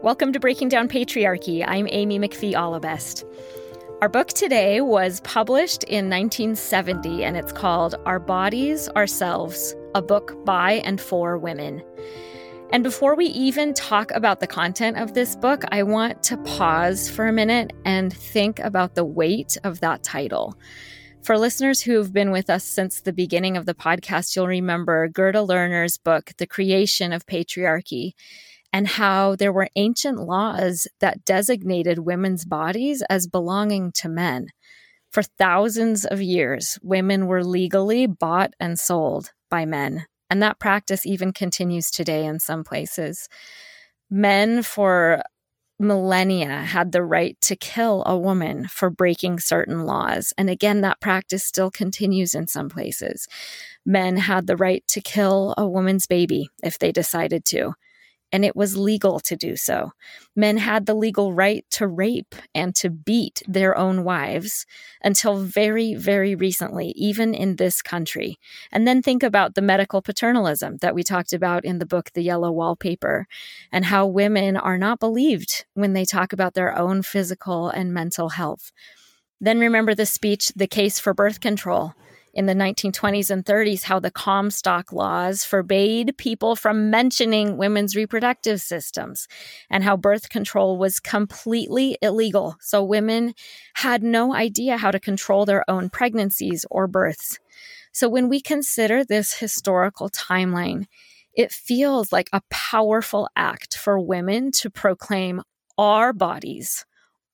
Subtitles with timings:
[0.00, 1.64] Welcome to Breaking Down Patriarchy.
[1.66, 3.24] I'm Amy McPhee Allebest.
[4.00, 10.44] Our book today was published in 1970 and it's called Our Bodies, Ourselves, a book
[10.44, 11.82] by and for women.
[12.70, 17.10] And before we even talk about the content of this book, I want to pause
[17.10, 20.56] for a minute and think about the weight of that title.
[21.24, 25.08] For listeners who have been with us since the beginning of the podcast, you'll remember
[25.08, 28.12] Gerda Lerner's book, The Creation of Patriarchy
[28.78, 34.46] and how there were ancient laws that designated women's bodies as belonging to men.
[35.10, 41.04] For thousands of years, women were legally bought and sold by men, and that practice
[41.04, 43.28] even continues today in some places.
[44.08, 45.24] Men, for
[45.80, 50.32] millennia, had the right to kill a woman for breaking certain laws.
[50.38, 53.26] And again, that practice still continues in some places.
[53.84, 57.74] Men had the right to kill a woman's baby if they decided to
[58.32, 59.92] and it was legal to do so.
[60.36, 64.66] Men had the legal right to rape and to beat their own wives
[65.02, 68.38] until very, very recently, even in this country.
[68.70, 72.22] And then think about the medical paternalism that we talked about in the book, The
[72.22, 73.26] Yellow Wallpaper,
[73.72, 78.30] and how women are not believed when they talk about their own physical and mental
[78.30, 78.72] health.
[79.40, 81.94] Then remember the speech, The Case for Birth Control
[82.38, 88.60] in the 1920s and 30s how the Comstock laws forbade people from mentioning women's reproductive
[88.60, 89.26] systems
[89.68, 92.56] and how birth control was completely illegal.
[92.60, 93.34] So women
[93.74, 97.40] had no idea how to control their own pregnancies or births.
[97.90, 100.84] So when we consider this historical timeline,
[101.34, 105.42] it feels like a powerful act for women to proclaim
[105.76, 106.86] our bodies,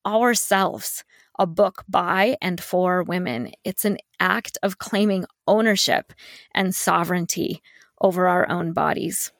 [0.03, 1.03] ourselves,
[1.37, 3.51] a book by and for women.
[3.63, 6.13] It's an act of claiming ownership
[6.53, 7.61] and sovereignty
[8.01, 9.31] over our own bodies.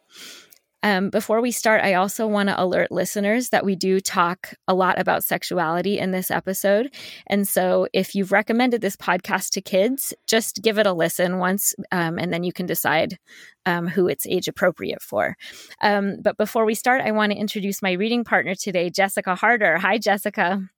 [0.85, 4.75] Um, before we start, I also want to alert listeners that we do talk a
[4.75, 6.93] lot about sexuality in this episode.
[7.25, 11.73] And so if you've recommended this podcast to kids, just give it a listen once,
[11.91, 13.17] um, and then you can decide
[13.65, 15.35] um, who it's age appropriate for.
[15.81, 19.79] Um, but before we start, I want to introduce my reading partner today, Jessica Harder.
[19.79, 20.69] Hi, Jessica.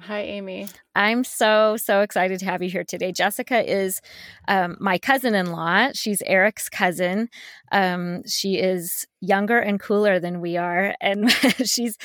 [0.00, 0.66] Hi, Amy.
[0.96, 3.12] I'm so, so excited to have you here today.
[3.12, 4.00] Jessica is
[4.48, 5.90] um, my cousin in law.
[5.94, 7.28] She's Eric's cousin.
[7.70, 10.96] Um, she is younger and cooler than we are.
[11.00, 11.30] And
[11.64, 11.96] she's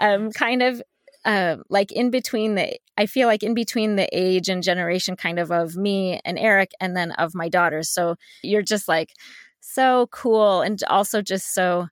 [0.00, 0.82] um, kind of
[1.24, 5.38] uh, like in between the, I feel like in between the age and generation kind
[5.38, 7.88] of of me and Eric and then of my daughters.
[7.88, 9.12] So you're just like
[9.60, 11.86] so cool and also just so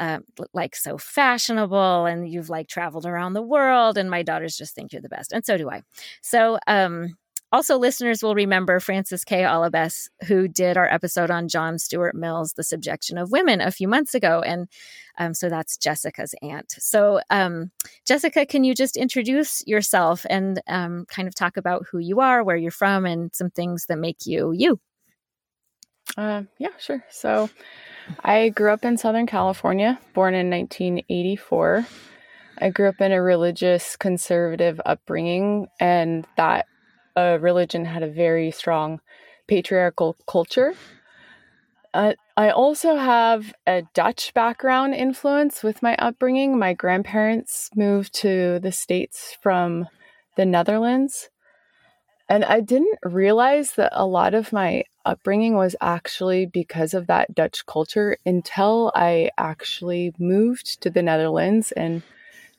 [0.00, 0.18] uh,
[0.52, 4.92] like so fashionable and you've like traveled around the world and my daughters just think
[4.92, 5.82] you're the best and so do i.
[6.22, 7.16] So um
[7.52, 9.42] also listeners will remember Francis k.
[9.42, 13.86] Allebest who did our episode on john stuart mill's the subjection of women a few
[13.86, 14.68] months ago and
[15.18, 16.74] um, so that's jessica's aunt.
[16.78, 17.70] So um,
[18.06, 22.42] jessica can you just introduce yourself and um, kind of talk about who you are
[22.42, 24.80] where you're from and some things that make you you?
[26.16, 27.04] Uh, yeah sure.
[27.10, 27.48] So
[28.24, 31.86] I grew up in Southern California, born in 1984.
[32.58, 36.66] I grew up in a religious conservative upbringing, and that
[37.16, 39.00] uh, religion had a very strong
[39.48, 40.74] patriarchal culture.
[41.94, 46.58] Uh, I also have a Dutch background influence with my upbringing.
[46.58, 49.88] My grandparents moved to the States from
[50.36, 51.28] the Netherlands.
[52.28, 57.34] And I didn't realize that a lot of my upbringing was actually because of that
[57.34, 62.02] Dutch culture until I actually moved to the Netherlands and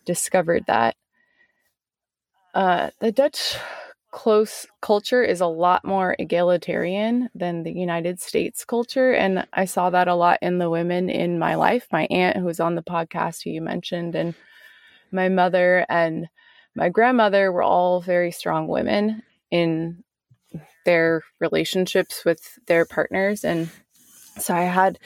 [0.05, 0.95] discovered that.
[2.53, 3.55] Uh, the Dutch
[4.11, 9.11] close culture is a lot more egalitarian than the United States culture.
[9.11, 11.87] And I saw that a lot in the women in my life.
[11.91, 14.35] My aunt, who was on the podcast, who you mentioned, and
[15.11, 16.27] my mother and
[16.75, 20.03] my grandmother were all very strong women in
[20.85, 23.43] their relationships with their partners.
[23.43, 23.69] And
[24.39, 24.99] so I had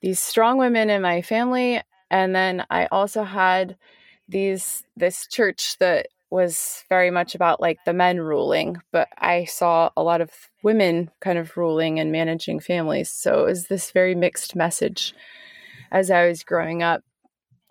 [0.00, 1.80] these strong women in my family.
[2.10, 3.76] And then I also had
[4.28, 9.90] these this church that was very much about like the men ruling, but I saw
[9.96, 10.30] a lot of
[10.62, 13.10] women kind of ruling and managing families.
[13.10, 15.14] So it was this very mixed message
[15.92, 17.04] as I was growing up.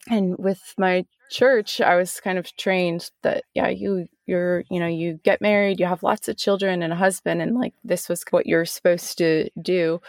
[0.09, 4.87] And with my church, I was kind of trained that, yeah, you you're you know
[4.87, 8.23] you get married you have lots of children and a husband and like this was
[8.31, 10.01] what you're supposed to do.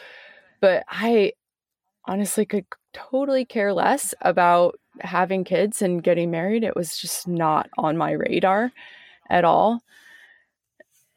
[0.61, 1.33] But i
[2.07, 6.63] honestly could totally care less about having kids and getting married.
[6.63, 8.73] It was just not on my radar
[9.31, 9.81] at all.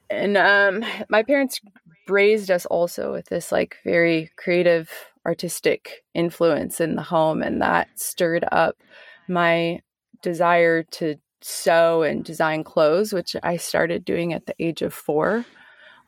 [0.09, 1.59] And um my parents
[2.07, 4.89] raised us also with this like very creative
[5.27, 8.77] artistic influence in the home and that stirred up
[9.27, 9.81] my
[10.21, 15.45] desire to sew and design clothes, which I started doing at the age of four.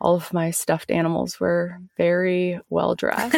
[0.00, 3.36] All of my stuffed animals were very well dressed.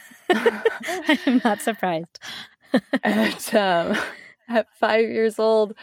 [0.30, 2.18] I'm not surprised.
[3.04, 3.98] and um,
[4.48, 5.74] at five years old,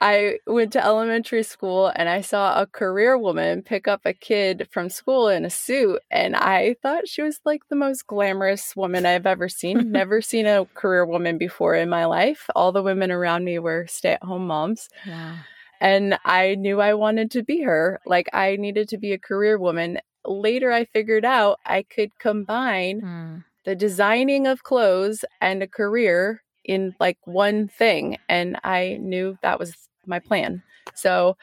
[0.00, 4.68] I went to elementary school and I saw a career woman pick up a kid
[4.70, 6.00] from school in a suit.
[6.10, 9.92] And I thought she was like the most glamorous woman I've ever seen.
[9.92, 12.48] Never seen a career woman before in my life.
[12.54, 14.88] All the women around me were stay at home moms.
[15.06, 15.36] Wow.
[15.80, 18.00] And I knew I wanted to be her.
[18.06, 19.98] Like I needed to be a career woman.
[20.24, 23.44] Later, I figured out I could combine mm.
[23.64, 28.18] the designing of clothes and a career in like one thing.
[28.28, 30.62] And I knew that was my plan.
[30.94, 31.36] So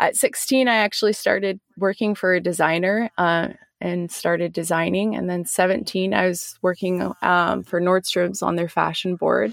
[0.00, 3.48] at 16, I actually started working for a designer uh,
[3.80, 5.16] and started designing.
[5.16, 9.52] And then 17, I was working um, for Nordstrom's on their fashion board.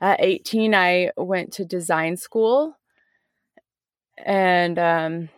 [0.00, 2.76] At 18, I went to design school.
[4.24, 5.28] And um,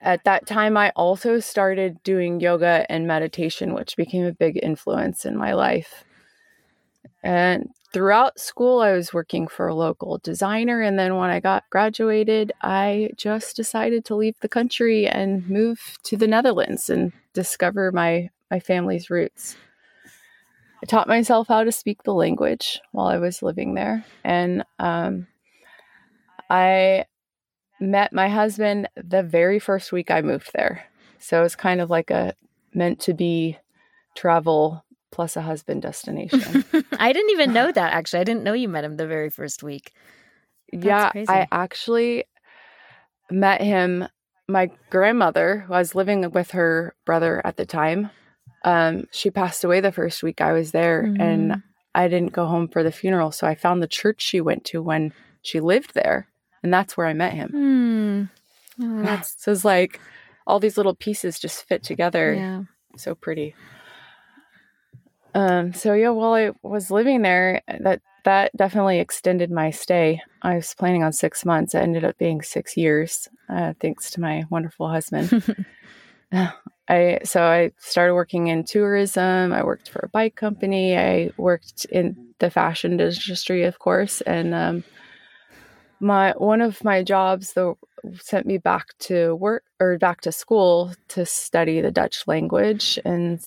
[0.00, 5.24] at that time, I also started doing yoga and meditation, which became a big influence
[5.24, 6.04] in my life.
[7.22, 10.80] And throughout school, I was working for a local designer.
[10.80, 15.98] And then when I got graduated, I just decided to leave the country and move
[16.04, 19.56] to the Netherlands and discover my, my family's roots.
[20.82, 24.04] I taught myself how to speak the language while I was living there.
[24.24, 25.28] And um,
[26.50, 27.04] I
[27.78, 30.84] met my husband the very first week I moved there.
[31.18, 32.34] So it was kind of like a
[32.74, 33.58] meant to be
[34.16, 36.64] travel plus a husband destination.
[36.98, 38.20] I didn't even know that actually.
[38.20, 39.92] I didn't know you met him the very first week.
[40.72, 41.28] That's yeah, crazy.
[41.28, 42.24] I actually
[43.30, 44.08] met him.
[44.48, 48.10] My grandmother I was living with her brother at the time.
[48.64, 51.20] Um, she passed away the first week I was there, mm-hmm.
[51.20, 51.62] and
[51.94, 53.32] I didn't go home for the funeral.
[53.32, 55.12] So I found the church she went to when
[55.42, 56.28] she lived there,
[56.62, 58.30] and that's where I met him.
[58.80, 58.82] Mm.
[58.82, 60.00] Oh, that's so it's like
[60.46, 62.34] all these little pieces just fit together.
[62.34, 62.62] Yeah.
[62.96, 63.54] So pretty.
[65.34, 70.20] Um, so yeah, while I was living there, that that definitely extended my stay.
[70.42, 71.74] I was planning on six months.
[71.74, 75.42] It ended up being six years, uh, thanks to my wonderful husband.
[76.88, 79.52] I so I started working in tourism.
[79.52, 80.96] I worked for a bike company.
[80.96, 84.84] I worked in the fashion industry, of course, and um,
[86.00, 87.78] my one of my jobs though
[88.18, 93.40] sent me back to work or back to school to study the Dutch language and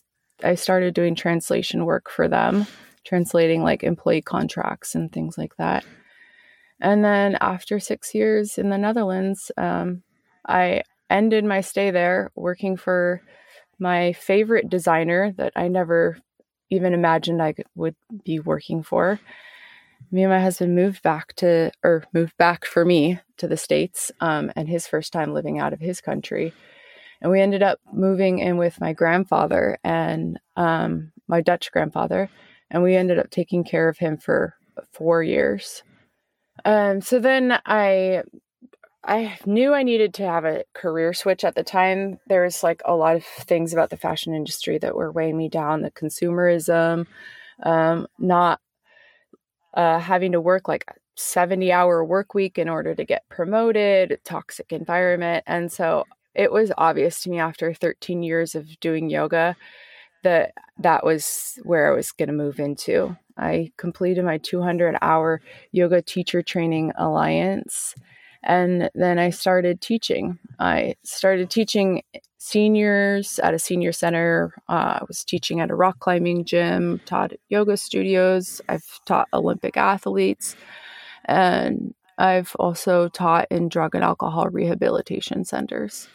[0.43, 2.67] I started doing translation work for them,
[3.05, 5.85] translating like employee contracts and things like that.
[6.81, 10.03] And then after six years in the Netherlands, um,
[10.47, 13.21] I ended my stay there working for
[13.79, 16.17] my favorite designer that I never
[16.69, 19.19] even imagined I would be working for.
[20.11, 24.11] Me and my husband moved back to, or moved back for me to the States,
[24.19, 26.53] um, and his first time living out of his country.
[27.21, 32.29] And we ended up moving in with my grandfather and um, my Dutch grandfather.
[32.69, 34.55] And we ended up taking care of him for
[34.91, 35.83] four years.
[36.63, 38.23] Um, so then I
[39.07, 42.19] I knew I needed to have a career switch at the time.
[42.27, 45.47] There was like a lot of things about the fashion industry that were weighing me
[45.47, 47.05] down the consumerism,
[47.61, 48.59] um, not
[49.75, 50.85] uh, having to work like
[51.15, 55.43] 70 hour work week in order to get promoted, toxic environment.
[55.45, 59.55] And so it was obvious to me after 13 years of doing yoga
[60.23, 63.15] that that was where I was going to move into.
[63.37, 67.95] I completed my 200 hour yoga teacher training alliance
[68.45, 70.37] and then I started teaching.
[70.59, 72.03] I started teaching
[72.37, 74.53] seniors at a senior center.
[74.69, 78.61] Uh, I was teaching at a rock climbing gym, taught yoga studios.
[78.69, 80.55] I've taught Olympic athletes.
[81.25, 86.07] And I've also taught in drug and alcohol rehabilitation centers.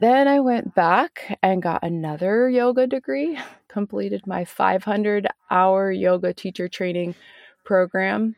[0.00, 6.68] Then I went back and got another yoga degree, completed my 500 hour yoga teacher
[6.68, 7.14] training
[7.64, 8.34] program.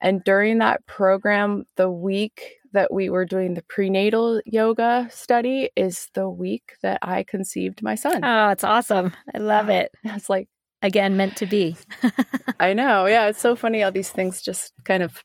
[0.00, 6.10] And during that program, the week that we were doing the prenatal yoga study is
[6.12, 8.22] the week that I conceived my son.
[8.22, 9.12] Oh, it's awesome.
[9.34, 9.92] I love it.
[10.04, 10.48] It's like,
[10.82, 11.76] again, meant to be.
[12.60, 13.06] I know.
[13.06, 13.28] Yeah.
[13.28, 15.24] It's so funny how these things just kind of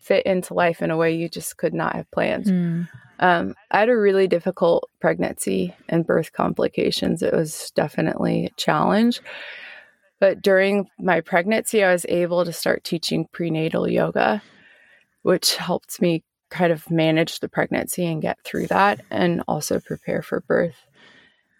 [0.00, 2.46] fit into life in a way you just could not have planned.
[2.46, 2.88] Mm.
[3.18, 7.22] Um, I had a really difficult pregnancy and birth complications.
[7.22, 9.20] It was definitely a challenge.
[10.18, 14.42] But during my pregnancy, I was able to start teaching prenatal yoga,
[15.22, 20.22] which helped me kind of manage the pregnancy and get through that and also prepare
[20.22, 20.86] for birth.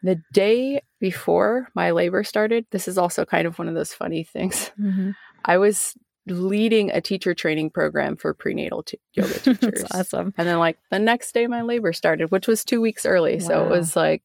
[0.02, 4.24] The day before my labor started, this is also kind of one of those funny
[4.24, 4.70] things.
[4.80, 5.10] Mm-hmm.
[5.44, 5.94] I was
[6.26, 9.84] leading a teacher training program for prenatal t- yoga teachers.
[9.92, 10.34] awesome.
[10.36, 13.34] And then like the next day my labor started, which was 2 weeks early.
[13.34, 13.46] Wow.
[13.46, 14.22] So it was like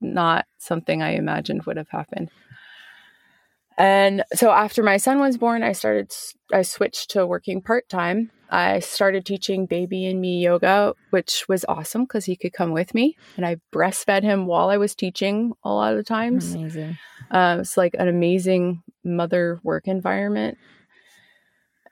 [0.00, 2.30] not something I imagined would have happened.
[3.78, 6.14] And so after my son was born, I started
[6.52, 8.30] I switched to working part-time.
[8.48, 12.94] I started teaching baby and me yoga, which was awesome cuz he could come with
[12.94, 16.54] me and I breastfed him while I was teaching a lot of times.
[16.54, 16.96] Amazing.
[17.30, 20.58] Uh, it's like an amazing mother work environment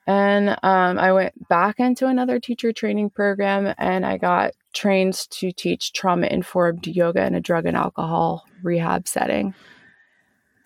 [0.07, 5.51] and um, I went back into another teacher training program and I got trained to
[5.51, 9.55] teach trauma informed yoga in a drug and alcohol rehab setting.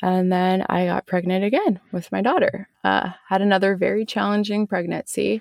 [0.02, 2.68] And then I got pregnant again with my daughter.
[2.82, 5.40] Uh, had another very challenging pregnancy.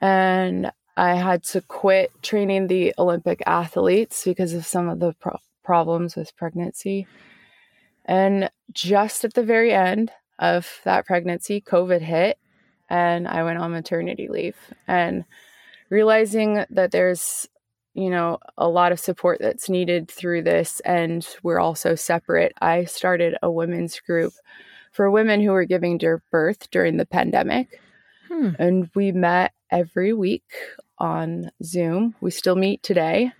[0.00, 5.38] And I had to quit training the Olympic athletes because of some of the pro-
[5.64, 7.06] problems with pregnancy.
[8.06, 12.38] And just at the very end of that pregnancy, COVID hit
[12.88, 14.56] and I went on maternity leave.
[14.86, 15.24] And
[15.90, 17.48] realizing that there's
[17.94, 22.84] you know a lot of support that's needed through this and we're also separate I
[22.84, 24.34] started a women's group
[24.92, 25.98] for women who were giving
[26.30, 27.80] birth during the pandemic.
[28.28, 28.50] Hmm.
[28.58, 30.50] and we met every week
[30.98, 32.16] on Zoom.
[32.20, 33.30] We still meet today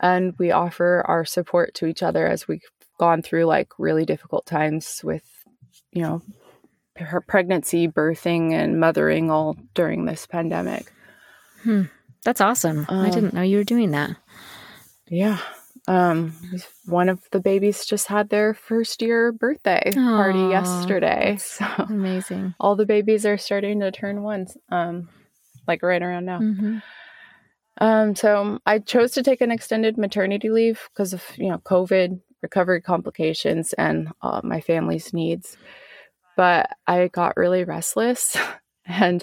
[0.00, 2.64] and we offer our support to each other as we've
[2.98, 5.24] gone through like really difficult times with
[5.92, 6.22] you know
[7.00, 10.92] her pregnancy, birthing, and mothering all during this pandemic.
[11.62, 11.84] Hmm.
[12.24, 12.86] That's awesome.
[12.88, 14.16] Um, I didn't know you were doing that.
[15.08, 15.38] Yeah.
[15.88, 16.34] Um,
[16.86, 21.38] one of the babies just had their first year birthday Aww, party yesterday.
[21.40, 22.54] So amazing.
[22.60, 25.08] All the babies are starting to turn one, um,
[25.66, 26.38] like right around now.
[26.38, 26.78] Mm-hmm.
[27.80, 32.20] Um, so I chose to take an extended maternity leave because of you know COVID,
[32.42, 35.56] recovery complications, and uh, my family's needs
[36.40, 38.34] but I got really restless
[38.86, 39.22] and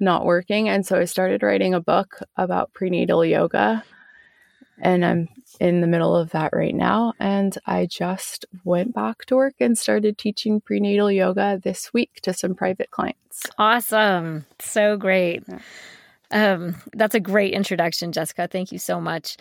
[0.00, 0.70] not working.
[0.70, 3.84] And so I started writing a book about prenatal yoga.
[4.80, 5.28] And I'm
[5.60, 7.12] in the middle of that right now.
[7.20, 12.32] And I just went back to work and started teaching prenatal yoga this week to
[12.32, 13.44] some private clients.
[13.58, 14.46] Awesome.
[14.58, 15.44] So great.
[16.30, 18.48] Um, that's a great introduction, Jessica.
[18.50, 19.36] Thank you so much.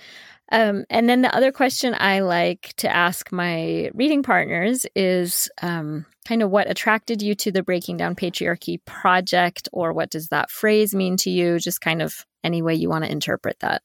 [0.51, 6.05] Um, and then the other question I like to ask my reading partners is um,
[6.27, 10.51] kind of what attracted you to the Breaking Down Patriarchy project, or what does that
[10.51, 11.57] phrase mean to you?
[11.57, 13.81] Just kind of any way you want to interpret that.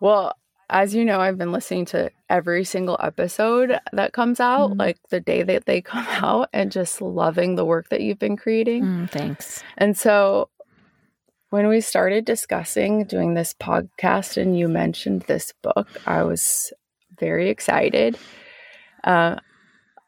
[0.00, 0.34] Well,
[0.70, 4.98] as you know, I've been listening to every single episode that comes out, mm like
[5.10, 8.84] the day that they come out, and just loving the work that you've been creating.
[8.84, 9.64] Mm, thanks.
[9.78, 10.48] And so
[11.50, 16.72] when we started discussing doing this podcast and you mentioned this book, I was
[17.18, 18.16] very excited.
[19.02, 19.36] Uh,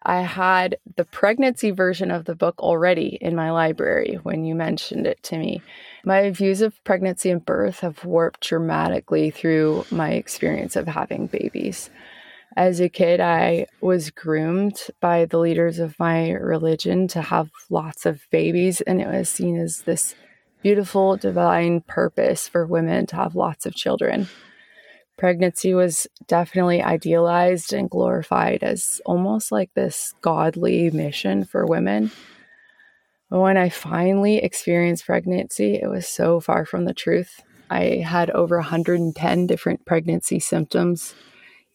[0.04, 5.06] I had the pregnancy version of the book already in my library when you mentioned
[5.06, 5.62] it to me.
[6.04, 11.90] My views of pregnancy and birth have warped dramatically through my experience of having babies.
[12.56, 18.04] As a kid, I was groomed by the leaders of my religion to have lots
[18.04, 20.14] of babies, and it was seen as this
[20.62, 24.28] beautiful divine purpose for women to have lots of children.
[25.23, 32.11] Pregnancy was definitely idealized and glorified as almost like this godly mission for women.
[33.31, 37.41] But when I finally experienced pregnancy, it was so far from the truth.
[37.71, 41.14] I had over 110 different pregnancy symptoms,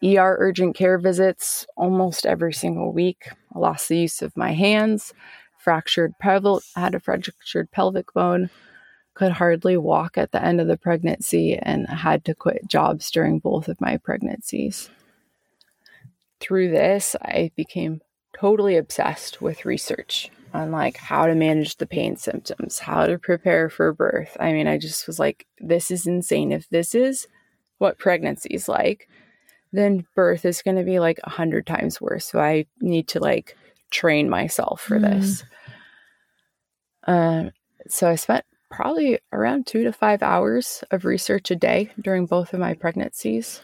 [0.04, 3.30] ER urgent care visits almost every single week.
[3.56, 5.14] I lost the use of my hands,
[5.58, 8.50] fractured pelvic, had a fractured pelvic bone,
[9.18, 13.40] could hardly walk at the end of the pregnancy and had to quit jobs during
[13.40, 14.92] both of my pregnancies.
[16.40, 18.02] Through this, I became
[18.40, 23.72] totally obsessed with research on like how to manage the pain symptoms, how to prepare
[23.72, 24.38] for birth.
[24.40, 26.52] I mean, I just was like, this is insane.
[26.52, 27.28] If this is
[27.80, 29.10] what pregnancy is like,
[29.74, 32.28] then birth is going to be like a hundred times worse.
[32.28, 33.58] So I need to like
[33.90, 35.10] train myself for mm.
[35.10, 35.44] this.
[37.08, 37.50] Um,
[37.88, 42.54] so I spent probably around two to five hours of research a day during both
[42.54, 43.62] of my pregnancies.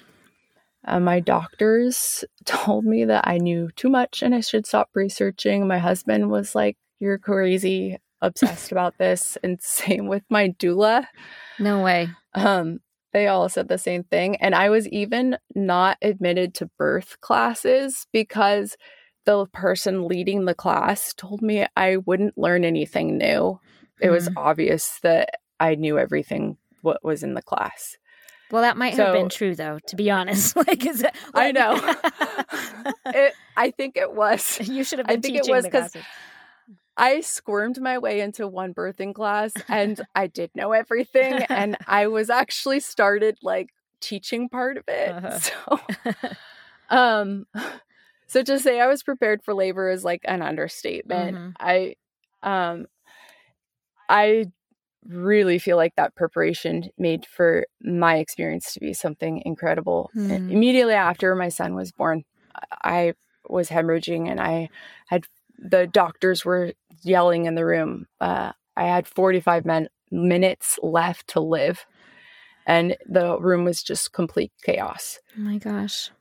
[0.86, 5.68] Uh, my doctors told me that I knew too much and I should stop researching.
[5.68, 9.38] My husband was like, You're crazy, obsessed about this.
[9.44, 11.06] And same with my doula.
[11.60, 12.10] No way.
[12.34, 12.80] Um,
[13.14, 14.38] they all said the same thing.
[14.38, 18.76] And I was even not admitted to birth classes because
[19.26, 23.60] the person leading the class told me I wouldn't learn anything new
[24.02, 24.38] it was mm-hmm.
[24.38, 27.98] obvious that I knew everything what was in the class.
[28.52, 29.80] Well, that might so, have been true, though.
[29.88, 31.16] To be honest, like, is it?
[31.34, 32.94] Like, I know.
[33.08, 34.60] it, I think it was.
[34.62, 35.10] You should have.
[35.10, 35.96] I think it was because
[36.96, 41.34] I squirmed my way into one birthing class and I did know everything.
[41.50, 43.70] And I was actually started like
[44.00, 45.10] teaching part of it.
[45.10, 45.40] Uh-huh.
[45.40, 45.80] So,
[46.90, 47.48] um,
[48.28, 51.38] so to say I was prepared for labor is like an understatement.
[51.38, 51.50] Mm-hmm.
[51.60, 51.96] I,
[52.44, 52.86] um,
[54.10, 54.46] I
[55.08, 60.10] really feel like that preparation made for my experience to be something incredible.
[60.16, 60.52] Mm.
[60.52, 62.24] Immediately after my son was born,
[62.84, 63.14] I
[63.50, 64.70] was hemorrhaging and I
[65.08, 65.26] had
[65.58, 68.08] the doctors were yelling in the room.
[68.20, 71.86] Uh, I had 45 men- minutes left to live,
[72.66, 75.20] and the room was just complete chaos.
[75.38, 76.12] Oh my gosh.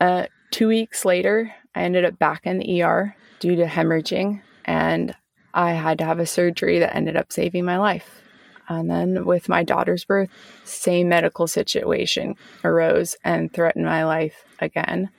[0.00, 5.14] Uh, two weeks later, I ended up back in the ER due to hemorrhaging, and
[5.56, 8.20] I had to have a surgery that ended up saving my life.
[8.68, 10.28] And then with my daughter's birth,
[10.64, 15.10] same medical situation arose and threatened my life again.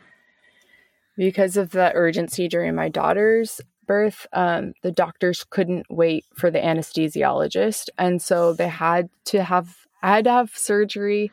[1.18, 6.60] Because of the urgency during my daughter's birth, um, the doctors couldn't wait for the
[6.60, 7.90] anesthesiologist.
[7.98, 11.32] And so they had to have, I had to have surgery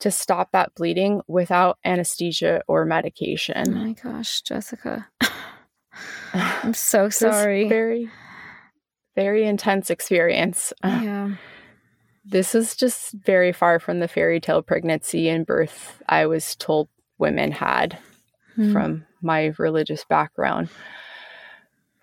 [0.00, 3.64] to stop that bleeding without anesthesia or medication.
[3.68, 5.08] Oh my gosh, Jessica.
[6.34, 7.68] I'm so sorry.
[7.68, 8.10] Very,
[9.14, 10.72] very intense experience.
[10.82, 11.34] Yeah.
[12.24, 16.88] This is just very far from the fairy tale pregnancy and birth I was told
[17.18, 17.98] women had
[18.56, 18.72] mm.
[18.72, 20.68] from my religious background.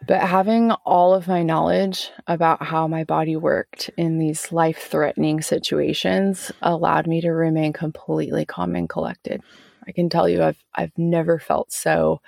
[0.05, 5.41] But having all of my knowledge about how my body worked in these life threatening
[5.41, 9.41] situations allowed me to remain completely calm and collected.
[9.87, 12.21] I can tell you, I've, I've never felt so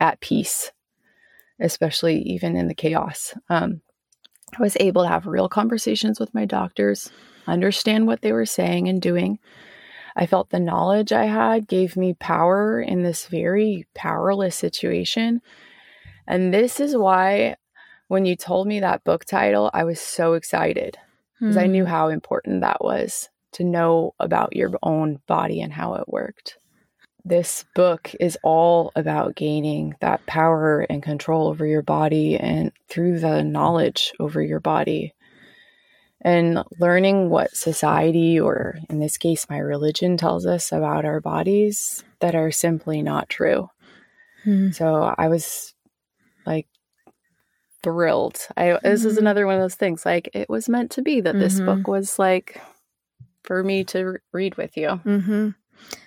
[0.00, 0.70] at peace,
[1.60, 3.34] especially even in the chaos.
[3.48, 3.80] Um,
[4.58, 7.10] I was able to have real conversations with my doctors,
[7.46, 9.38] understand what they were saying and doing,
[10.16, 15.42] I felt the knowledge I had gave me power in this very powerless situation.
[16.26, 17.56] And this is why
[18.08, 20.96] when you told me that book title, I was so excited
[21.38, 21.90] because I knew hmm.
[21.90, 26.56] how important that was to know about your own body and how it worked.
[27.28, 33.18] This book is all about gaining that power and control over your body and through
[33.18, 35.12] the knowledge over your body
[36.20, 42.04] and learning what society, or in this case, my religion, tells us about our bodies
[42.20, 43.70] that are simply not true.
[44.44, 44.70] Hmm.
[44.70, 45.74] So I was
[46.46, 46.68] like
[47.82, 48.38] thrilled.
[48.56, 48.88] I mm-hmm.
[48.88, 49.22] this is mm-hmm.
[49.22, 50.06] another one of those things.
[50.06, 51.40] Like it was meant to be that mm-hmm.
[51.40, 52.60] this book was like
[53.42, 55.00] for me to read with you.
[55.04, 55.50] Mm-hmm.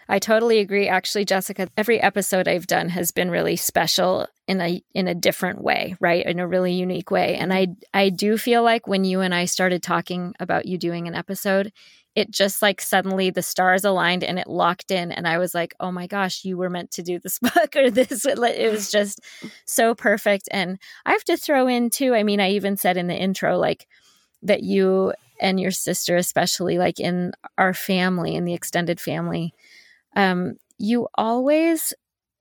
[0.08, 0.88] I totally agree.
[0.88, 5.62] Actually, Jessica, every episode I've done has been really special in a in a different
[5.62, 6.25] way, right?
[6.25, 7.36] In a really unique way.
[7.36, 11.08] And I I do feel like when you and I started talking about you doing
[11.08, 11.71] an episode,
[12.15, 15.75] it just like suddenly the stars aligned and it locked in and I was like,
[15.79, 19.21] "Oh my gosh, you were meant to do this book or this." It was just
[19.65, 20.49] so perfect.
[20.51, 23.58] And I have to throw in too, I mean, I even said in the intro
[23.58, 23.88] like
[24.43, 29.54] that you and your sister especially like in our family in the extended family
[30.15, 31.93] um, you always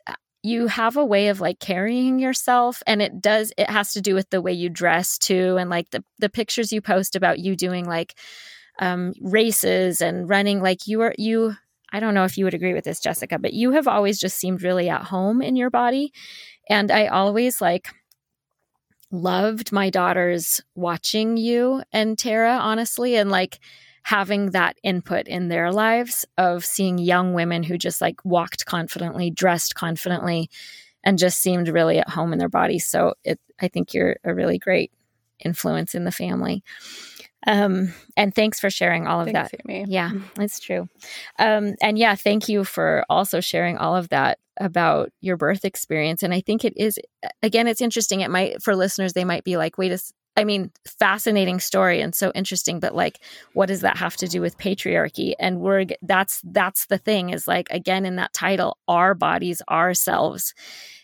[0.06, 4.00] uh, you have a way of like carrying yourself and it does it has to
[4.00, 7.38] do with the way you dress too and like the the pictures you post about
[7.38, 8.14] you doing like
[8.80, 11.54] um races and running like you are you
[11.90, 14.38] I don't know if you would agree with this Jessica but you have always just
[14.38, 16.12] seemed really at home in your body
[16.68, 17.88] and I always like
[19.10, 23.58] loved my daughters watching you and Tara honestly and like
[24.02, 29.30] having that input in their lives of seeing young women who just like walked confidently,
[29.30, 30.48] dressed confidently,
[31.04, 32.86] and just seemed really at home in their bodies.
[32.86, 34.92] So it, I think you're a really great
[35.44, 36.62] influence in the family.
[37.46, 39.60] Um, and thanks for sharing all of thanks, that.
[39.68, 39.84] Amy.
[39.88, 40.88] Yeah, it's true.
[41.38, 46.22] Um, and yeah, thank you for also sharing all of that about your birth experience.
[46.22, 46.98] And I think it is,
[47.42, 48.20] again, it's interesting.
[48.20, 50.00] It might, for listeners, they might be like, wait a,
[50.36, 50.70] I mean,
[51.00, 53.20] fascinating story and so interesting, but like,
[53.54, 55.34] what does that have to do with patriarchy?
[55.38, 60.54] And we're that's that's the thing is like again in that title, our bodies, ourselves,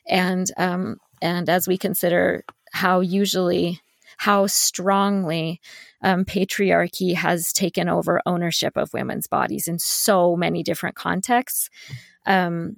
[0.07, 3.81] and um, and as we consider how usually
[4.19, 5.61] how strongly
[6.05, 11.71] um, patriarchy has taken over ownership of women's bodies in so many different contexts.
[12.27, 12.77] Um,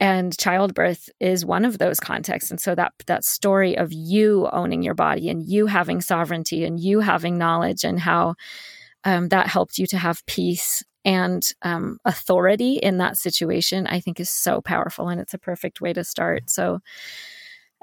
[0.00, 4.84] and childbirth is one of those contexts and so that that story of you owning
[4.84, 8.36] your body and you having sovereignty and you having knowledge and how
[9.02, 14.20] um, that helped you to have peace and um, authority in that situation i think
[14.20, 16.78] is so powerful and it's a perfect way to start so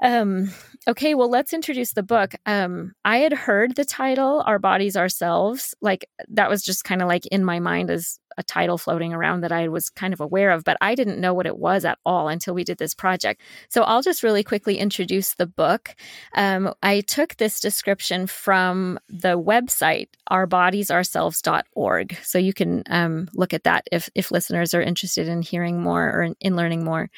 [0.02, 0.50] Um,
[0.86, 2.34] okay, well, let's introduce the book.
[2.44, 5.74] Um, I had heard the title, Our Bodies Ourselves.
[5.80, 9.40] Like, that was just kind of like in my mind as a title floating around
[9.40, 11.98] that I was kind of aware of, but I didn't know what it was at
[12.04, 13.40] all until we did this project.
[13.70, 15.94] So I'll just really quickly introduce the book.
[16.34, 22.18] Um, I took this description from the website, ourbodiesourselves.org.
[22.22, 26.10] So you can um, look at that if, if listeners are interested in hearing more
[26.10, 27.08] or in, in learning more.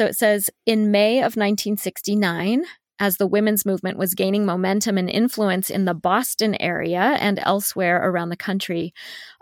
[0.00, 2.64] So it says in May of 1969,
[2.98, 8.08] as the women's movement was gaining momentum and influence in the Boston area and elsewhere
[8.08, 8.94] around the country,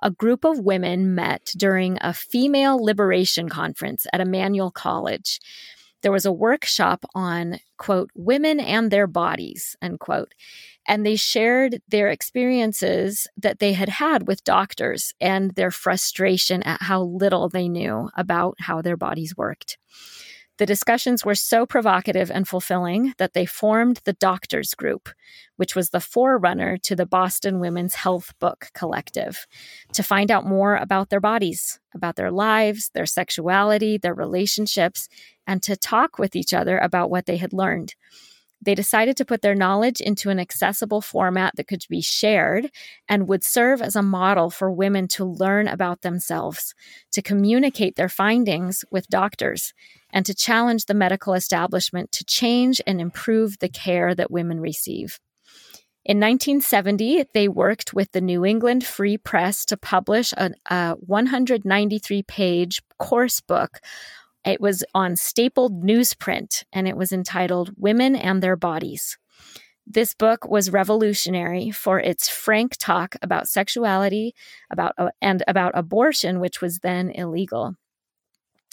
[0.02, 5.38] a group of women met during a female liberation conference at Emmanuel College.
[6.02, 10.34] There was a workshop on, quote, women and their bodies, unquote.
[10.88, 16.82] And they shared their experiences that they had had with doctors and their frustration at
[16.82, 19.78] how little they knew about how their bodies worked.
[20.58, 25.08] The discussions were so provocative and fulfilling that they formed the Doctors Group,
[25.54, 29.46] which was the forerunner to the Boston Women's Health Book Collective,
[29.92, 35.08] to find out more about their bodies, about their lives, their sexuality, their relationships,
[35.46, 37.94] and to talk with each other about what they had learned.
[38.60, 42.72] They decided to put their knowledge into an accessible format that could be shared
[43.08, 46.74] and would serve as a model for women to learn about themselves,
[47.12, 49.72] to communicate their findings with doctors,
[50.10, 55.18] and to challenge the medical establishment to change and improve the care that women receive.
[56.04, 62.22] In 1970, they worked with the New England Free Press to publish a, a 193
[62.22, 63.80] page course book
[64.48, 69.18] it was on stapled newsprint and it was entitled Women and Their Bodies.
[69.86, 74.34] This book was revolutionary for its frank talk about sexuality,
[74.70, 77.74] about and about abortion, which was then illegal.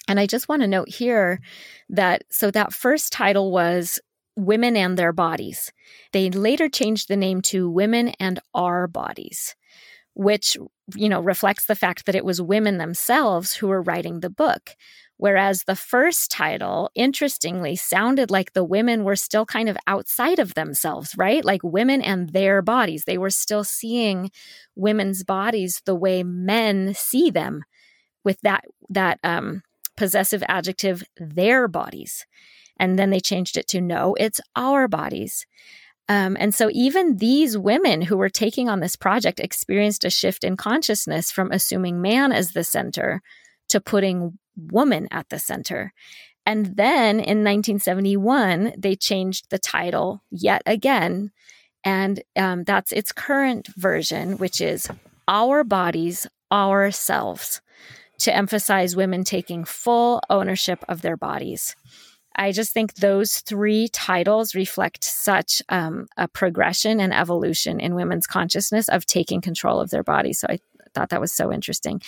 [0.08, 1.40] And I just want to note here
[1.90, 4.00] that so that first title was
[4.36, 5.72] Women and Their Bodies.
[6.12, 9.56] They later changed the name to Women and Our Bodies,
[10.14, 10.58] which
[10.96, 14.76] you know reflects the fact that it was women themselves who were writing the book.
[15.18, 20.56] Whereas the first title, interestingly, sounded like the women were still kind of outside of
[20.56, 21.44] themselves, right?
[21.44, 23.06] Like women and their bodies.
[23.06, 24.30] They were still seeing
[24.76, 27.64] women's bodies the way men see them
[28.26, 29.62] with that, that, um,
[29.96, 32.26] possessive adjective, their bodies.
[32.78, 35.46] And then they changed it to no, it's our bodies.
[36.08, 40.44] Um, and so even these women who were taking on this project experienced a shift
[40.44, 43.22] in consciousness from assuming man as the center
[43.70, 45.94] to putting woman at the center.
[46.46, 51.32] And then in 1971, they changed the title yet again.
[51.84, 54.88] And um, that's its current version, which is
[55.28, 57.62] Our Bodies, Ourselves,
[58.20, 61.76] to emphasize women taking full ownership of their bodies.
[62.36, 68.28] I just think those three titles reflect such um, a progression and evolution in women's
[68.28, 70.40] consciousness of taking control of their bodies.
[70.40, 70.60] So I
[70.94, 72.02] thought that was so interesting.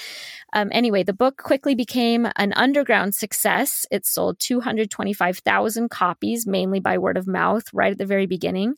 [0.54, 3.86] Um, anyway, the book quickly became an underground success.
[3.92, 8.76] It sold 225,000 copies, mainly by word of mouth, right at the very beginning.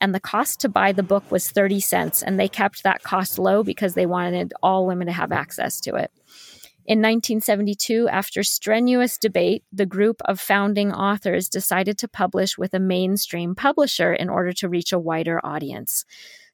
[0.00, 2.22] And the cost to buy the book was 30 cents.
[2.22, 5.96] And they kept that cost low because they wanted all women to have access to
[5.96, 6.12] it.
[6.86, 12.78] In 1972, after strenuous debate, the group of founding authors decided to publish with a
[12.78, 16.04] mainstream publisher in order to reach a wider audience.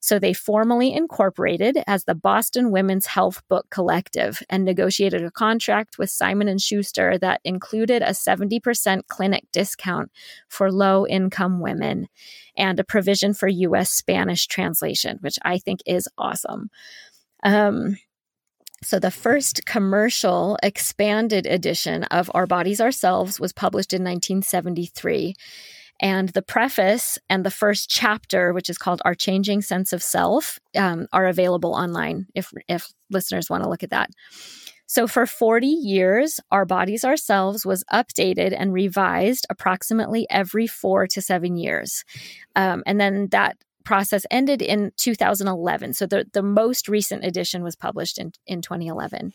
[0.00, 5.98] So they formally incorporated as the Boston Women's Health Book Collective and negotiated a contract
[5.98, 10.10] with Simon and Schuster that included a 70% clinic discount
[10.48, 12.08] for low-income women
[12.56, 16.70] and a provision for US Spanish translation, which I think is awesome.
[17.44, 17.98] Um,
[18.84, 25.34] so, the first commercial expanded edition of Our Bodies Ourselves was published in 1973.
[26.00, 30.58] And the preface and the first chapter, which is called Our Changing Sense of Self,
[30.76, 34.10] um, are available online if, if listeners want to look at that.
[34.86, 41.22] So, for 40 years, Our Bodies Ourselves was updated and revised approximately every four to
[41.22, 42.04] seven years.
[42.56, 45.94] Um, and then that process ended in 2011.
[45.94, 49.32] So the, the most recent edition was published in, in 2011.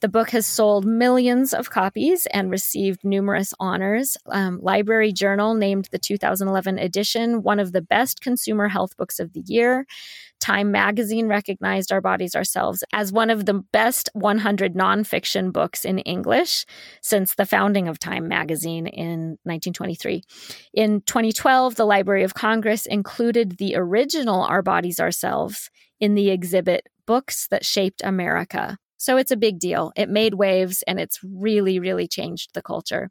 [0.00, 4.16] The book has sold millions of copies and received numerous honors.
[4.26, 9.32] Um, Library Journal named the 2011 edition one of the best consumer health books of
[9.32, 9.86] the year.
[10.46, 15.98] Time magazine recognized Our Bodies Ourselves as one of the best 100 nonfiction books in
[15.98, 16.64] English
[17.02, 20.22] since the founding of Time magazine in 1923.
[20.72, 26.86] In 2012, the Library of Congress included the original Our Bodies Ourselves in the exhibit
[27.08, 28.78] Books That Shaped America.
[28.98, 29.90] So it's a big deal.
[29.96, 33.10] It made waves and it's really, really changed the culture.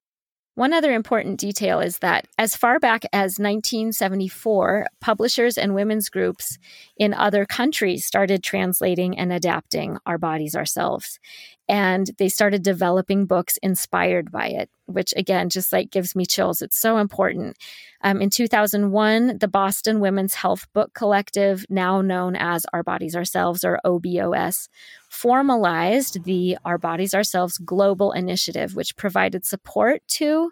[0.55, 6.57] One other important detail is that as far back as 1974, publishers and women's groups
[6.95, 11.19] in other countries started translating and adapting Our Bodies Ourselves.
[11.67, 16.61] And they started developing books inspired by it, which again, just like gives me chills.
[16.61, 17.57] It's so important.
[18.01, 23.63] Um, in 2001, the Boston Women's Health Book Collective, now known as Our Bodies Ourselves
[23.63, 24.67] or OBOS,
[25.09, 30.51] formalized the Our Bodies Ourselves Global Initiative, which provided support to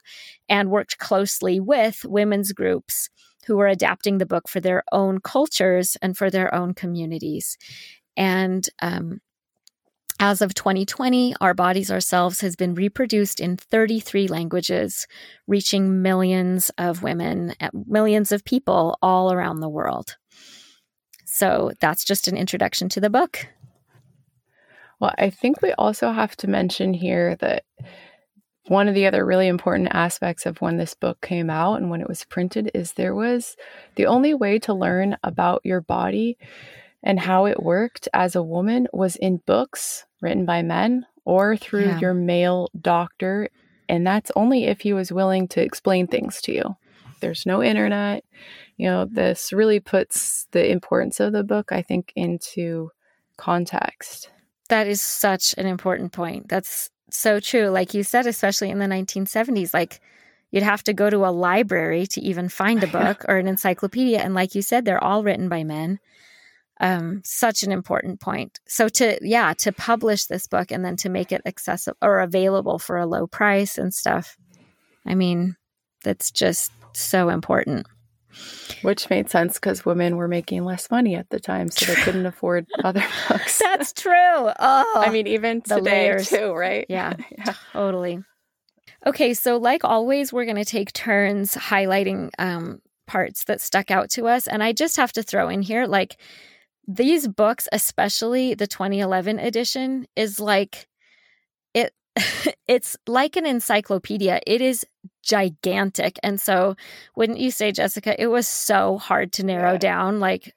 [0.50, 3.10] and worked closely with women's groups
[3.46, 7.58] who were adapting the book for their own cultures and for their own communities.
[8.16, 9.20] And um,
[10.20, 15.08] as of 2020, Our Bodies Ourselves has been reproduced in 33 languages,
[15.48, 20.16] reaching millions of women, uh, millions of people all around the world.
[21.26, 23.48] So that's just an introduction to the book.
[25.00, 27.66] Well, I think we also have to mention here that
[28.68, 32.00] one of the other really important aspects of when this book came out and when
[32.02, 33.58] it was printed is there was
[33.96, 36.38] the only way to learn about your body
[37.04, 41.86] and how it worked as a woman was in books written by men or through
[41.86, 42.00] yeah.
[42.00, 43.50] your male doctor.
[43.90, 46.76] And that's only if he was willing to explain things to you.
[47.20, 48.24] There's no internet.
[48.78, 52.90] You know, this really puts the importance of the book, I think, into
[53.38, 54.30] context.
[54.70, 56.50] That is such an important point.
[56.50, 57.68] That's so true.
[57.68, 60.02] Like you said, especially in the 1970s, like
[60.52, 64.20] you'd have to go to a library to even find a book or an encyclopedia.
[64.20, 66.00] And like you said, they're all written by men
[66.84, 68.60] um, such an important point.
[68.68, 72.78] So to yeah, to publish this book and then to make it accessible or available
[72.78, 74.38] for a low price and stuff.
[75.06, 75.56] I mean,
[76.04, 77.88] that's just so important.
[78.82, 82.26] Which made sense because women were making less money at the time, so they couldn't
[82.34, 83.60] afford other books.
[83.60, 84.12] That's true.
[84.14, 86.28] Oh, I mean, even today layers.
[86.28, 86.86] too, right?
[86.90, 88.24] Yeah, yeah, totally.
[89.06, 94.10] Okay, so like always, we're going to take turns highlighting um, parts that stuck out
[94.12, 96.18] to us, and I just have to throw in here, like
[96.88, 100.88] these books, especially the 2011 edition, is like
[101.74, 101.94] it
[102.68, 104.42] it's like an encyclopedia.
[104.46, 104.86] It is
[105.24, 106.20] gigantic.
[106.24, 106.76] And so
[107.16, 109.78] wouldn't you say, Jessica, it was so hard to narrow yeah.
[109.78, 110.54] down, like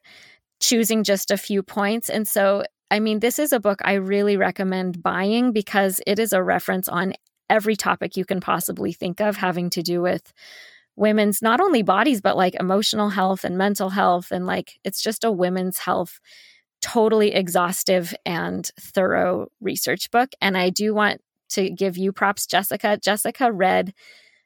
[0.60, 2.10] choosing just a few points.
[2.10, 6.32] And so I mean, this is a book I really recommend buying because it is
[6.32, 7.14] a reference on
[7.50, 10.32] every topic you can possibly think of having to do with
[10.96, 15.24] women's not only bodies but like emotional health and mental health and like it's just
[15.24, 16.18] a women's health
[16.80, 22.98] totally exhaustive and thorough research book and i do want to give you props jessica.
[23.00, 23.94] Jessica read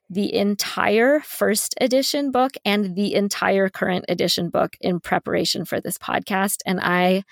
[0.09, 5.97] the entire first edition book and the entire current edition book in preparation for this
[5.97, 7.23] podcast and i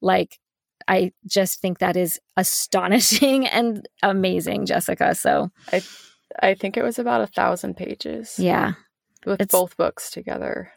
[0.00, 0.38] like
[0.86, 5.82] i just think that is astonishing and amazing jessica so i
[6.40, 8.38] I think it was about a thousand pages.
[8.38, 8.72] Yeah.
[9.26, 10.72] With it's, both books together.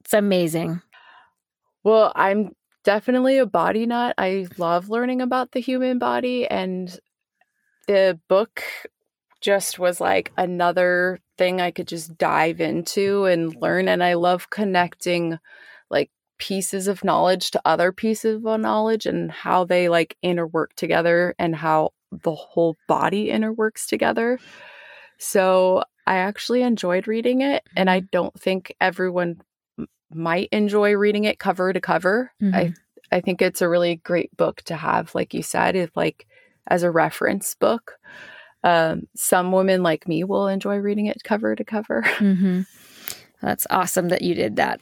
[0.00, 0.80] It's amazing.
[1.84, 4.14] Well, I'm definitely a body nut.
[4.18, 6.98] I love learning about the human body, and
[7.86, 8.62] the book
[9.40, 13.88] just was like another thing I could just dive into and learn.
[13.88, 15.38] And I love connecting
[15.90, 21.34] like pieces of knowledge to other pieces of knowledge and how they like interwork together
[21.38, 24.38] and how the whole body interworks together.
[25.18, 28.06] So I actually enjoyed reading it, and I mm-hmm.
[28.12, 29.42] don't think everyone
[29.78, 32.32] m- might enjoy reading it cover to cover.
[32.42, 32.54] Mm-hmm.
[32.54, 32.74] I
[33.10, 36.26] I think it's a really great book to have, like you said, if like
[36.66, 37.98] as a reference book.
[38.64, 42.02] Um, some women like me will enjoy reading it cover to cover.
[42.18, 42.62] Mm-hmm.
[43.40, 44.80] That's awesome that you did that.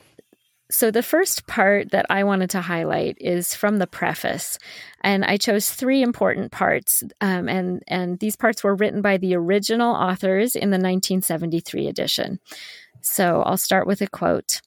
[0.68, 4.58] So, the first part that I wanted to highlight is from the preface.
[5.02, 7.04] And I chose three important parts.
[7.20, 12.40] Um, and, and these parts were written by the original authors in the 1973 edition.
[13.00, 14.60] So, I'll start with a quote.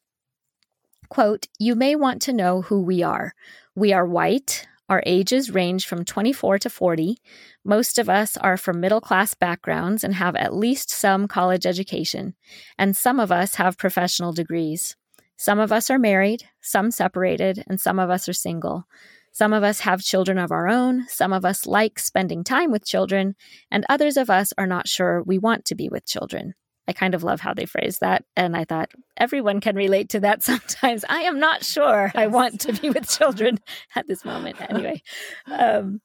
[1.09, 3.33] Quote, you may want to know who we are.
[3.75, 4.67] We are white.
[4.87, 7.17] Our ages range from 24 to 40.
[7.65, 12.35] Most of us are from middle class backgrounds and have at least some college education.
[12.77, 14.95] And some of us have professional degrees.
[15.39, 18.83] Some of us are married, some separated, and some of us are single.
[19.31, 22.85] Some of us have children of our own, some of us like spending time with
[22.85, 23.35] children,
[23.71, 26.55] and others of us are not sure we want to be with children.
[26.89, 28.25] I kind of love how they phrase that.
[28.35, 31.05] And I thought everyone can relate to that sometimes.
[31.07, 33.59] I am not sure I want to be with children
[33.95, 34.57] at this moment.
[34.69, 35.01] Anyway,
[35.49, 36.01] um,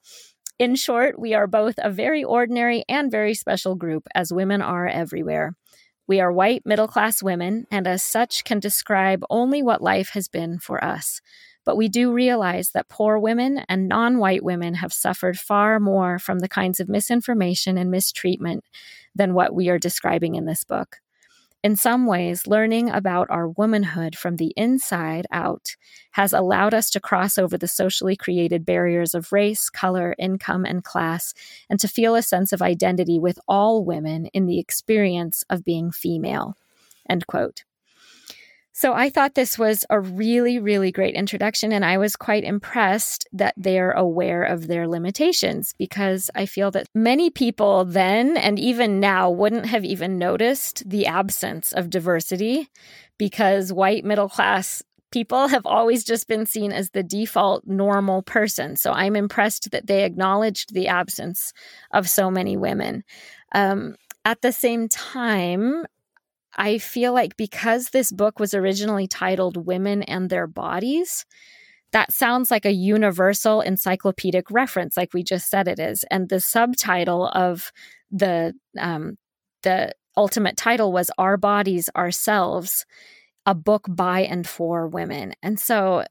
[0.60, 4.86] in short, we are both a very ordinary and very special group, as women are
[4.86, 5.56] everywhere.
[6.06, 10.28] We are white middle class women, and as such can describe only what life has
[10.28, 11.20] been for us.
[11.64, 16.18] But we do realize that poor women and non white women have suffered far more
[16.18, 18.64] from the kinds of misinformation and mistreatment
[19.14, 20.98] than what we are describing in this book.
[21.64, 25.76] In some ways, learning about our womanhood from the inside out
[26.10, 30.84] has allowed us to cross over the socially created barriers of race, color, income, and
[30.84, 31.32] class,
[31.70, 35.90] and to feel a sense of identity with all women in the experience of being
[35.90, 36.58] female.
[37.08, 37.64] End quote.
[38.76, 41.72] So I thought this was a really, really great introduction.
[41.72, 46.88] And I was quite impressed that they're aware of their limitations because I feel that
[46.92, 52.68] many people then and even now wouldn't have even noticed the absence of diversity
[53.16, 54.82] because white middle class
[55.12, 58.74] people have always just been seen as the default normal person.
[58.74, 61.52] So I'm impressed that they acknowledged the absence
[61.92, 63.04] of so many women.
[63.54, 65.84] Um, at the same time,
[66.56, 71.24] I feel like because this book was originally titled Women and Their Bodies,
[71.92, 76.04] that sounds like a universal encyclopedic reference, like we just said it is.
[76.10, 77.72] And the subtitle of
[78.10, 79.16] the um,
[79.62, 82.84] the ultimate title was Our Bodies, Ourselves,
[83.46, 85.34] a book by and for women.
[85.42, 86.04] And so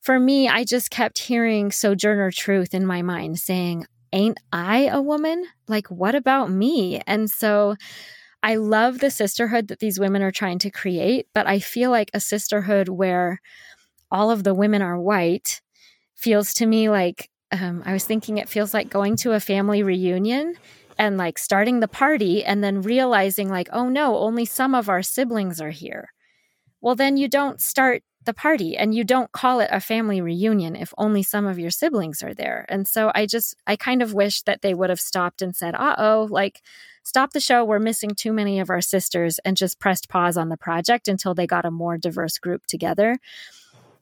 [0.00, 5.02] for me, I just kept hearing Sojourner Truth in my mind saying, Ain't I a
[5.02, 5.44] woman?
[5.66, 7.02] Like, what about me?
[7.06, 7.76] And so
[8.42, 12.10] I love the sisterhood that these women are trying to create, but I feel like
[12.14, 13.40] a sisterhood where
[14.10, 15.60] all of the women are white
[16.14, 19.82] feels to me like um, I was thinking it feels like going to a family
[19.82, 20.54] reunion
[20.98, 25.02] and like starting the party and then realizing, like, oh no, only some of our
[25.02, 26.12] siblings are here.
[26.80, 30.76] Well, then you don't start the party and you don't call it a family reunion
[30.76, 32.66] if only some of your siblings are there.
[32.68, 35.74] And so I just, I kind of wish that they would have stopped and said,
[35.74, 36.60] uh oh, like,
[37.08, 37.64] stop the show.
[37.64, 41.34] We're missing too many of our sisters and just pressed pause on the project until
[41.34, 43.18] they got a more diverse group together.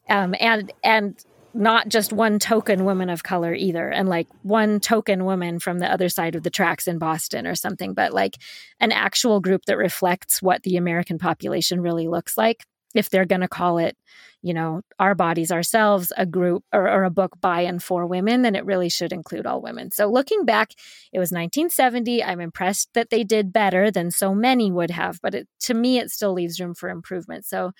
[0.08, 5.24] Um, and, and, not just one token woman of color either and like one token
[5.24, 8.36] woman from the other side of the tracks in Boston or something but like
[8.78, 12.66] an actual group that reflects what the American population really looks like
[12.98, 13.96] if they're going to call it,
[14.42, 18.42] you know, our bodies ourselves, a group or, or, a book by and for women,
[18.42, 19.90] then it really should include all women.
[19.90, 20.72] So looking back,
[21.12, 22.22] it was 1970.
[22.22, 25.98] I'm impressed that they did better than so many would have, but it, to me,
[25.98, 27.44] it still leaves room for improvement.
[27.44, 27.72] So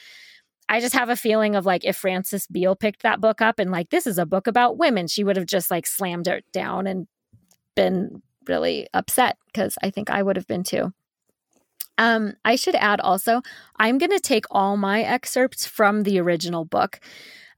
[0.69, 3.71] I just have a feeling of like if Frances Beale picked that book up and
[3.71, 6.87] like this is a book about women, she would have just like slammed it down
[6.87, 7.07] and
[7.75, 10.93] been really upset because I think I would have been too.
[11.99, 13.43] Um, I should add also,
[13.79, 17.01] I'm going to take all my excerpts from the original book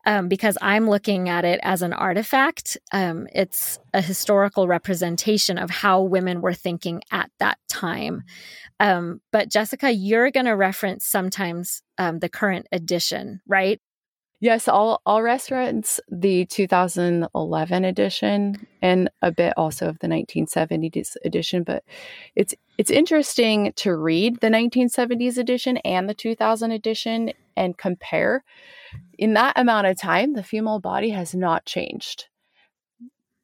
[0.07, 2.79] um, because I'm looking at it as an artifact.
[2.93, 8.23] Um, it's a historical representation of how women were thinking at that time.
[8.81, 13.81] Um, but Jessica, you're going to reference sometimes um, the current edition, right?
[14.41, 15.23] Yes, I'll I'll
[16.09, 21.83] the 2011 edition and a bit also of the 1970s edition, but
[22.37, 28.45] it's it's interesting to read the 1970s edition and the 2000 edition and compare.
[29.19, 32.29] In that amount of time, the female body has not changed,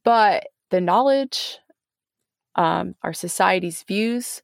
[0.04, 1.58] but the knowledge,
[2.54, 4.42] um, our society's views,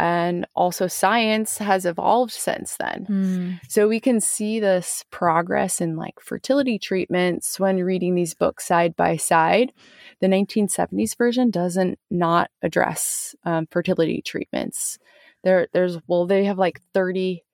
[0.00, 3.06] and also science has evolved since then.
[3.06, 3.60] Mm.
[3.68, 8.96] So we can see this progress in like fertility treatments when reading these books side
[8.96, 9.72] by side.
[10.20, 14.98] The 1970s version doesn't not address um, fertility treatments.
[15.44, 17.44] There, there's well, they have like 30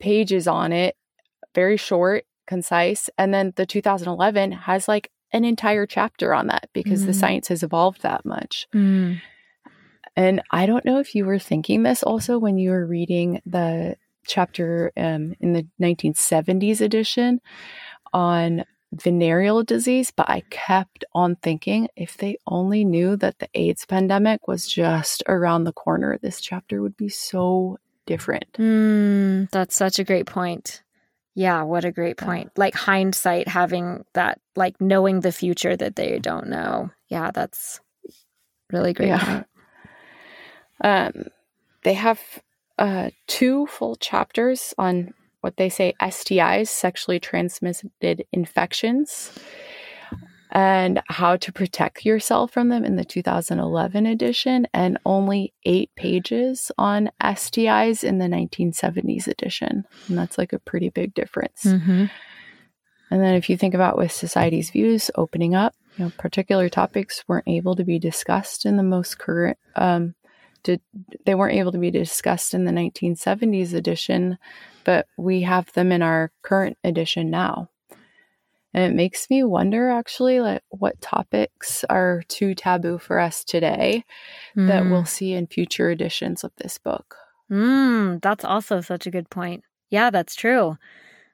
[0.00, 0.96] pages on it,
[1.54, 7.02] very short, concise, and then the 2011 has like an entire chapter on that because
[7.02, 7.06] mm.
[7.06, 8.66] the science has evolved that much.
[8.74, 9.20] Mm.
[10.16, 13.96] And I don't know if you were thinking this also when you were reading the
[14.26, 17.40] chapter um, in the 1970s edition
[18.12, 23.86] on venereal disease, but I kept on thinking if they only knew that the AIDS
[23.86, 28.52] pandemic was just around the corner, this chapter would be so different.
[28.54, 30.82] Mm, that's such a great point.
[31.34, 32.50] Yeah, what a great point.
[32.54, 32.60] Yeah.
[32.60, 36.90] Like hindsight, having that, like knowing the future that they don't know.
[37.08, 37.80] Yeah, that's
[38.70, 39.08] really great.
[39.08, 39.24] Yeah.
[39.24, 39.46] Point.
[40.82, 41.26] Um,
[41.84, 42.20] they have
[42.78, 49.36] uh, two full chapters on what they say STIs, sexually transmitted infections,
[50.50, 56.70] and how to protect yourself from them in the 2011 edition, and only eight pages
[56.78, 59.84] on STIs in the 1970s edition.
[60.08, 61.64] And that's like a pretty big difference.
[61.64, 62.06] Mm-hmm.
[63.10, 67.24] And then if you think about with society's views opening up, you know, particular topics
[67.28, 70.14] weren't able to be discussed in the most current um,
[70.64, 70.78] to,
[71.26, 74.38] they weren't able to be discussed in the 1970s edition,
[74.84, 77.68] but we have them in our current edition now.
[78.74, 84.04] And it makes me wonder actually like what topics are too taboo for us today
[84.56, 84.66] mm.
[84.68, 85.08] that we'll mm.
[85.08, 87.16] see in future editions of this book.
[87.50, 89.62] Mm, that's also such a good point.
[89.90, 90.78] Yeah, that's true.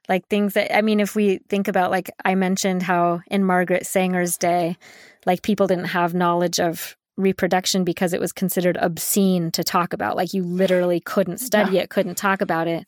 [0.09, 3.87] Like things that I mean, if we think about like I mentioned how in Margaret
[3.87, 4.77] Sanger's day,
[5.25, 10.17] like people didn't have knowledge of reproduction because it was considered obscene to talk about.
[10.17, 11.83] Like you literally couldn't study yeah.
[11.83, 12.87] it, couldn't talk about it.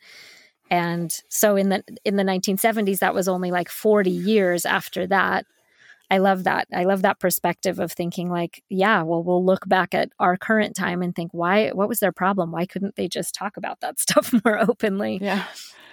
[0.70, 5.44] And so in the in the 1970s, that was only like 40 years after that.
[6.12, 6.66] I love that.
[6.74, 10.74] I love that perspective of thinking like, yeah, well, we'll look back at our current
[10.74, 11.70] time and think, why?
[11.70, 12.50] What was their problem?
[12.50, 15.18] Why couldn't they just talk about that stuff more openly?
[15.20, 15.44] Yeah,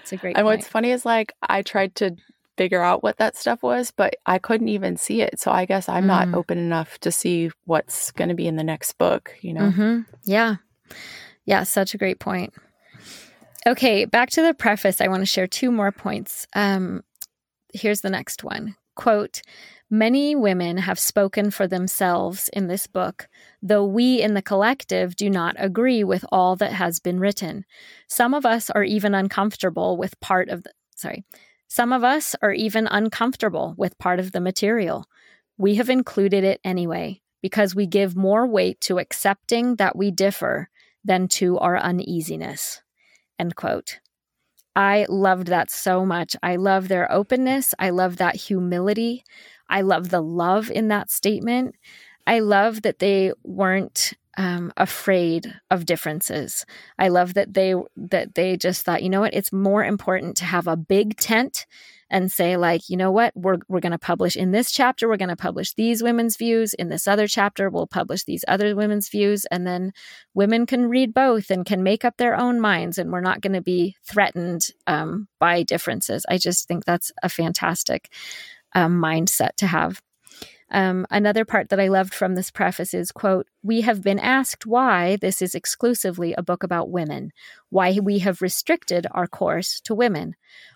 [0.02, 0.38] it's a great.
[0.38, 0.60] And point.
[0.60, 2.16] what's funny is like I tried to
[2.58, 5.40] figure out what that stuff was, but I couldn't even see it.
[5.40, 6.08] So I guess I'm mm.
[6.08, 9.36] not open enough to see what's going to be in the next book.
[9.42, 9.62] You know?
[9.62, 10.00] Mm-hmm.
[10.24, 10.56] Yeah,
[11.46, 11.64] yeah.
[11.64, 12.54] Such a great point.
[13.66, 15.02] Okay, back to the preface.
[15.02, 16.48] I want to share two more points.
[16.54, 17.04] Um,
[17.74, 18.76] here's the next one.
[18.96, 19.42] Quote,
[19.90, 23.30] Many women have spoken for themselves in this book,
[23.62, 27.64] though we in the collective do not agree with all that has been written.
[28.08, 31.24] Some of us are even uncomfortable with part of the, sorry,
[31.68, 35.06] some of us are even uncomfortable with part of the material.
[35.58, 40.70] We have included it anyway, because we give more weight to accepting that we differ
[41.04, 42.82] than to our uneasiness.
[43.40, 44.00] End quote.
[44.76, 46.36] I loved that so much.
[46.44, 47.74] I love their openness.
[47.80, 49.24] I love that humility.
[49.70, 51.76] I love the love in that statement.
[52.28, 56.66] I love that they weren't um, afraid of differences.
[57.00, 60.46] I love that they that they just thought, you know what, it's more important to
[60.46, 61.66] have a big tent
[62.10, 65.18] and say like, you know what, we're we're going to publish in this chapter, we're
[65.18, 66.74] going to publish these women's views.
[66.76, 69.92] In this other chapter, we'll publish these other women's views, and then
[70.36, 73.54] women can read both and can make up their own minds, and we're not going
[73.54, 76.26] to be threatened um, by differences.
[76.30, 78.14] I just think that's a fantastic
[78.74, 80.02] um, mindset to have.
[80.70, 84.66] Um, another part that I loved from this preface is, quote, we have been asked
[84.66, 87.32] why this is exclusively a book about women,
[87.70, 90.36] why we have restricted our course to women.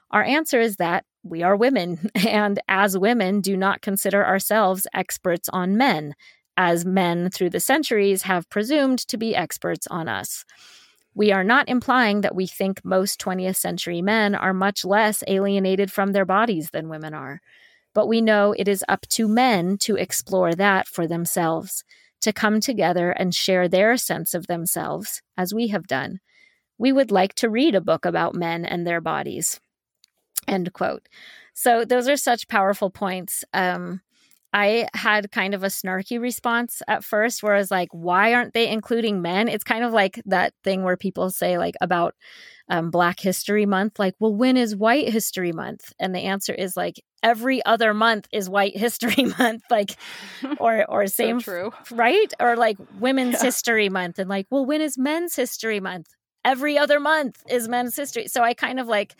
[0.10, 5.50] Our answer is that we are women, and as women, do not consider ourselves experts
[5.50, 6.16] on men,
[6.56, 10.46] as men through the centuries have presumed to be experts on us.
[11.14, 15.92] We are not implying that we think most 20th century men are much less alienated
[15.92, 17.42] from their bodies than women are
[17.94, 21.84] but we know it is up to men to explore that for themselves,
[22.22, 26.20] to come together and share their sense of themselves, as we have done.
[26.78, 29.60] We would like to read a book about men and their bodies.
[30.48, 31.08] End quote.
[31.54, 33.44] So, those are such powerful points.
[33.54, 34.02] Um,
[34.54, 38.54] I had kind of a snarky response at first where I was like, why aren't
[38.54, 39.48] they including men?
[39.48, 42.16] It's kind of like that thing where people say, like, about
[42.72, 45.94] um, Black History Month, like, well, when is White History Month?
[46.00, 49.96] And the answer is like, every other month is White History Month, like,
[50.60, 52.34] or or same, so true, right?
[52.40, 53.44] Or like Women's yeah.
[53.44, 56.08] History Month, and like, well, when is Men's History Month?
[56.44, 58.28] Every other month is Men's History.
[58.28, 59.14] So I kind of like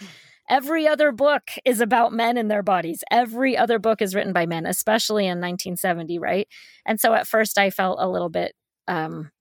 [0.50, 3.06] Every other book is about men and their bodies.
[3.10, 6.46] Every other book is written by men, especially in 1970, right?
[6.86, 8.54] And so at first I felt a little bit
[8.86, 9.32] um,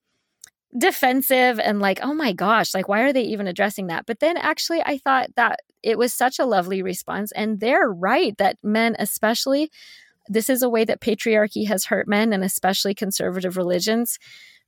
[0.77, 4.07] defensive and like, oh my gosh, like, why are they even addressing that?
[4.07, 7.33] But then actually, I thought that it was such a lovely response.
[7.33, 9.71] And they're right that men, especially,
[10.29, 14.19] this is a way that patriarchy has hurt men and especially conservative religions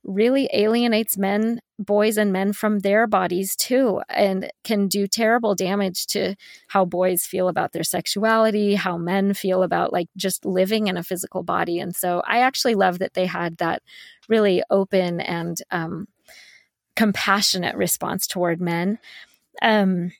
[0.03, 6.07] really alienates men, boys and men from their bodies too, and can do terrible damage
[6.07, 6.35] to
[6.67, 11.03] how boys feel about their sexuality, how men feel about like just living in a
[11.03, 11.79] physical body.
[11.79, 13.81] And so I actually love that they had that
[14.27, 16.07] really open and um,
[16.95, 18.99] compassionate response toward men.
[19.61, 20.11] Um,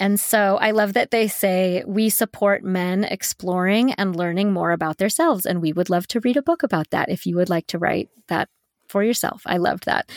[0.00, 4.96] and so I love that they say, we support men exploring and learning more about
[4.96, 5.44] themselves.
[5.44, 7.78] And we would love to read a book about that if you would like to
[7.78, 8.48] write that
[8.88, 9.42] for yourself.
[9.44, 10.10] I loved that.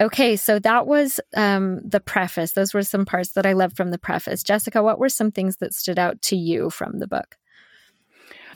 [0.00, 2.52] Okay, so that was um, the preface.
[2.52, 4.44] Those were some parts that I loved from the preface.
[4.44, 7.36] Jessica, what were some things that stood out to you from the book?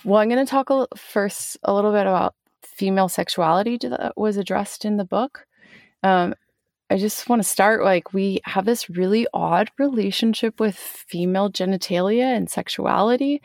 [0.05, 4.37] Well, I'm going to talk a, first a little bit about female sexuality that was
[4.37, 5.47] addressed in the book.
[6.05, 6.35] Um,
[6.93, 12.37] I just want to start like we have this really odd relationship with female genitalia
[12.37, 13.41] and sexuality.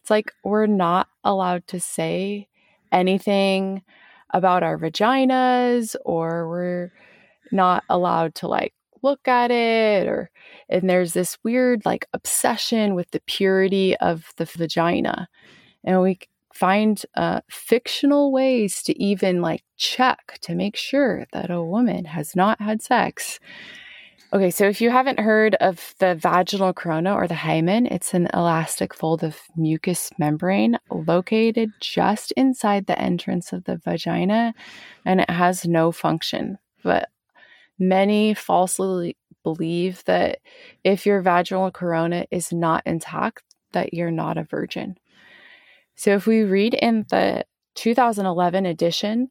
[0.00, 2.48] It's like we're not allowed to say
[2.90, 3.82] anything
[4.32, 6.92] about our vaginas or we're
[7.52, 8.72] not allowed to like
[9.02, 10.30] look at it or
[10.70, 15.28] and there's this weird like obsession with the purity of the vagina
[15.84, 16.18] and we
[16.56, 22.34] find uh, fictional ways to even like check to make sure that a woman has
[22.34, 23.38] not had sex.
[24.32, 28.28] Okay, so if you haven't heard of the vaginal corona or the hymen, it's an
[28.34, 34.52] elastic fold of mucous membrane located just inside the entrance of the vagina,
[35.04, 36.58] and it has no function.
[36.82, 37.08] But
[37.78, 40.40] many falsely believe that
[40.82, 44.96] if your vaginal corona is not intact, that you're not a virgin.
[45.96, 47.44] So if we read in the
[47.74, 49.30] 2011 edition,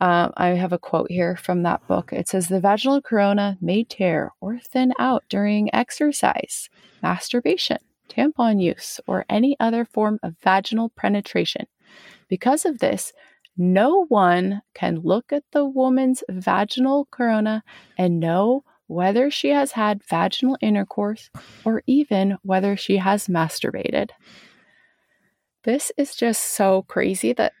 [0.00, 2.12] uh, I have a quote here from that book.
[2.12, 6.68] It says the vaginal corona may tear or thin out during exercise,
[7.02, 11.66] masturbation, tampon use, or any other form of vaginal penetration.
[12.28, 13.12] Because of this,
[13.56, 17.62] no one can look at the woman's vaginal corona
[17.96, 21.30] and know whether she has had vaginal intercourse
[21.64, 24.10] or even whether she has masturbated.
[25.64, 27.54] This is just so crazy that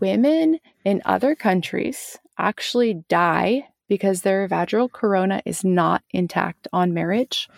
[0.00, 7.48] women in other countries actually die because their vaginal corona is not intact on marriage.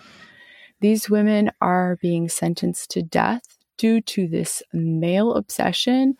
[0.80, 3.42] These women are being sentenced to death
[3.78, 6.14] due to this male obsession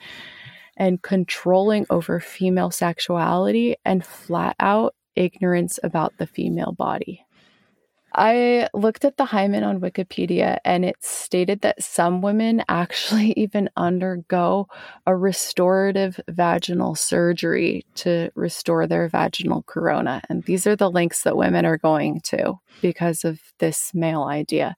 [0.77, 7.25] and controlling over female sexuality and flat out ignorance about the female body.
[8.15, 13.71] I looked at the hymen on Wikipedia and it stated that some women actually even
[13.77, 14.69] undergo
[15.07, 20.23] a restorative vaginal surgery to restore their vaginal corona.
[20.29, 24.77] And these are the links that women are going to because of this male idea.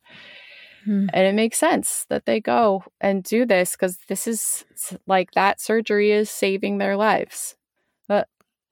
[0.84, 1.06] Hmm.
[1.12, 4.64] And it makes sense that they go and do this because this is
[5.06, 7.56] like that surgery is saving their lives.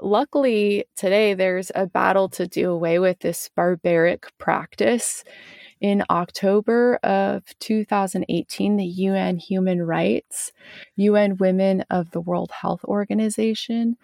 [0.02, 5.22] Luckily, today there's a battle to do away with this barbaric practice.
[5.80, 10.50] In October of 2018, the UN Human Rights,
[10.96, 13.96] UN Women of the World Health Organization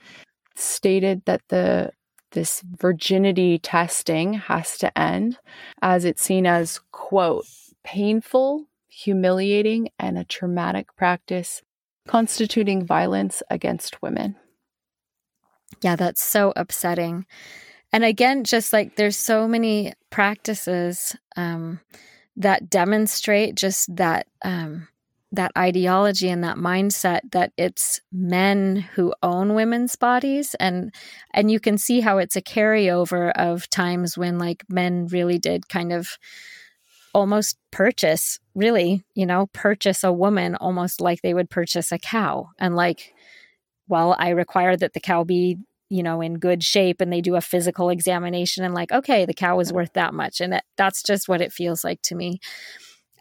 [0.54, 1.90] stated that the
[2.30, 5.38] this virginity testing has to end
[5.82, 7.46] as it's seen as quote
[7.82, 11.62] painful, humiliating, and a traumatic practice
[12.06, 14.36] constituting violence against women.
[15.82, 17.26] Yeah, that's so upsetting.
[17.92, 21.80] And again, just like there's so many practices um,
[22.36, 24.88] that demonstrate just that um,
[25.32, 30.94] that ideology and that mindset that it's men who own women's bodies and
[31.34, 35.68] and you can see how it's a carryover of times when like men really did
[35.68, 36.16] kind of
[37.12, 42.48] almost purchase really you know purchase a woman almost like they would purchase a cow
[42.58, 43.12] and like
[43.88, 45.58] well i require that the cow be
[45.90, 49.34] you know in good shape and they do a physical examination and like okay the
[49.34, 52.38] cow is worth that much and that, that's just what it feels like to me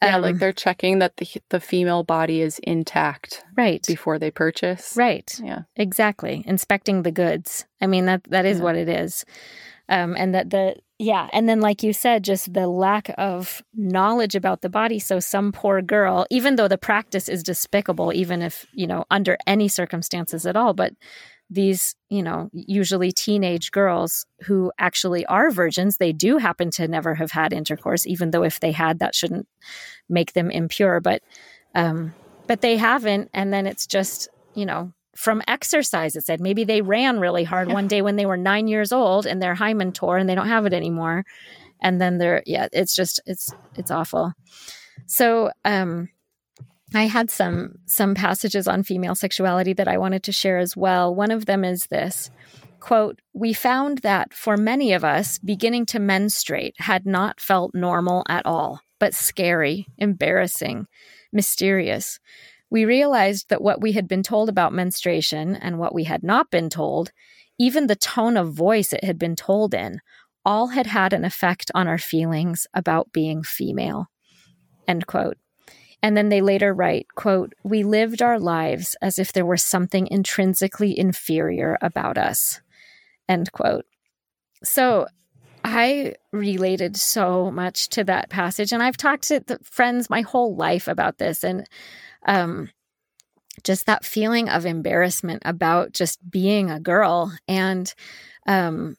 [0.02, 4.30] yeah, um, like they're checking that the the female body is intact, right, before they
[4.30, 4.94] purchase.
[4.96, 5.40] Right.
[5.44, 5.62] Yeah.
[5.76, 6.44] Exactly.
[6.46, 7.66] Inspecting the goods.
[7.82, 8.64] I mean that that is yeah.
[8.64, 9.26] what it is,
[9.90, 14.36] um, and that the yeah, and then like you said, just the lack of knowledge
[14.36, 15.00] about the body.
[15.00, 19.38] So some poor girl, even though the practice is despicable, even if you know under
[19.46, 20.94] any circumstances at all, but
[21.50, 27.16] these, you know, usually teenage girls who actually are virgins, they do happen to never
[27.16, 29.48] have had intercourse, even though if they had, that shouldn't
[30.10, 31.00] make them impure.
[31.00, 31.22] But,
[31.74, 32.14] um,
[32.48, 36.16] but they haven't, and then it's just, you know, from exercise.
[36.16, 39.26] It said maybe they ran really hard one day when they were nine years old,
[39.26, 41.26] and their hymen tore, and they don't have it anymore.
[41.82, 44.34] And then they're, yeah, it's just, it's, it's awful.
[45.08, 46.10] So, um,
[46.94, 51.14] I had some some passages on female sexuality that I wanted to share as well.
[51.14, 52.32] One of them is this
[52.80, 58.24] quote, We found that for many of us, beginning to menstruate had not felt normal
[58.30, 60.88] at all, but scary, embarrassing,
[61.34, 62.20] mysterious.
[62.70, 66.52] We realized that what we had been told about menstruation and what we had not
[66.52, 67.12] been told,
[67.58, 70.00] even the tone of voice it had been told in,
[70.46, 74.08] all had had an effect on our feelings about being female.
[74.88, 75.38] End quote.
[76.04, 80.08] And then they later write, quote, "We lived our lives as if there were something
[80.08, 82.62] intrinsically inferior about us."
[83.28, 83.86] End quote.
[84.64, 85.08] So
[85.66, 90.88] I related so much to that passage and I've talked to friends my whole life
[90.88, 91.68] about this and
[92.28, 92.70] um
[93.64, 97.94] just that feeling of embarrassment about just being a girl and
[98.48, 98.96] um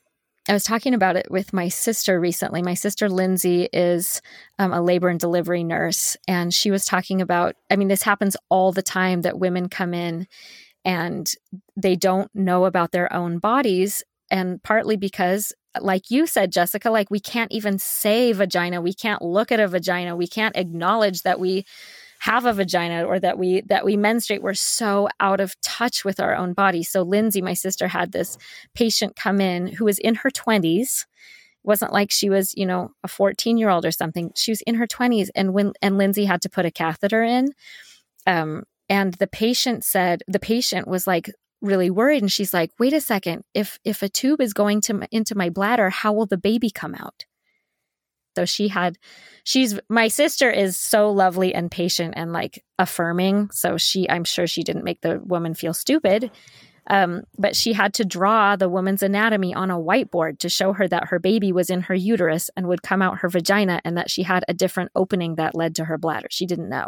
[0.48, 2.62] I was talking about it with my sister recently.
[2.62, 4.22] My sister Lindsay is
[4.58, 7.54] um, a labor and delivery nurse, and she was talking about.
[7.70, 10.26] I mean, this happens all the time that women come in
[10.86, 11.30] and
[11.76, 17.10] they don't know about their own bodies, and partly because, like you said, Jessica, like
[17.10, 21.38] we can't even say vagina, we can't look at a vagina, we can't acknowledge that
[21.38, 21.66] we
[22.18, 26.18] have a vagina or that we that we menstruate we're so out of touch with
[26.20, 28.36] our own body so lindsay my sister had this
[28.74, 31.04] patient come in who was in her 20s
[31.68, 34.32] wasn't like she was, you know, a 14 year old or something.
[34.34, 35.28] She was in her 20s.
[35.34, 37.52] And when, and Lindsay had to put a catheter in.
[38.26, 42.22] Um, and the patient said, the patient was like really worried.
[42.22, 45.50] And she's like, wait a second, if, if a tube is going to, into my
[45.50, 47.26] bladder, how will the baby come out?
[48.38, 48.98] So she had,
[49.42, 53.50] she's, my sister is so lovely and patient and like affirming.
[53.50, 56.30] So she, I'm sure she didn't make the woman feel stupid.
[56.88, 60.86] Um, but she had to draw the woman's anatomy on a whiteboard to show her
[60.86, 64.08] that her baby was in her uterus and would come out her vagina and that
[64.08, 66.28] she had a different opening that led to her bladder.
[66.30, 66.86] She didn't know.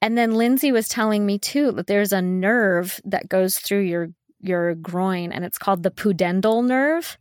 [0.00, 4.08] And then Lindsay was telling me too that there's a nerve that goes through your
[4.40, 7.18] your groin and it's called the pudendal nerve.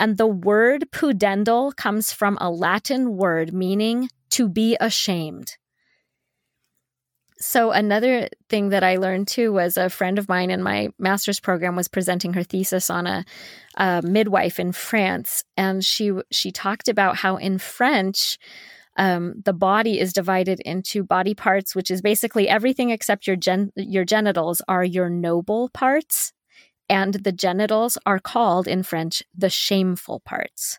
[0.00, 5.56] And the word pudendal comes from a Latin word meaning to be ashamed.
[7.40, 11.38] So another thing that I learned too was a friend of mine in my master's
[11.38, 13.24] program was presenting her thesis on a,
[13.76, 18.38] a midwife in France, and she she talked about how in French.
[18.96, 23.70] Um, the body is divided into body parts, which is basically everything except your gen-
[23.76, 26.32] your genitals are your noble parts,
[26.88, 30.78] and the genitals are called in French the shameful parts.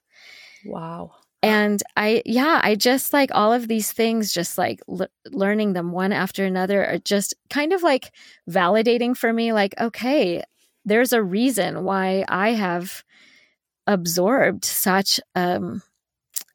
[0.66, 5.74] Wow and i yeah i just like all of these things just like l- learning
[5.74, 8.12] them one after another are just kind of like
[8.49, 10.43] validating for me like okay
[10.86, 13.03] there's a reason why i have
[13.88, 15.82] absorbed such um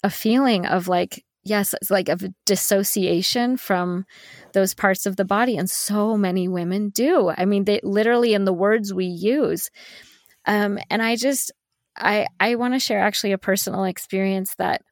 [0.03, 4.05] a feeling of like yes it's like of dissociation from
[4.53, 8.45] those parts of the body and so many women do i mean they literally in
[8.45, 9.71] the words we use
[10.47, 11.53] um and i just
[11.97, 14.83] I I want to share actually a personal experience that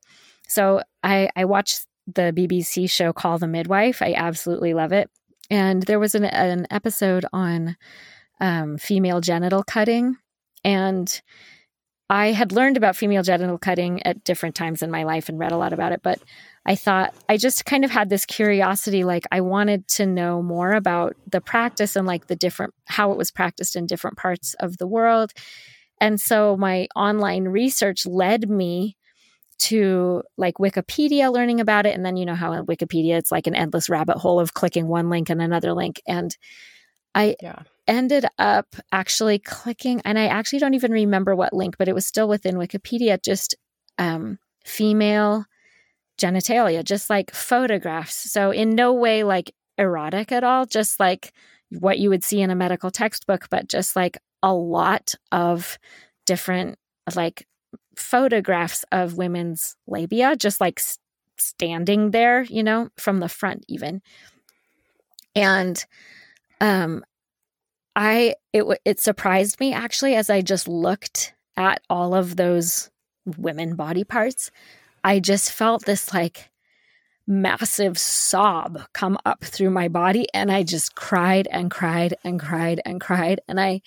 [0.48, 4.02] so I I watched the BBC show Call the Midwife.
[4.02, 5.10] I absolutely love it.
[5.50, 7.76] And there was an an episode on
[8.40, 10.16] um, female genital cutting
[10.64, 11.20] and
[12.12, 15.50] I had learned about female genital cutting at different times in my life and read
[15.50, 16.20] a lot about it, but
[16.66, 20.72] I thought I just kind of had this curiosity like I wanted to know more
[20.72, 24.76] about the practice and like the different how it was practiced in different parts of
[24.76, 25.32] the world
[26.02, 28.96] and so my online research led me
[29.60, 31.94] to like Wikipedia learning about it.
[31.94, 34.88] And then you know how in Wikipedia it's like an endless rabbit hole of clicking
[34.88, 36.02] one link and another link.
[36.04, 36.36] And
[37.14, 37.62] I yeah.
[37.86, 42.06] Ended up actually clicking, and I actually don't even remember what link, but it was
[42.06, 43.54] still within Wikipedia, just
[43.98, 45.46] um, female
[46.20, 48.30] genitalia, just like photographs.
[48.30, 51.32] So in no way like erotic at all, just like
[51.70, 55.78] what you would see in a medical textbook, but just like a lot of
[56.26, 56.78] different
[57.14, 57.46] like
[57.96, 60.80] photographs of women's labia just like
[61.36, 64.00] standing there you know from the front even
[65.34, 65.84] and
[66.60, 67.04] um
[67.96, 72.90] i it it surprised me actually as i just looked at all of those
[73.36, 74.50] women body parts
[75.04, 76.50] i just felt this like
[77.26, 82.80] massive sob come up through my body and i just cried and cried and cried
[82.84, 83.80] and cried and i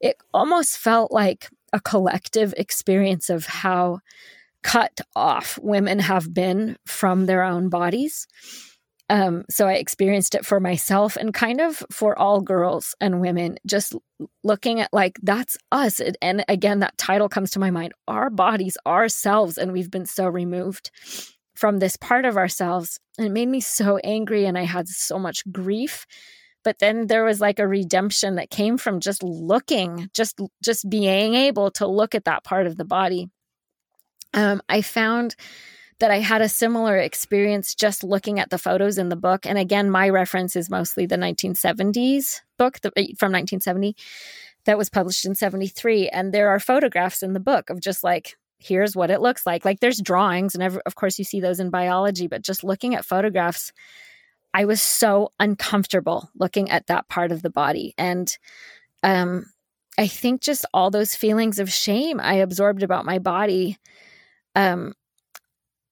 [0.00, 4.00] it almost felt like a collective experience of how
[4.62, 8.26] cut off women have been from their own bodies.
[9.08, 13.56] Um, so I experienced it for myself and kind of for all girls and women,
[13.64, 13.94] just
[14.42, 16.00] looking at like, that's us.
[16.20, 20.26] And again, that title comes to my mind our bodies, ourselves, and we've been so
[20.26, 20.90] removed
[21.54, 22.98] from this part of ourselves.
[23.16, 26.06] And it made me so angry, and I had so much grief
[26.66, 31.34] but then there was like a redemption that came from just looking just just being
[31.34, 33.28] able to look at that part of the body
[34.34, 35.36] um, i found
[35.98, 39.46] that i had a similar experience just looking at the photos in the book.
[39.46, 43.96] And again my reference is mostly the 1970s book the, from 1970
[44.64, 48.36] that was published in 73 and there are photographs in the book of just like
[48.58, 49.64] here's what it looks like.
[49.64, 53.04] Like there's drawings and of course you see those in biology but just looking at
[53.04, 53.72] photographs
[54.52, 57.94] I was so uncomfortable looking at that part of the body.
[57.98, 58.34] And
[59.02, 59.44] um,
[59.98, 63.76] I think just all those feelings of shame I absorbed about my body
[64.54, 64.94] um,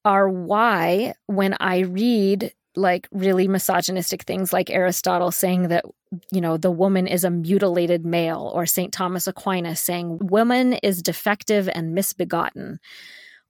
[0.05, 5.85] are why when I read like really misogynistic things like Aristotle saying that,
[6.31, 8.93] you know, the woman is a mutilated male, or St.
[8.93, 12.79] Thomas Aquinas saying woman is defective and misbegotten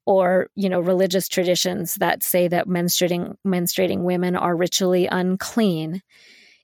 [0.05, 6.01] or you know religious traditions that say that menstruating menstruating women are ritually unclean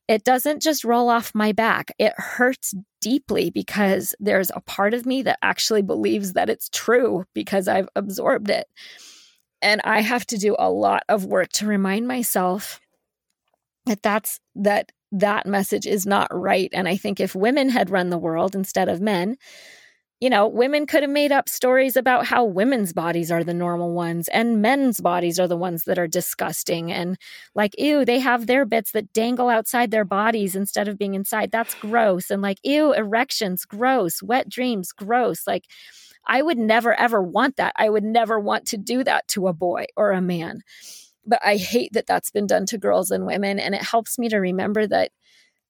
[0.08, 5.06] it doesn't just roll off my back it hurts deeply because there's a part of
[5.06, 8.68] me that actually believes that it's true because i've absorbed it
[9.62, 12.80] and i have to do a lot of work to remind myself
[13.86, 18.10] that that's that that message is not right and i think if women had run
[18.10, 19.36] the world instead of men
[20.22, 23.92] you know, women could have made up stories about how women's bodies are the normal
[23.92, 26.92] ones and men's bodies are the ones that are disgusting.
[26.92, 27.18] And
[27.56, 31.50] like, ew, they have their bits that dangle outside their bodies instead of being inside.
[31.52, 32.30] That's gross.
[32.30, 34.22] And like, ew, erections, gross.
[34.22, 35.48] Wet dreams, gross.
[35.48, 35.66] Like,
[36.26, 37.74] I would never, ever want that.
[37.78, 40.62] I would never want to do that to a boy or a man.
[41.26, 43.60] But I hate that that's been done to girls and women.
[43.60, 45.12] And it helps me to remember that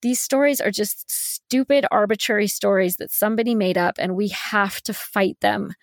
[0.01, 4.93] these stories are just stupid, arbitrary stories that somebody made up, and we have to
[4.93, 5.73] fight them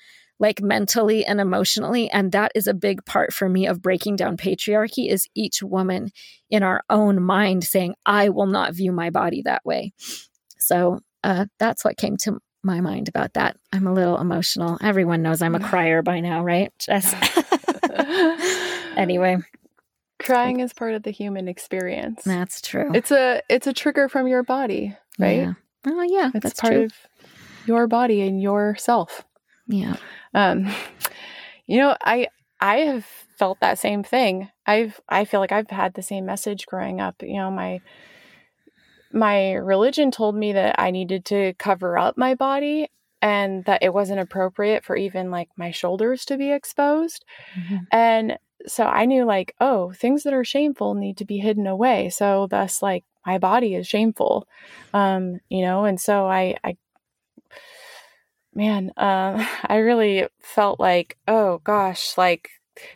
[0.40, 4.36] like mentally and emotionally and that is a big part for me of breaking down
[4.36, 6.10] patriarchy is each woman
[6.50, 9.92] in our own mind saying i will not view my body that way
[10.58, 15.22] so uh, that's what came to my mind about that i'm a little emotional everyone
[15.22, 17.14] knows i'm a crier by now right jess
[18.96, 19.38] anyway
[20.18, 22.24] Crying is part of the human experience.
[22.24, 22.90] That's true.
[22.92, 25.38] It's a it's a trigger from your body, right?
[25.38, 25.52] Yeah.
[25.86, 26.84] Oh yeah, it's that's part true.
[26.84, 26.92] of
[27.66, 29.24] your body and yourself.
[29.68, 29.96] Yeah.
[30.34, 30.74] Um,
[31.66, 32.28] you know, I
[32.61, 33.04] I have
[33.38, 34.48] felt that same thing.
[34.66, 37.22] I've I feel like I've had the same message growing up.
[37.22, 37.80] You know, my
[39.12, 42.88] my religion told me that I needed to cover up my body
[43.20, 47.24] and that it wasn't appropriate for even like my shoulders to be exposed.
[47.59, 47.76] Mm-hmm.
[47.90, 52.11] And so I knew like, oh, things that are shameful need to be hidden away.
[52.11, 54.46] So thus like my body is shameful.
[54.94, 56.76] Um, you know, and so I I
[58.54, 62.50] man, uh, I really felt like, oh gosh, like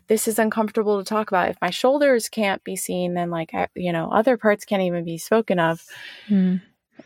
[0.09, 1.51] this is uncomfortable to talk about.
[1.51, 5.19] If my shoulders can't be seen, then like you know, other parts can't even be
[5.19, 5.85] spoken of.
[6.29, 6.63] Mm.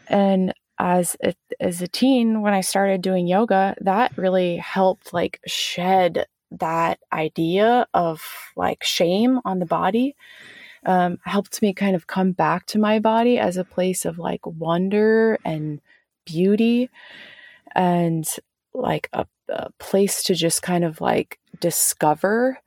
[0.09, 5.41] And as a, as a teen, when I started doing yoga, that really helped like
[5.47, 8.23] shed that idea of
[8.57, 10.15] like shame on the body
[10.87, 14.47] um, helped me kind of come back to my body as a place of like
[14.47, 15.81] wonder and
[16.25, 16.89] beauty
[17.75, 18.27] and
[18.73, 22.59] like a, a place to just kind of like discover.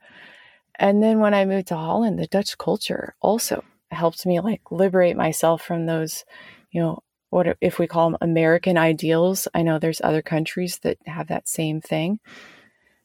[0.80, 3.62] And then when I moved to Holland, the Dutch culture also
[3.92, 6.24] helped me like liberate myself from those,
[6.72, 9.46] you know, what if we call them American ideals?
[9.54, 12.18] I know there's other countries that have that same thing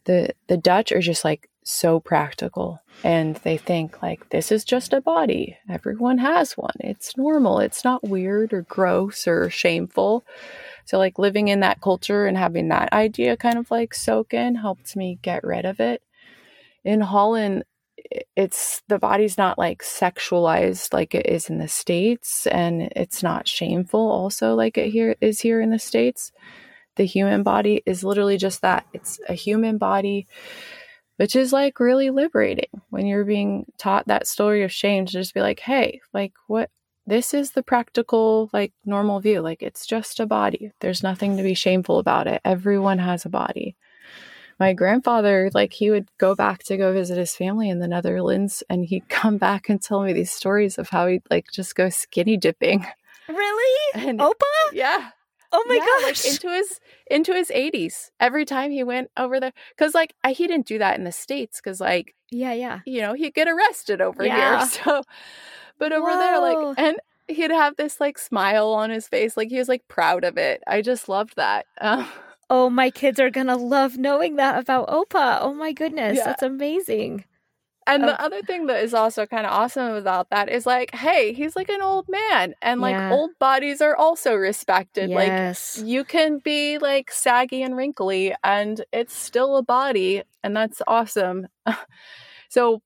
[0.05, 4.93] the the Dutch are just like so practical and they think like this is just
[4.93, 5.57] a body.
[5.67, 6.75] Everyone has one.
[6.79, 7.59] It's normal.
[7.59, 10.23] It's not weird or gross or shameful.
[10.85, 14.55] So like living in that culture and having that idea kind of like soak in
[14.55, 16.03] helped me get rid of it.
[16.85, 17.65] In Holland
[18.35, 23.47] it's the body's not like sexualized like it is in the states and it's not
[23.47, 26.31] shameful also like it here is here in the states.
[26.95, 30.27] The human body is literally just that it's a human body
[31.17, 32.69] which is like really liberating.
[32.89, 36.69] When you're being taught that story of shame to just be like hey like what
[37.07, 39.41] this is the practical like normal view.
[39.41, 40.71] Like it's just a body.
[40.81, 42.41] There's nothing to be shameful about it.
[42.43, 43.75] Everyone has a body
[44.59, 48.63] my grandfather like he would go back to go visit his family in the netherlands
[48.69, 51.89] and he'd come back and tell me these stories of how he'd like just go
[51.89, 52.85] skinny dipping
[53.27, 54.33] really and opa
[54.73, 55.09] yeah
[55.57, 56.25] Oh my yeah, gosh.
[56.25, 56.79] Like into his
[57.09, 58.09] into his 80s.
[58.19, 61.13] Every time he went over there cuz like I, he didn't do that in the
[61.13, 62.79] states cuz like yeah, yeah.
[62.85, 64.59] You know, he'd get arrested over yeah.
[64.59, 64.67] here.
[64.83, 65.03] So
[65.77, 66.17] but over Whoa.
[66.17, 66.97] there like and
[67.27, 70.61] he'd have this like smile on his face like he was like proud of it.
[70.67, 71.67] I just loved that.
[71.79, 72.05] Um,
[72.49, 75.39] oh, my kids are going to love knowing that about Opa.
[75.41, 76.17] Oh my goodness.
[76.17, 76.25] Yeah.
[76.25, 77.25] That's amazing.
[77.87, 80.93] And the um, other thing that is also kind of awesome about that is like,
[80.95, 83.11] hey, he's like an old man, and like yeah.
[83.11, 85.11] old bodies are also respected.
[85.11, 85.77] Yes.
[85.77, 90.81] Like you can be like saggy and wrinkly, and it's still a body, and that's
[90.87, 91.47] awesome.
[92.49, 92.81] so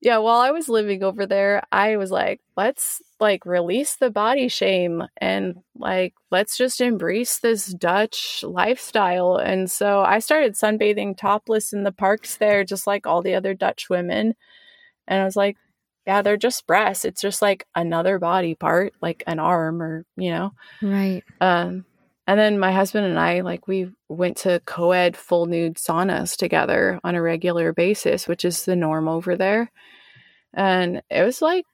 [0.00, 4.48] yeah, while I was living over there, I was like, let's like release the body
[4.48, 9.36] shame and like let's just embrace this Dutch lifestyle.
[9.36, 13.54] And so I started sunbathing topless in the parks there, just like all the other
[13.54, 14.34] Dutch women.
[15.06, 15.56] And I was like,
[16.06, 17.04] yeah, they're just breasts.
[17.04, 20.52] It's just like another body part, like an arm or, you know.
[20.82, 21.22] Right.
[21.40, 21.84] Um
[22.30, 26.36] and then my husband and I, like, we went to co ed full nude saunas
[26.36, 29.72] together on a regular basis, which is the norm over there.
[30.54, 31.64] And it was like,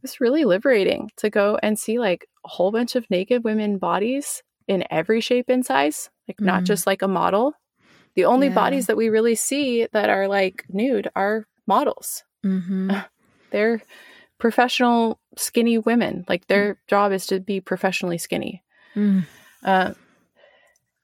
[0.00, 3.76] it was really liberating to go and see like a whole bunch of naked women
[3.76, 6.46] bodies in every shape and size, like mm.
[6.46, 7.52] not just like a model.
[8.14, 8.54] The only yeah.
[8.54, 12.24] bodies that we really see that are like nude are models.
[12.44, 12.92] Mm-hmm.
[13.50, 13.82] They're
[14.38, 16.24] professional skinny women.
[16.30, 16.78] Like their mm.
[16.88, 18.64] job is to be professionally skinny.
[18.96, 19.26] Mm.
[19.62, 19.92] Uh,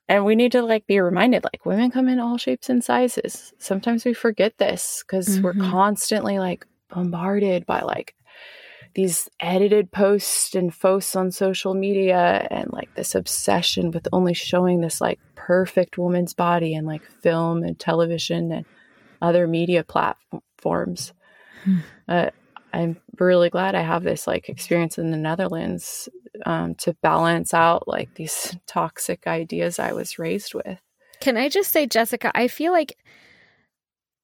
[0.09, 3.53] and we need to like be reminded like women come in all shapes and sizes
[3.59, 5.42] sometimes we forget this because mm-hmm.
[5.42, 8.14] we're constantly like bombarded by like
[8.97, 14.80] these edited posts and posts on social media and like this obsession with only showing
[14.80, 18.64] this like perfect woman's body and like film and television and
[19.20, 21.12] other media platforms.
[21.64, 21.76] Hmm.
[22.09, 22.30] Uh,
[22.72, 26.09] I'm really glad I have this like experience in the Netherlands
[26.47, 30.78] um, to balance out like these toxic ideas I was raised with.
[31.20, 32.97] Can I just say, Jessica, I feel like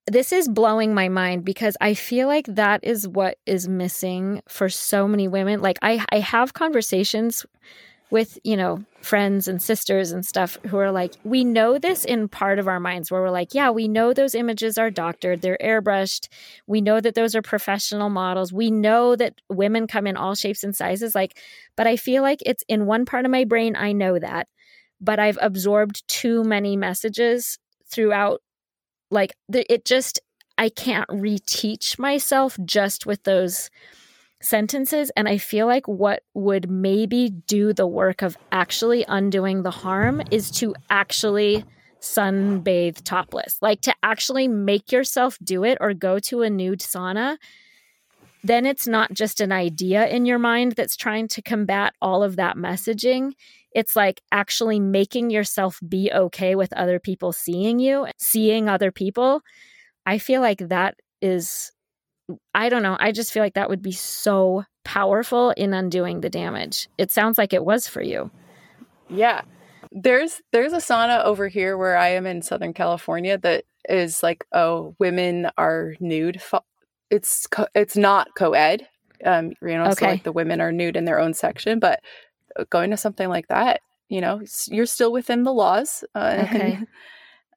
[0.06, 4.68] this is blowing my mind because I feel like that is what is missing for
[4.68, 5.60] so many women.
[5.60, 7.46] Like I, I have conversations
[8.10, 12.28] with, you know, friends and sisters and stuff who are like, we know this in
[12.28, 15.56] part of our minds where we're like, yeah, we know those images are doctored, they're
[15.62, 16.28] airbrushed.
[16.66, 18.52] We know that those are professional models.
[18.52, 21.14] We know that women come in all shapes and sizes.
[21.14, 21.38] Like,
[21.74, 24.46] but I feel like it's in one part of my brain, I know that,
[25.00, 27.58] but I've absorbed too many messages
[27.90, 28.42] throughout
[29.12, 30.20] like it just
[30.58, 33.70] I can't reteach myself just with those
[34.40, 39.70] sentences and I feel like what would maybe do the work of actually undoing the
[39.70, 41.64] harm is to actually
[42.00, 43.58] sunbathe topless.
[43.62, 47.38] Like to actually make yourself do it or go to a nude sauna.
[48.44, 52.36] Then it's not just an idea in your mind that's trying to combat all of
[52.36, 53.32] that messaging.
[53.74, 59.42] It's like actually making yourself be okay with other people seeing you, seeing other people.
[60.06, 61.72] I feel like that is,
[62.54, 66.30] I don't know, I just feel like that would be so powerful in undoing the
[66.30, 66.88] damage.
[66.98, 68.30] It sounds like it was for you.
[69.08, 69.42] Yeah.
[69.90, 74.44] There's there's a sauna over here where I am in Southern California that is like
[74.52, 76.40] oh women are nude.
[77.10, 78.88] It's co- it's not co-ed.
[79.24, 79.94] Um, you know, okay.
[79.94, 82.00] so like the women are nude in their own section, but
[82.70, 86.04] going to something like that, you know, you're still within the laws.
[86.14, 86.72] Uh, okay.
[86.74, 86.86] And,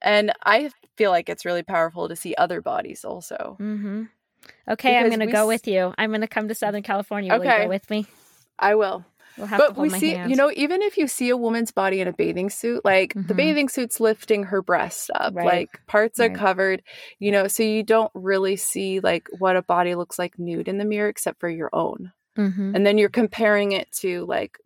[0.01, 3.57] and, I feel like it's really powerful to see other bodies also.
[3.59, 4.03] Mm-hmm.
[4.69, 5.93] Okay, because I'm going to go s- with you.
[5.97, 7.33] I'm going to come to Southern California.
[7.33, 7.39] okay.
[7.39, 8.05] Will you go with me?
[8.59, 9.05] I will.
[9.37, 10.29] We'll have to but we see, hands.
[10.29, 13.27] you know, even if you see a woman's body in a bathing suit, like mm-hmm.
[13.27, 15.45] the bathing suit's lifting her breast up, right.
[15.45, 16.31] like parts right.
[16.31, 16.81] are covered,
[17.19, 20.77] you know, so you don't really see like what a body looks like nude in
[20.77, 22.13] the mirror except for your own.
[22.37, 22.75] Mm-hmm.
[22.75, 24.57] And then you're comparing it to like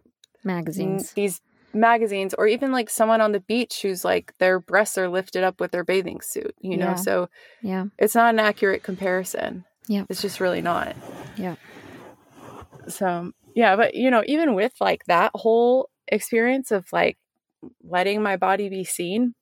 [0.44, 1.12] magazines.
[1.14, 1.42] These
[1.74, 5.60] magazines or even like someone on the beach who's like their breasts are lifted up
[5.60, 6.90] with their bathing suit, you know.
[6.90, 6.96] Yeah.
[6.96, 7.30] So
[7.62, 7.86] yeah.
[7.98, 9.66] It's not an accurate comparison.
[9.88, 10.06] Yeah.
[10.10, 10.96] It's just really not.
[11.38, 11.56] Yeah.
[12.88, 17.18] So, yeah, but you know, even with like that whole experience of like
[17.84, 19.36] letting my body be seen,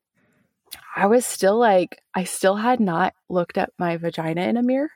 [0.96, 4.92] I was still like I still had not looked at my vagina in a mirror.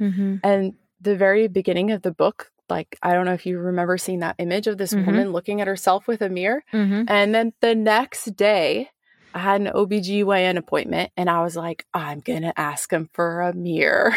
[0.00, 0.36] Mm-hmm.
[0.44, 4.20] And the very beginning of the book like I don't know if you remember seeing
[4.20, 5.06] that image of this mm-hmm.
[5.06, 6.62] woman looking at herself with a mirror.
[6.72, 7.04] Mm-hmm.
[7.08, 8.90] And then the next day,
[9.34, 13.42] I had an OBGYN appointment and I was like, I'm going to ask him for
[13.42, 14.14] a mirror.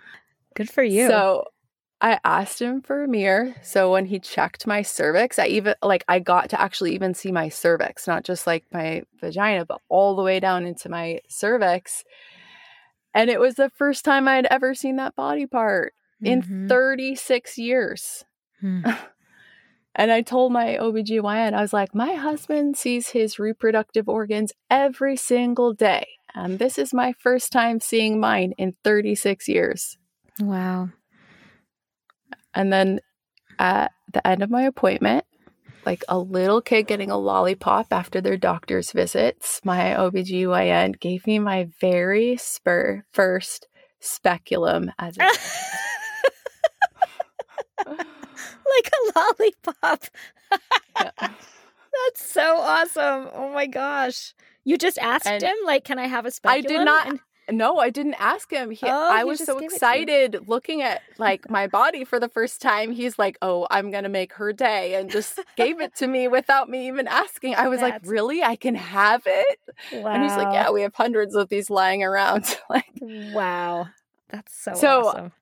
[0.54, 1.08] Good for you.
[1.08, 1.44] So
[2.00, 3.54] I asked him for a mirror.
[3.62, 7.32] So when he checked my cervix, I even like I got to actually even see
[7.32, 12.04] my cervix, not just like my vagina, but all the way down into my cervix.
[13.14, 15.94] And it was the first time I'd ever seen that body part
[16.24, 16.62] mm-hmm.
[16.64, 18.24] in 36 years.
[18.60, 18.82] Hmm.
[19.94, 25.16] and I told my OBGYN, I was like, my husband sees his reproductive organs every
[25.16, 26.06] single day.
[26.34, 29.96] And this is my first time seeing mine in 36 years.
[30.40, 30.90] Wow.
[32.54, 33.00] And then
[33.58, 35.24] at the end of my appointment,
[35.86, 41.38] like a little kid getting a lollipop after their doctor's visits, my OBGYN gave me
[41.38, 43.68] my very spur first
[44.00, 45.22] speculum as a
[47.86, 50.04] like a lollipop.
[50.96, 51.10] yeah.
[52.06, 53.28] That's so awesome.
[53.32, 54.34] Oh my gosh.
[54.64, 56.64] You just asked and him, like, can I have a speculum?
[56.64, 57.08] I did not.
[57.08, 57.20] And-
[57.50, 58.70] no, I didn't ask him.
[58.70, 62.90] He, oh, I was so excited looking at like my body for the first time.
[62.90, 66.68] He's like, "Oh, I'm gonna make her day," and just gave it to me without
[66.68, 67.54] me even asking.
[67.54, 68.02] I was That's...
[68.04, 68.42] like, "Really?
[68.42, 69.58] I can have it?"
[69.92, 70.12] Wow.
[70.12, 73.88] And he's like, "Yeah, we have hundreds of these lying around." like, wow,
[74.30, 75.06] that's so so.
[75.08, 75.32] Awesome.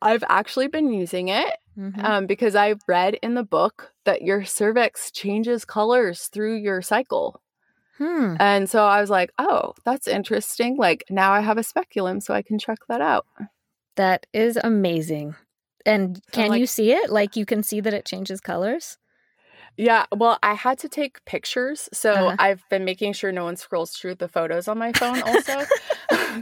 [0.00, 2.04] I've actually been using it mm-hmm.
[2.04, 7.40] um, because I read in the book that your cervix changes colors through your cycle.
[7.98, 8.36] Hmm.
[8.38, 10.76] And so I was like, oh, that's interesting.
[10.76, 13.26] Like now I have a speculum, so I can check that out.
[13.96, 15.34] That is amazing.
[15.84, 17.10] And so can like, you see it?
[17.10, 18.98] Like you can see that it changes colors?
[19.78, 22.36] Yeah, well, I had to take pictures, so uh-huh.
[22.40, 25.64] I've been making sure no one scrolls through the photos on my phone also.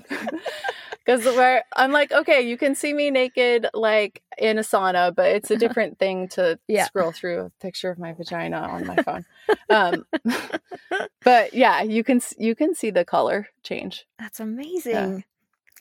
[1.06, 5.26] because where I'm like, okay, you can see me naked like in a sauna, but
[5.26, 6.86] it's a different thing to yeah.
[6.86, 9.24] scroll through a picture of my vagina on my phone.
[9.70, 10.06] um,
[11.22, 14.06] but yeah, you can you can see the color change.
[14.18, 14.92] That's amazing.
[14.92, 15.18] Yeah.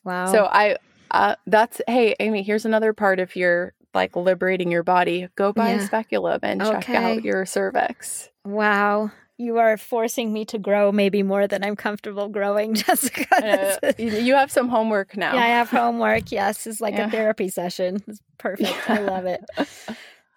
[0.03, 0.31] Wow.
[0.31, 0.77] So I
[1.09, 5.69] uh, that's hey Amy, here's another part of your like liberating your body, go buy
[5.71, 5.77] Yeah.
[5.77, 8.29] a speculum and check out your cervix.
[8.43, 9.11] Wow.
[9.37, 13.79] You are forcing me to grow maybe more than I'm comfortable growing, Jessica.
[13.81, 15.33] Uh, you you have some homework now.
[15.33, 16.31] Yeah, I have homework.
[16.31, 17.07] Yes, it's like Yeah.
[17.07, 18.01] a therapy session.
[18.07, 18.89] It's perfect.
[18.89, 19.43] I love it.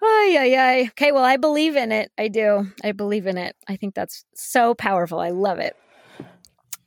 [0.01, 0.89] Oh, yeah, yeah.
[0.91, 2.11] Okay, well, I believe in it.
[2.19, 2.67] I do.
[2.85, 3.55] I believe in it.
[3.69, 5.19] I think that's so powerful.
[5.21, 5.77] I love it.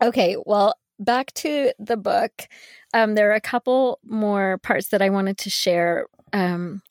[0.01, 2.47] Okay, well, back to the book.
[2.93, 6.07] Um, there are a couple more parts that I wanted to share.
[6.33, 6.81] Um,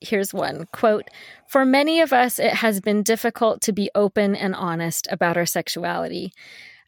[0.00, 1.08] here's one quote
[1.48, 5.46] For many of us, it has been difficult to be open and honest about our
[5.46, 6.32] sexuality.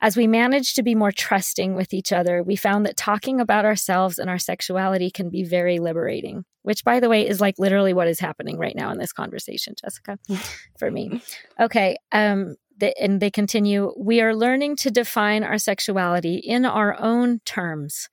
[0.01, 3.65] As we managed to be more trusting with each other, we found that talking about
[3.65, 7.93] ourselves and our sexuality can be very liberating, which, by the way, is like literally
[7.93, 10.17] what is happening right now in this conversation, Jessica,
[10.79, 11.21] for me.
[11.59, 11.97] Okay.
[12.13, 17.41] Um, the, and they continue We are learning to define our sexuality in our own
[17.45, 18.09] terms.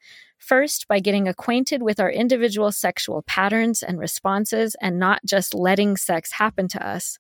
[0.46, 5.98] First, by getting acquainted with our individual sexual patterns and responses and not just letting
[5.98, 7.18] sex happen to us.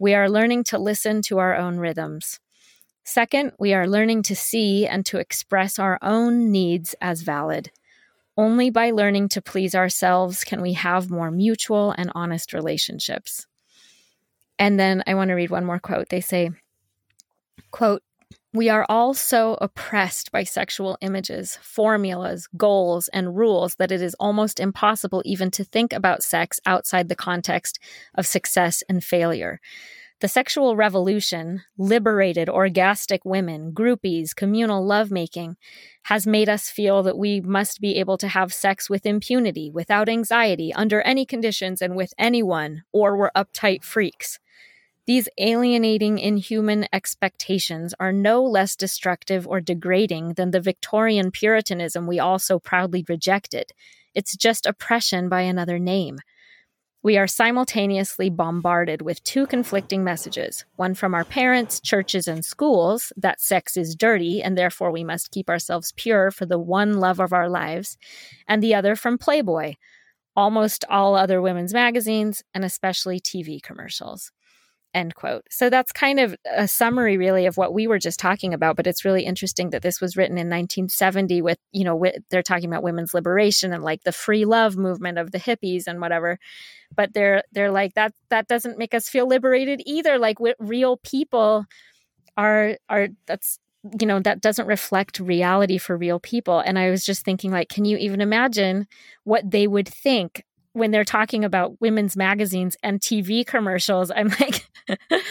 [0.00, 2.40] We are learning to listen to our own rhythms.
[3.04, 7.70] Second, we are learning to see and to express our own needs as valid.
[8.36, 13.46] Only by learning to please ourselves can we have more mutual and honest relationships.
[14.58, 16.08] And then I want to read one more quote.
[16.08, 16.50] They say,
[17.70, 18.02] quote,
[18.52, 24.14] we are all so oppressed by sexual images, formulas, goals, and rules that it is
[24.18, 27.78] almost impossible even to think about sex outside the context
[28.14, 29.60] of success and failure.
[30.20, 35.58] The sexual revolution, liberated orgastic women, groupies, communal lovemaking,
[36.04, 40.08] has made us feel that we must be able to have sex with impunity, without
[40.08, 44.38] anxiety, under any conditions, and with anyone, or we're uptight freaks.
[45.06, 52.18] These alienating, inhuman expectations are no less destructive or degrading than the Victorian Puritanism we
[52.18, 53.70] all so proudly rejected.
[54.14, 56.18] It's just oppression by another name.
[57.04, 63.12] We are simultaneously bombarded with two conflicting messages one from our parents, churches, and schools
[63.16, 67.20] that sex is dirty and therefore we must keep ourselves pure for the one love
[67.20, 67.96] of our lives,
[68.48, 69.74] and the other from Playboy,
[70.34, 74.32] almost all other women's magazines, and especially TV commercials.
[74.96, 75.42] End quote.
[75.50, 78.76] So that's kind of a summary, really, of what we were just talking about.
[78.76, 82.42] But it's really interesting that this was written in 1970 with, you know, wi- they're
[82.42, 86.38] talking about women's liberation and like the free love movement of the hippies and whatever.
[86.94, 90.18] But they're they're like that that doesn't make us feel liberated either.
[90.18, 91.66] Like real people
[92.38, 93.58] are are that's
[94.00, 96.60] you know that doesn't reflect reality for real people.
[96.60, 98.86] And I was just thinking, like, can you even imagine
[99.24, 100.42] what they would think
[100.76, 104.68] when they're talking about women's magazines and TV commercials, I'm like,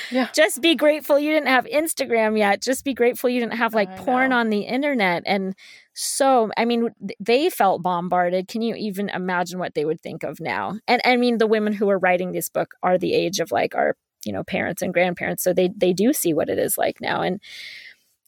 [0.10, 0.30] Yeah.
[0.34, 2.62] just be grateful you didn't have Instagram yet.
[2.62, 4.38] Just be grateful you didn't have like I porn know.
[4.38, 5.24] on the internet.
[5.26, 5.56] And
[5.94, 6.90] so, I mean,
[7.20, 8.48] they felt bombarded.
[8.48, 10.80] Can you even imagine what they would think of now?
[10.88, 13.76] And I mean, the women who are writing this book are the age of like
[13.76, 13.96] our,
[14.26, 15.44] you know, parents and grandparents.
[15.44, 17.22] So they they do see what it is like now.
[17.22, 17.40] And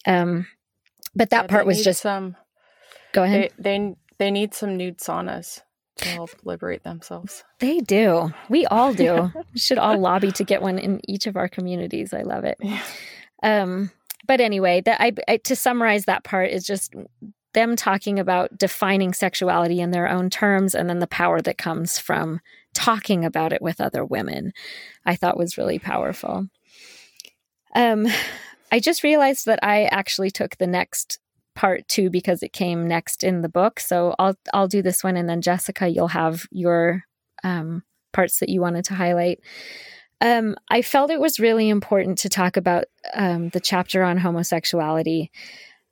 [0.05, 0.47] um,
[1.15, 2.36] but that Yeah, part was just some.
[3.13, 3.51] go ahead.
[3.57, 5.61] They they they need some nude saunas
[5.98, 7.43] to help liberate themselves.
[7.60, 8.34] They do.
[8.50, 9.32] We all do.
[9.54, 12.14] we should all lobby to get one in each of our communities.
[12.14, 12.58] I love it.
[12.62, 12.84] Yeah.
[13.43, 13.91] Um,
[14.26, 16.93] but anyway, that I, I to summarize that part is just
[17.54, 21.98] them talking about defining sexuality in their own terms, and then the power that comes
[21.98, 22.39] from
[22.74, 24.54] talking about it with other women.
[25.06, 26.48] I thought was really powerful.
[27.76, 28.08] Um,
[28.72, 31.20] I just realized that I actually took the next
[31.58, 33.80] part two because it came next in the book.
[33.80, 37.03] So I'll I'll do this one, and then Jessica, you'll have your
[37.43, 37.84] um,
[38.14, 39.39] parts that you wanted to highlight.
[40.22, 45.32] Um, I felt it was really important to talk about um, the chapter on homosexuality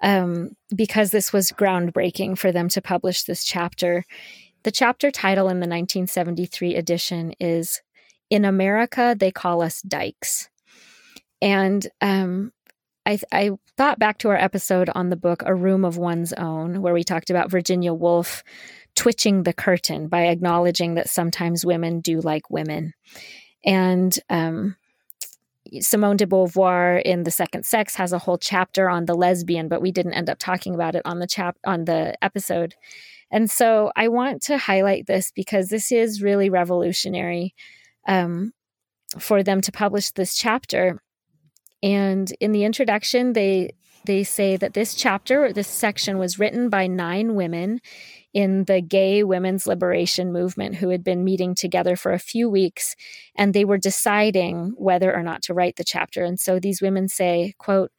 [0.02, 4.06] um, because this was groundbreaking for them to publish this chapter.
[4.64, 7.82] The chapter title in the 1973 edition is
[8.30, 10.48] "In America, They Call Us Dykes,"
[11.42, 12.52] and um,
[13.06, 16.82] I, I thought back to our episode on the book A Room of One's Own,
[16.82, 18.44] where we talked about Virginia Woolf
[18.96, 22.94] twitching the curtain by acknowledging that sometimes women do like women.
[23.64, 24.76] And um,
[25.80, 29.82] Simone de Beauvoir in The Second Sex has a whole chapter on the lesbian, but
[29.82, 32.76] we didn't end up talking about it on the chap on the episode.
[33.32, 37.54] And so I want to highlight this because this is really revolutionary
[38.08, 38.54] um,
[39.20, 41.02] for them to publish this chapter.
[41.84, 43.72] And in the introduction, they
[44.06, 47.80] they say that this chapter, or this section, was written by nine women
[48.34, 52.96] in the gay women's liberation movement who had been meeting together for a few weeks,
[53.36, 56.24] and they were deciding whether or not to write the chapter.
[56.24, 57.92] And so these women say, "quote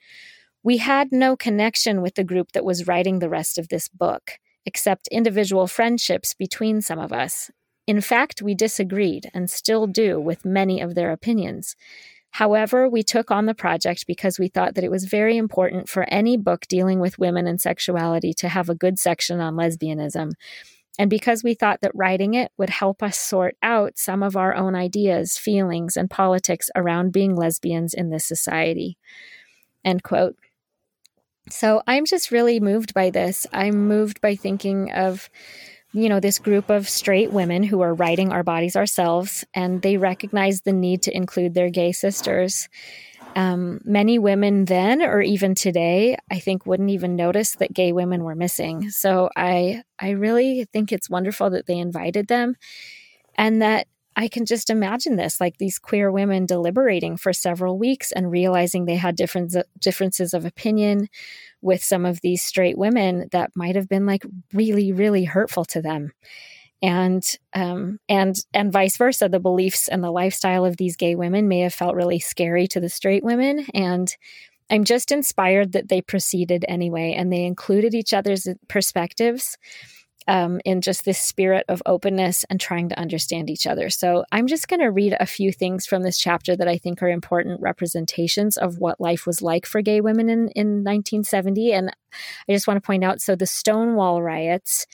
[0.63, 4.33] We had no connection with the group that was writing the rest of this book,
[4.65, 7.51] except individual friendships between some of us."
[7.87, 11.77] In fact, we disagreed and still do with many of their opinions.
[12.37, 16.05] However, we took on the project because we thought that it was very important for
[16.11, 20.33] any book dealing with women and sexuality to have a good section on lesbianism.
[20.99, 24.55] And because we thought that writing it would help us sort out some of our
[24.55, 28.99] own ideas, feelings, and politics around being lesbians in this society.
[29.83, 30.37] End quote.
[31.49, 33.47] So I'm just really moved by this.
[33.51, 35.31] I'm moved by thinking of
[35.97, 39.97] you know, this group of straight women who are writing our bodies ourselves, and they
[39.97, 42.69] recognize the need to include their gay sisters.
[43.35, 48.25] Um, many women then, or even today, I think wouldn't even notice that gay women
[48.25, 48.91] were missing.
[48.91, 52.57] So I, I really think it's wonderful that they invited them,
[53.35, 53.87] and that
[54.19, 58.85] I can just imagine this like these queer women deliberating for several weeks and realizing
[58.85, 61.09] they had different differences of opinion,
[61.63, 65.83] with some of these straight women that might have been like really, really hurtful to
[65.83, 66.13] them.
[66.83, 71.49] And um, and and vice versa, the beliefs and the lifestyle of these gay women
[71.49, 73.67] may have felt really scary to the straight women.
[73.73, 74.15] And
[74.69, 79.57] I'm just inspired that they proceeded anyway, and they included each other's perspectives
[80.29, 83.91] um, in just this spirit of openness and trying to understand each other.
[83.91, 87.03] So I'm just going to read a few things from this chapter that I think
[87.03, 91.73] are important representations of what life was like for gay women in, in 1970.
[91.73, 91.91] And
[92.49, 94.87] I just want to point out so the Stonewall riots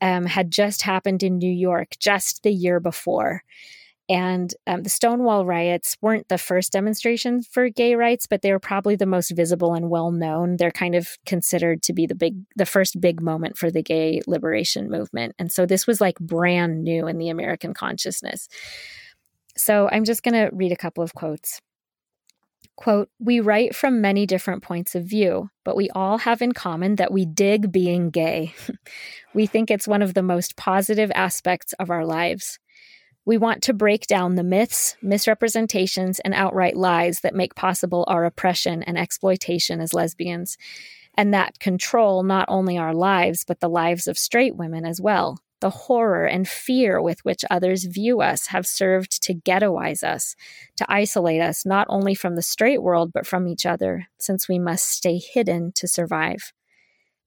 [0.00, 3.42] um, had just happened in New York just the year before.
[4.08, 8.58] And um, the Stonewall riots weren't the first demonstration for gay rights, but they were
[8.58, 10.56] probably the most visible and well known.
[10.56, 14.22] They're kind of considered to be the big, the first big moment for the gay
[14.26, 15.34] liberation movement.
[15.38, 18.48] And so this was like brand new in the American consciousness.
[19.58, 21.60] So I'm just going to read a couple of quotes.
[22.76, 26.94] Quote, we write from many different points of view, but we all have in common
[26.96, 28.54] that we dig being gay.
[29.34, 32.60] we think it's one of the most positive aspects of our lives.
[33.28, 38.24] We want to break down the myths, misrepresentations, and outright lies that make possible our
[38.24, 40.56] oppression and exploitation as lesbians,
[41.12, 45.36] and that control not only our lives, but the lives of straight women as well.
[45.60, 50.34] The horror and fear with which others view us have served to ghettoize us,
[50.76, 54.58] to isolate us not only from the straight world, but from each other, since we
[54.58, 56.54] must stay hidden to survive.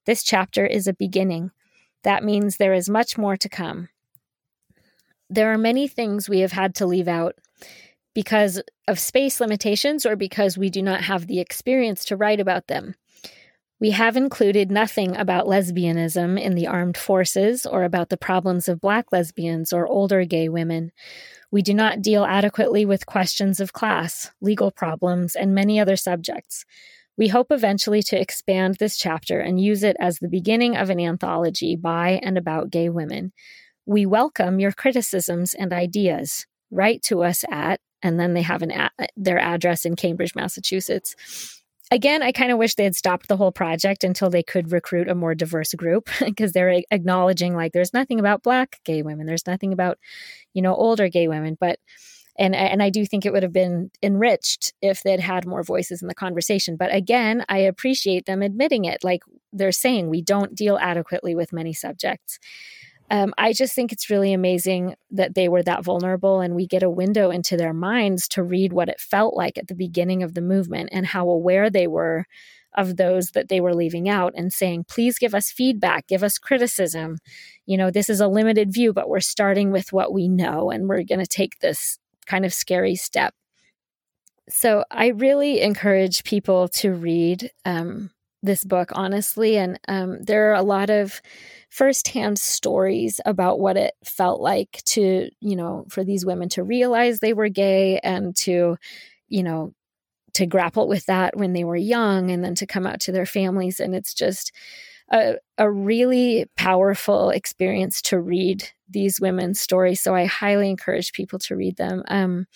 [0.08, 1.52] This chapter is a beginning.
[2.02, 3.89] That means there is much more to come.
[5.32, 7.36] There are many things we have had to leave out
[8.14, 12.68] because of space limitations or because we do not have the experience to write about
[12.68, 12.96] them.
[13.80, 18.82] We have included nothing about lesbianism in the armed forces or about the problems of
[18.82, 20.92] black lesbians or older gay women.
[21.50, 26.66] We do not deal adequately with questions of class, legal problems, and many other subjects.
[27.18, 31.00] We hope eventually to expand this chapter and use it as the beginning of an
[31.00, 33.32] anthology by and about gay women.
[33.86, 36.46] We welcome your criticisms and ideas.
[36.70, 41.62] Write to us at, and then they have an a- their address in Cambridge, Massachusetts.
[41.92, 45.10] Again, I kind of wish they had stopped the whole project until they could recruit
[45.10, 49.48] a more diverse group because they're acknowledging like there's nothing about black gay women, there's
[49.48, 49.98] nothing about,
[50.54, 51.80] you know, older gay women, but
[52.38, 56.02] and and I do think it would have been enriched if they'd had more voices
[56.02, 56.78] in the conversation.
[56.78, 59.04] But again, I appreciate them admitting it.
[59.04, 59.22] Like
[59.52, 62.40] they're saying, we don't deal adequately with many subjects
[63.12, 66.82] um, I just think it's really amazing that they were that vulnerable and we get
[66.82, 70.34] a window into their minds to read what it felt like at the beginning of
[70.34, 72.26] the movement and how aware they were
[72.78, 76.38] of those that they were leaving out and saying, please give us feedback, give us
[76.38, 77.18] criticism.
[77.66, 80.88] You know, this is a limited view, but we're starting with what we know and
[80.88, 83.34] we're going to take this kind of scary step.
[84.47, 88.12] So I really encourage people to read um,
[88.44, 89.58] this book, honestly.
[89.58, 91.22] And um, there are a lot of
[91.70, 97.20] firsthand stories about what it felt like to, you know, for these women to realize
[97.20, 98.78] they were gay and to,
[99.30, 99.74] you know,
[100.34, 103.26] to grapple with that when they were young and then to come out to their
[103.26, 103.80] families.
[103.80, 104.51] And it's just
[105.12, 110.01] a, a really powerful experience to read these women's stories.
[110.01, 112.04] So I highly encourage people to read them.
[112.08, 112.47] Um,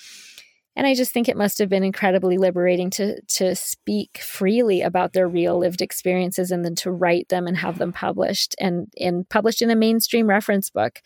[0.75, 5.13] and I just think it must have been incredibly liberating to to speak freely about
[5.13, 9.27] their real lived experiences and then to write them and have them published and and
[9.29, 11.01] published in a mainstream reference book.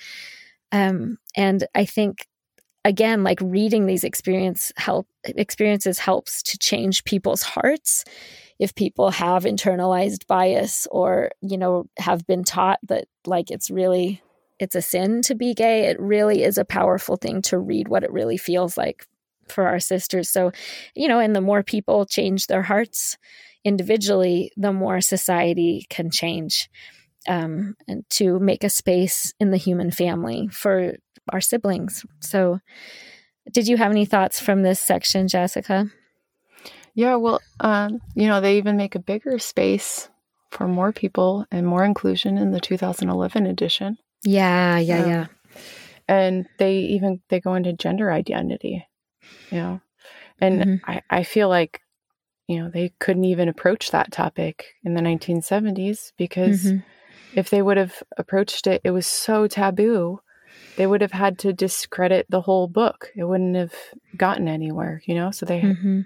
[0.71, 2.27] Um, and I think
[2.85, 8.05] again, like reading these experience help experiences helps to change people's hearts
[8.59, 14.21] if people have internalized bias or you know have been taught that like it's really
[14.59, 18.03] it's a sin to be gay it really is a powerful thing to read what
[18.03, 19.07] it really feels like
[19.51, 20.29] for our sisters.
[20.29, 20.51] So,
[20.95, 23.17] you know, and the more people change their hearts
[23.63, 26.69] individually, the more society can change
[27.27, 30.95] um, and to make a space in the human family for
[31.31, 32.05] our siblings.
[32.21, 32.59] So,
[33.51, 35.87] did you have any thoughts from this section, Jessica?
[36.93, 40.09] Yeah, well, um, you know, they even make a bigger space
[40.51, 43.97] for more people and more inclusion in the 2011 edition.
[44.23, 45.27] Yeah, yeah, um, yeah.
[46.07, 48.85] And they even they go into gender identity,
[49.51, 49.81] you know.
[50.41, 50.91] And mm-hmm.
[50.91, 51.81] I, I feel like,
[52.47, 56.77] you know, they couldn't even approach that topic in the 1970s because mm-hmm.
[57.35, 60.21] if they would have approached it, it was so taboo.
[60.77, 63.11] They would have had to discredit the whole book.
[63.15, 63.73] It wouldn't have
[64.15, 65.31] gotten anywhere, you know.
[65.31, 66.01] So they mm-hmm.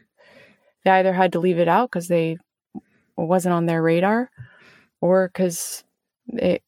[0.83, 2.37] they either had to leave it out because they
[3.15, 4.31] wasn't on their radar,
[4.99, 5.83] or because
[6.27, 6.63] it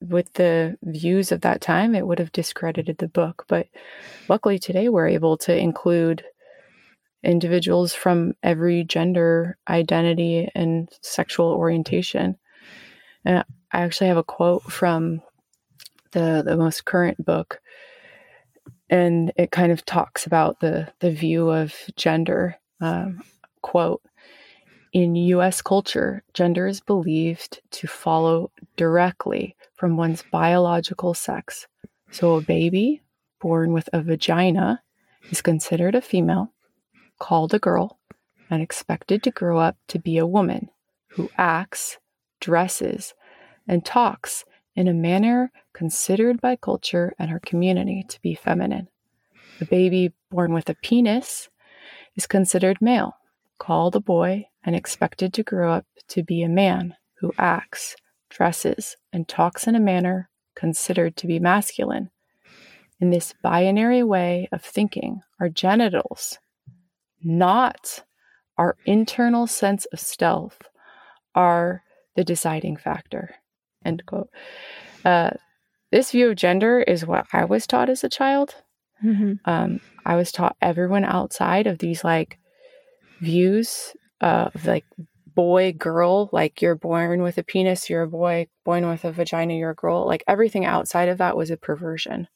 [0.00, 3.44] with the views of that time, it would have discredited the book.
[3.48, 3.68] But
[4.28, 6.24] luckily today, we're able to include
[7.22, 12.36] individuals from every gender identity and sexual orientation.
[13.24, 15.22] And I actually have a quote from
[16.12, 17.60] the the most current book,
[18.88, 22.56] and it kind of talks about the the view of gender.
[22.80, 23.22] Um,
[23.62, 24.02] quote
[24.96, 31.66] in US culture, gender is believed to follow directly from one's biological sex.
[32.12, 33.02] So a baby
[33.38, 34.80] born with a vagina
[35.30, 36.50] is considered a female,
[37.18, 37.98] called a girl,
[38.48, 40.70] and expected to grow up to be a woman
[41.08, 41.98] who acts,
[42.40, 43.12] dresses,
[43.68, 48.88] and talks in a manner considered by culture and her community to be feminine.
[49.58, 51.50] The baby born with a penis
[52.16, 53.14] is considered male,
[53.58, 57.96] called a boy, and expected to grow up to be a man who acts,
[58.28, 62.10] dresses, and talks in a manner considered to be masculine.
[62.98, 66.38] In this binary way of thinking, our genitals,
[67.22, 68.02] not
[68.56, 70.62] our internal sense of stealth,
[71.34, 71.82] are
[72.14, 73.34] the deciding factor.
[73.84, 74.30] End quote.
[75.04, 75.30] Uh,
[75.92, 78.56] this view of gender is what I was taught as a child.
[79.04, 79.34] Mm-hmm.
[79.44, 82.38] Um, I was taught everyone outside of these like
[83.20, 84.84] views uh, like
[85.34, 89.54] boy girl like you're born with a penis you're a boy born with a vagina
[89.54, 92.26] you're a girl like everything outside of that was a perversion.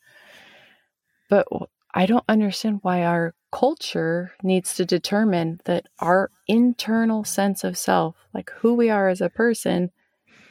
[1.28, 1.46] But
[1.94, 8.14] i don't understand why our culture needs to determine that our internal sense of self
[8.32, 9.90] like who we are as a person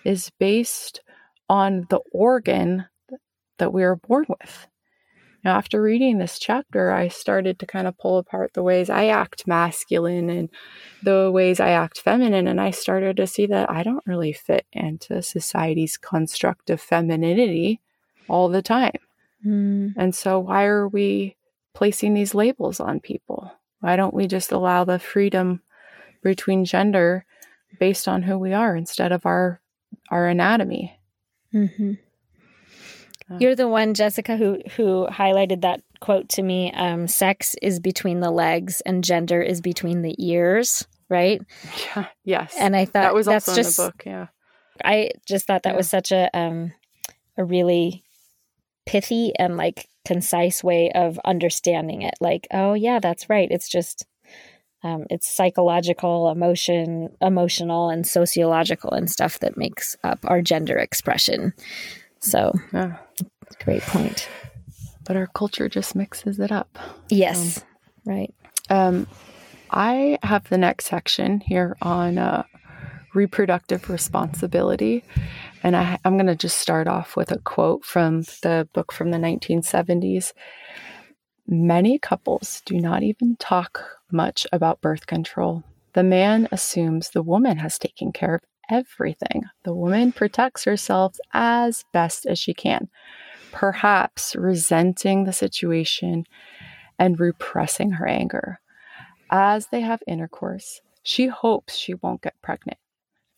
[0.03, 1.01] is based
[1.49, 2.85] on the organ
[3.57, 4.67] that we are born with
[5.45, 9.47] after reading this chapter, I started to kind of pull apart the ways I act
[9.47, 10.49] masculine and
[11.01, 12.47] the ways I act feminine.
[12.47, 17.79] And I started to see that I don't really fit into society's construct of femininity
[18.27, 18.97] all the time.
[19.45, 19.93] Mm.
[19.95, 21.37] And so, why are we
[21.73, 23.51] placing these labels on people?
[23.79, 25.61] Why don't we just allow the freedom
[26.21, 27.25] between gender
[27.79, 29.61] based on who we are instead of our
[30.11, 30.99] our anatomy?
[31.53, 31.93] Mm-hmm.
[33.37, 36.71] You're the one, Jessica, who who highlighted that quote to me.
[36.73, 40.87] Um, sex is between the legs, and gender is between the ears.
[41.09, 41.41] Right?
[41.95, 42.05] Yeah.
[42.23, 42.55] Yes.
[42.57, 44.03] And I thought that was that's also just, in the book.
[44.05, 44.27] Yeah.
[44.83, 45.77] I just thought that yeah.
[45.77, 46.73] was such a um,
[47.37, 48.03] a really
[48.85, 52.15] pithy and like concise way of understanding it.
[52.19, 53.47] Like, oh yeah, that's right.
[53.51, 54.05] It's just
[54.83, 61.53] um, it's psychological, emotion, emotional, and sociological and stuff that makes up our gender expression.
[62.21, 62.97] So, yeah.
[63.55, 64.29] Great point.
[65.05, 66.77] But our culture just mixes it up.
[67.09, 68.33] Yes, um, right.
[68.69, 69.07] Um,
[69.71, 72.43] I have the next section here on uh,
[73.13, 75.03] reproductive responsibility.
[75.63, 79.11] And I, I'm going to just start off with a quote from the book from
[79.11, 80.33] the 1970s.
[81.47, 85.63] Many couples do not even talk much about birth control.
[85.93, 89.45] The man assumes the woman has taken care of everything.
[89.63, 92.89] The woman protects herself as best as she can,
[93.51, 96.25] perhaps resenting the situation
[96.97, 98.59] and repressing her anger.
[99.29, 102.79] As they have intercourse, she hopes she won't get pregnant.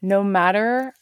[0.02, 0.94] No matter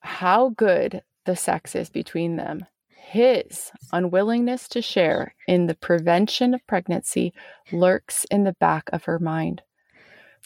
[0.00, 6.66] how good the sex is between them, his unwillingness to share in the prevention of
[6.66, 7.32] pregnancy
[7.70, 9.62] lurks in the back of her mind.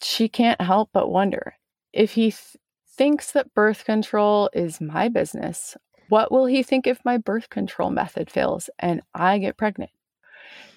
[0.02, 1.54] She can't help but wonder
[1.92, 2.56] if he th-
[2.88, 5.76] thinks that birth control is my business,
[6.08, 9.90] what will he think if my birth control method fails and I get pregnant?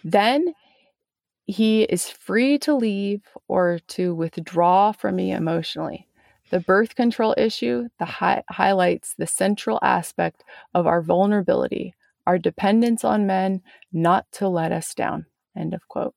[0.03, 0.53] Then
[1.45, 6.07] he is free to leave or to withdraw from me emotionally.
[6.51, 10.43] The birth control issue the hi- highlights the central aspect
[10.73, 11.95] of our vulnerability,
[12.25, 13.61] our dependence on men
[13.91, 15.25] not to let us down.
[15.55, 16.15] End of quote.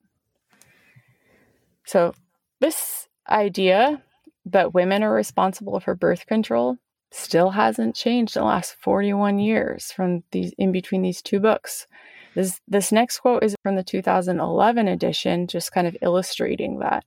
[1.85, 2.15] So,
[2.61, 4.03] this idea
[4.47, 6.79] that women are responsible for birth control
[7.13, 11.87] still hasn't changed in the last 41 years from these in between these two books.
[12.35, 17.05] This, this next quote is from the 2011 edition, just kind of illustrating that.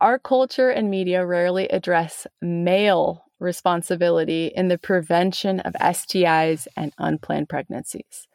[0.00, 7.48] Our culture and media rarely address male responsibility in the prevention of STIs and unplanned
[7.48, 8.26] pregnancies.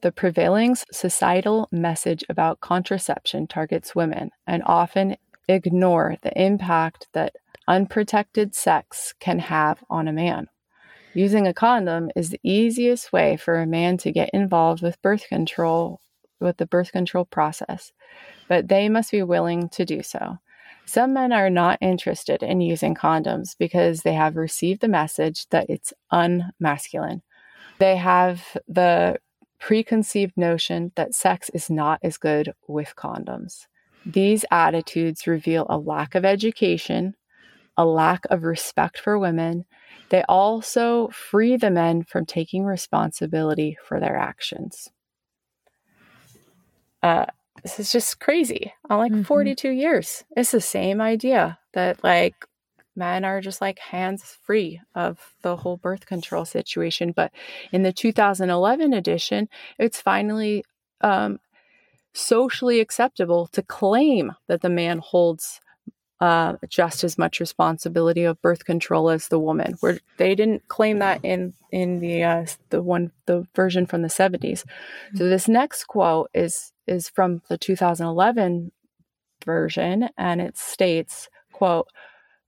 [0.00, 5.16] The prevailing societal message about contraception targets women and often
[5.48, 7.34] ignore the impact that
[7.66, 10.48] unprotected sex can have on a man.
[11.14, 15.28] Using a condom is the easiest way for a man to get involved with birth
[15.28, 16.00] control
[16.40, 17.92] with the birth control process,
[18.48, 20.38] but they must be willing to do so.
[20.86, 25.66] Some men are not interested in using condoms because they have received the message that
[25.70, 27.22] it's unmasculine.
[27.78, 29.18] They have the
[29.58, 33.66] preconceived notion that sex is not as good with condoms.
[34.04, 37.14] These attitudes reveal a lack of education,
[37.76, 39.64] a lack of respect for women.
[40.10, 44.90] They also free the men from taking responsibility for their actions.
[47.02, 47.26] Uh,
[47.62, 48.72] this is just crazy.
[48.90, 49.22] On like mm-hmm.
[49.22, 52.34] 42 years, it's the same idea that like
[52.96, 57.12] men are just like hands free of the whole birth control situation.
[57.12, 57.32] But
[57.72, 59.48] in the 2011 edition,
[59.78, 60.64] it's finally
[61.00, 61.38] um,
[62.12, 65.60] socially acceptable to claim that the man holds
[66.24, 69.74] uh, just as much responsibility of birth control as the woman.
[69.80, 74.08] Where they didn't claim that in in the uh, the one the version from the
[74.08, 74.64] 70s.
[75.16, 78.72] So this next quote is is from the 2011
[79.44, 81.88] version, and it states, "quote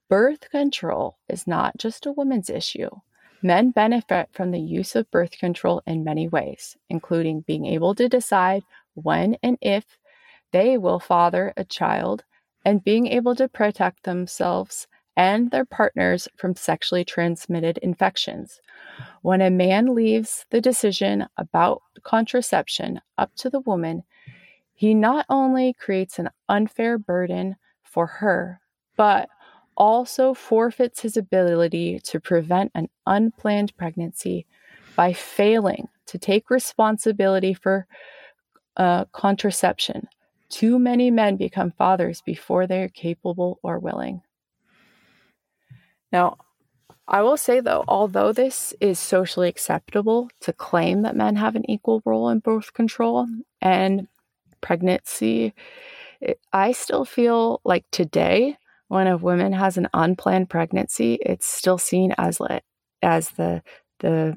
[0.08, 2.88] Birth control is not just a woman's issue.
[3.42, 8.08] Men benefit from the use of birth control in many ways, including being able to
[8.08, 8.62] decide
[8.94, 9.84] when and if
[10.52, 12.24] they will father a child
[12.66, 18.60] and being able to protect themselves and their partners from sexually transmitted infections.
[19.22, 24.02] When a man leaves the decision about contraception up to the woman,
[24.74, 28.60] he not only creates an unfair burden for her,
[28.97, 29.28] but
[29.76, 34.44] also forfeits his ability to prevent an unplanned pregnancy
[34.97, 37.86] by failing to take responsibility for
[38.76, 40.09] uh, contraception.
[40.48, 44.23] Too many men become fathers before they are capable or willing.
[46.12, 46.39] Now,
[47.09, 51.68] I will say though, although this is socially acceptable to claim that men have an
[51.70, 53.27] equal role in birth control
[53.60, 54.09] and
[54.60, 55.55] pregnancy,
[56.52, 58.56] I still feel like today
[58.89, 62.40] when a woman has an unplanned pregnancy, it's still seen as
[63.02, 63.62] as the
[64.01, 64.35] the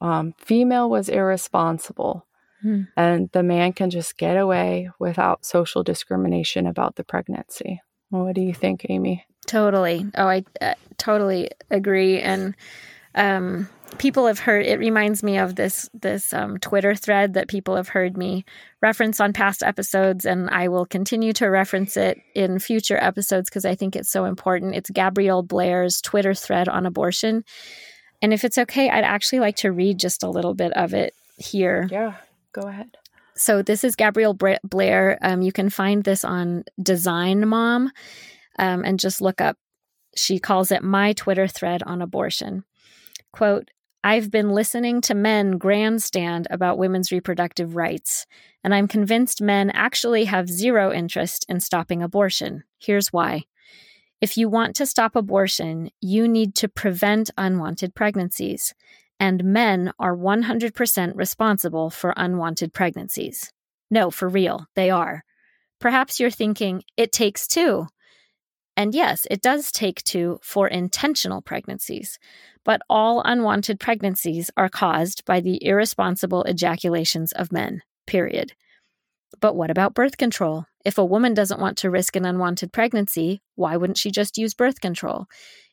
[0.00, 2.26] um, female was irresponsible,
[2.66, 2.82] hmm.
[2.96, 7.80] and the man can just get away without social discrimination about the pregnancy.
[8.10, 9.26] what do you think, Amy?
[9.46, 10.06] Totally.
[10.16, 12.20] Oh, I uh, totally agree.
[12.20, 12.56] And
[13.14, 13.68] um,
[13.98, 17.88] people have heard it reminds me of this this um, twitter thread that people have
[17.88, 18.44] heard me
[18.82, 23.64] reference on past episodes and i will continue to reference it in future episodes because
[23.64, 27.44] i think it's so important it's gabrielle blair's twitter thread on abortion
[28.20, 31.14] and if it's okay i'd actually like to read just a little bit of it
[31.38, 32.14] here yeah
[32.58, 32.96] go ahead
[33.34, 37.90] so this is gabrielle blair um, you can find this on design mom
[38.58, 39.56] um, and just look up
[40.16, 42.64] she calls it my twitter thread on abortion
[43.32, 43.70] quote
[44.06, 48.24] I've been listening to men grandstand about women's reproductive rights,
[48.62, 52.62] and I'm convinced men actually have zero interest in stopping abortion.
[52.78, 53.46] Here's why.
[54.20, 58.74] If you want to stop abortion, you need to prevent unwanted pregnancies,
[59.18, 63.50] and men are 100% responsible for unwanted pregnancies.
[63.90, 65.24] No, for real, they are.
[65.80, 67.86] Perhaps you're thinking, it takes two.
[68.76, 72.18] And yes, it does take two for intentional pregnancies,
[72.64, 78.52] but all unwanted pregnancies are caused by the irresponsible ejaculations of men, period.
[79.40, 80.66] But what about birth control?
[80.84, 84.54] If a woman doesn't want to risk an unwanted pregnancy, why wouldn't she just use
[84.54, 85.26] birth control?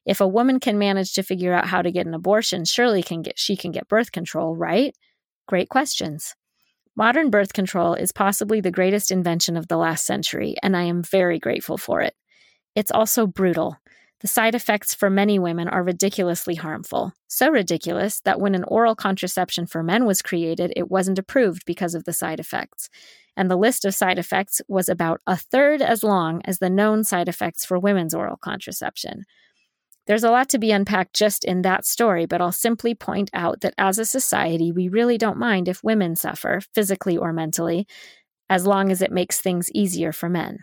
[0.06, 3.22] If a woman can manage to figure out how to get an abortion, surely can
[3.22, 4.96] get she can get birth control, right?
[5.48, 6.36] Great questions.
[6.96, 11.02] Modern birth control is possibly the greatest invention of the last century, and I am
[11.02, 12.14] very grateful for it.
[12.76, 13.78] It's also brutal.
[14.20, 17.12] The side effects for many women are ridiculously harmful.
[17.28, 21.94] So ridiculous that when an oral contraception for men was created, it wasn't approved because
[21.94, 22.90] of the side effects.
[23.36, 27.04] And the list of side effects was about a third as long as the known
[27.04, 29.24] side effects for women's oral contraception.
[30.06, 33.62] There's a lot to be unpacked just in that story, but I'll simply point out
[33.62, 37.88] that as a society, we really don't mind if women suffer, physically or mentally,
[38.50, 40.60] as long as it makes things easier for men.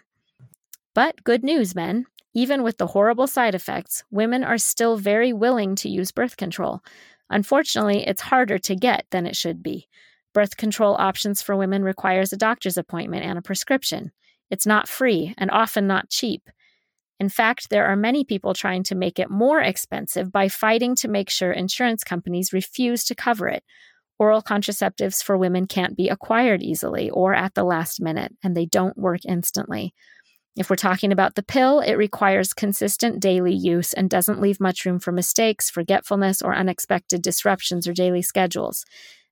[0.94, 2.06] But good news, men.
[2.34, 6.82] Even with the horrible side effects, women are still very willing to use birth control.
[7.28, 9.88] Unfortunately, it's harder to get than it should be.
[10.32, 14.12] Birth control options for women requires a doctor's appointment and a prescription.
[14.50, 16.50] It's not free and often not cheap.
[17.20, 21.08] In fact, there are many people trying to make it more expensive by fighting to
[21.08, 23.62] make sure insurance companies refuse to cover it.
[24.18, 28.64] Oral contraceptives for women can't be acquired easily or at the last minute, and they
[28.64, 29.94] don't work instantly.
[30.56, 34.84] If we're talking about the pill, it requires consistent daily use and doesn't leave much
[34.86, 38.84] room for mistakes, forgetfulness, or unexpected disruptions or daily schedules.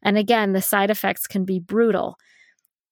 [0.03, 2.17] And again, the side effects can be brutal.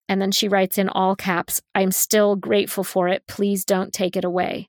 [0.08, 3.26] And then she writes in all caps, I'm still grateful for it.
[3.26, 4.68] Please don't take it away.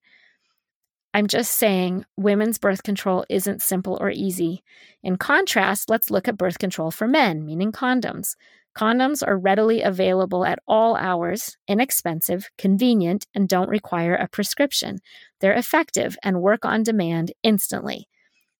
[1.17, 4.63] I'm just saying women's birth control isn't simple or easy.
[5.01, 8.35] In contrast, let's look at birth control for men, meaning condoms.
[8.77, 14.99] Condoms are readily available at all hours, inexpensive, convenient, and don't require a prescription.
[15.39, 18.07] They're effective and work on demand instantly.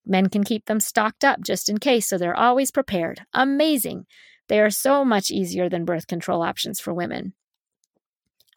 [0.04, 3.22] Men can keep them stocked up just in case, so they're always prepared.
[3.34, 4.08] Amazing!
[4.50, 7.34] They are so much easier than birth control options for women.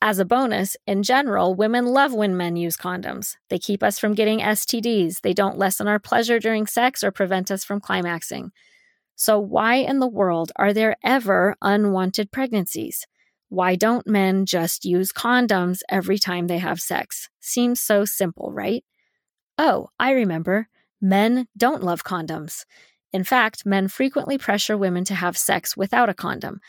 [0.02, 3.36] As a bonus, in general, women love when men use condoms.
[3.50, 7.50] They keep us from getting STDs, they don't lessen our pleasure during sex or prevent
[7.50, 8.50] us from climaxing.
[9.14, 13.06] So, why in the world are there ever unwanted pregnancies?
[13.50, 17.28] Why don't men just use condoms every time they have sex?
[17.40, 18.82] Seems so simple, right?
[19.58, 20.68] Oh, I remember.
[21.02, 22.64] Men don't love condoms.
[23.12, 26.60] In fact, men frequently pressure women to have sex without a condom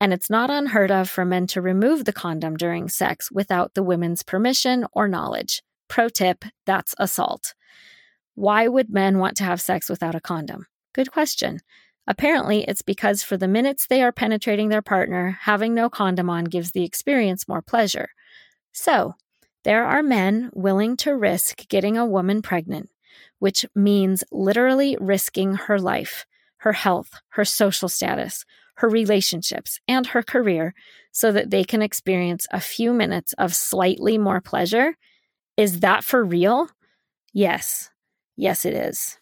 [0.00, 3.82] and it's not unheard of for men to remove the condom during sex without the
[3.82, 5.62] women's permission or knowledge.
[5.88, 7.54] Pro tip that's assault.
[8.34, 10.66] Why would men want to have sex without a condom?
[10.92, 11.60] Good question.
[12.06, 16.44] Apparently, it's because for the minutes they are penetrating their partner, having no condom on
[16.44, 18.10] gives the experience more pleasure.
[18.72, 19.14] So,
[19.64, 22.90] there are men willing to risk getting a woman pregnant,
[23.40, 26.26] which means literally risking her life,
[26.66, 28.44] her health, her social status,
[28.78, 30.74] her relationships, and her career
[31.12, 34.96] so that they can experience a few minutes of slightly more pleasure.
[35.56, 36.68] Is that for real?
[37.32, 37.90] Yes.
[38.36, 39.16] Yes, it is.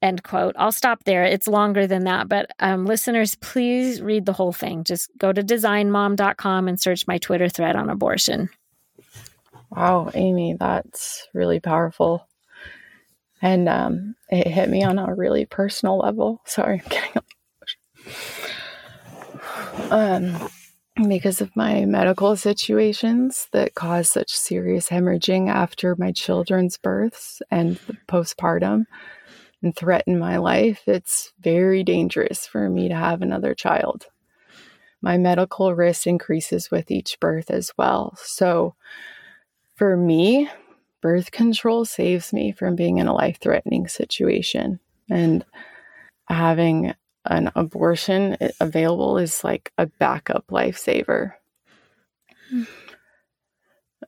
[0.00, 0.54] End quote.
[0.56, 1.24] I'll stop there.
[1.24, 4.84] It's longer than that, but um, listeners, please read the whole thing.
[4.84, 8.48] Just go to designmom.com and search my Twitter thread on abortion.
[9.70, 12.28] Wow, Amy, that's really powerful.
[13.44, 16.40] And um, it hit me on a really personal level.
[16.46, 17.22] Sorry, I'm getting
[19.90, 20.48] um,
[21.08, 27.78] because of my medical situations that caused such serious hemorrhaging after my children's births and
[28.08, 28.86] postpartum
[29.62, 34.06] and threatened my life, it's very dangerous for me to have another child.
[35.02, 38.16] My medical risk increases with each birth as well.
[38.22, 38.74] So,
[39.74, 40.48] for me,
[41.04, 44.80] birth control saves me from being in a life threatening situation.
[45.10, 45.44] And
[46.30, 46.94] having
[47.26, 51.34] an abortion available is like a backup lifesaver.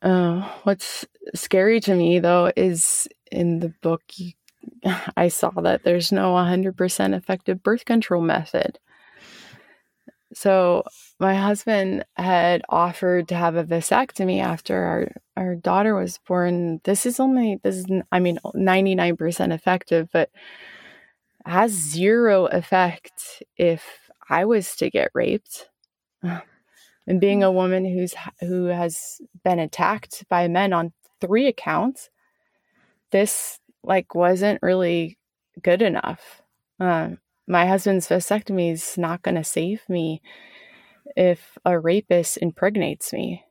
[0.00, 1.04] Uh, what's
[1.34, 4.02] scary to me though is in the book,
[5.18, 8.78] I saw that there's no 100% effective birth control method.
[10.36, 10.84] So
[11.18, 16.82] my husband had offered to have a vasectomy after our, our daughter was born.
[16.84, 20.28] This is only, this is, I mean, 99% effective, but
[21.46, 25.70] has zero effect if I was to get raped.
[27.08, 32.10] And being a woman who's who has been attacked by men on three accounts,
[33.12, 35.16] this like wasn't really
[35.62, 36.42] good enough.
[36.80, 37.10] Uh,
[37.46, 40.20] my husband's vasectomy is not going to save me
[41.16, 43.44] if a rapist impregnates me.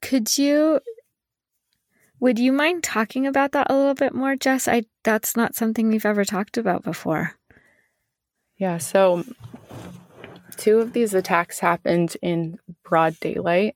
[0.00, 0.80] Could you
[2.20, 4.68] would you mind talking about that a little bit more, Jess?
[4.68, 7.34] I that's not something we've ever talked about before.
[8.56, 9.24] Yeah, so
[10.56, 13.74] two of these attacks happened in broad daylight.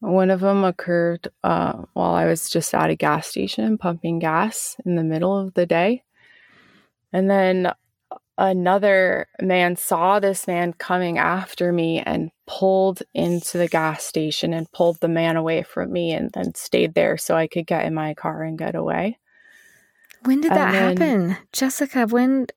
[0.00, 4.76] One of them occurred uh, while I was just at a gas station pumping gas
[4.84, 6.02] in the middle of the day.
[7.12, 7.72] And then
[8.38, 14.70] another man saw this man coming after me and pulled into the gas station and
[14.72, 17.94] pulled the man away from me and then stayed there so I could get in
[17.94, 19.18] my car and get away.
[20.24, 21.36] When did that happen?
[21.52, 22.48] Jessica, when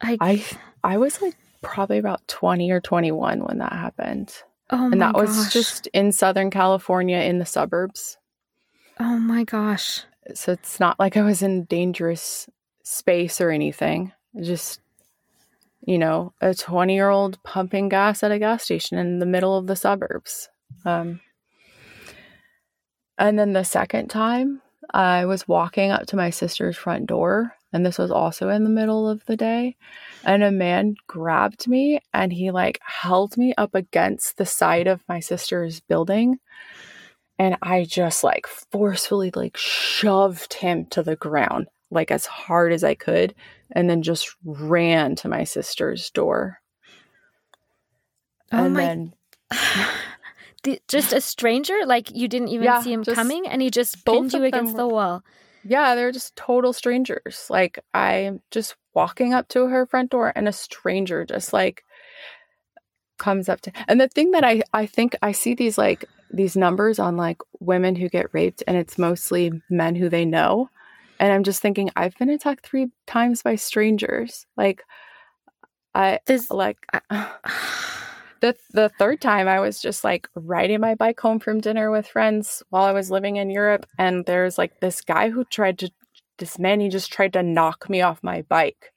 [0.00, 0.44] I I
[0.84, 4.32] I was like probably about 20 or 21 when that happened.
[4.70, 5.26] Oh and that gosh.
[5.26, 8.18] was just in Southern California in the suburbs.
[8.98, 10.02] Oh my gosh.
[10.34, 12.48] So it's not like I was in dangerous
[12.86, 14.12] space or anything.
[14.40, 14.80] Just
[15.86, 19.56] you know, a 20 year old pumping gas at a gas station in the middle
[19.56, 20.48] of the suburbs.
[20.84, 21.20] Um,
[23.18, 24.60] and then the second time,
[24.92, 28.70] I was walking up to my sister's front door and this was also in the
[28.70, 29.76] middle of the day.
[30.24, 35.04] And a man grabbed me and he like held me up against the side of
[35.08, 36.38] my sister's building.
[37.38, 42.84] And I just like forcefully like shoved him to the ground, like as hard as
[42.84, 43.34] I could,
[43.72, 46.58] and then just ran to my sister's door.
[48.52, 49.14] Oh and my then
[50.62, 54.04] The- just a stranger like you didn't even Yeah, see him coming and he just
[54.04, 55.22] pinned you against the wall
[55.68, 57.46] yeah, they're just total strangers.
[57.50, 61.84] Like I'm just walking up to her front door and a stranger just like
[63.18, 66.56] comes up to and the thing that I I think I see these like these
[66.56, 70.70] numbers on like women who get raped and it's mostly men who they know.
[71.18, 74.46] And I'm just thinking I've been attacked 3 times by strangers.
[74.56, 74.82] Like
[75.94, 76.78] I this like
[78.40, 82.06] the the third time I was just like riding my bike home from dinner with
[82.06, 85.90] friends while I was living in Europe and there's like this guy who tried to
[86.38, 88.92] this man he just tried to knock me off my bike.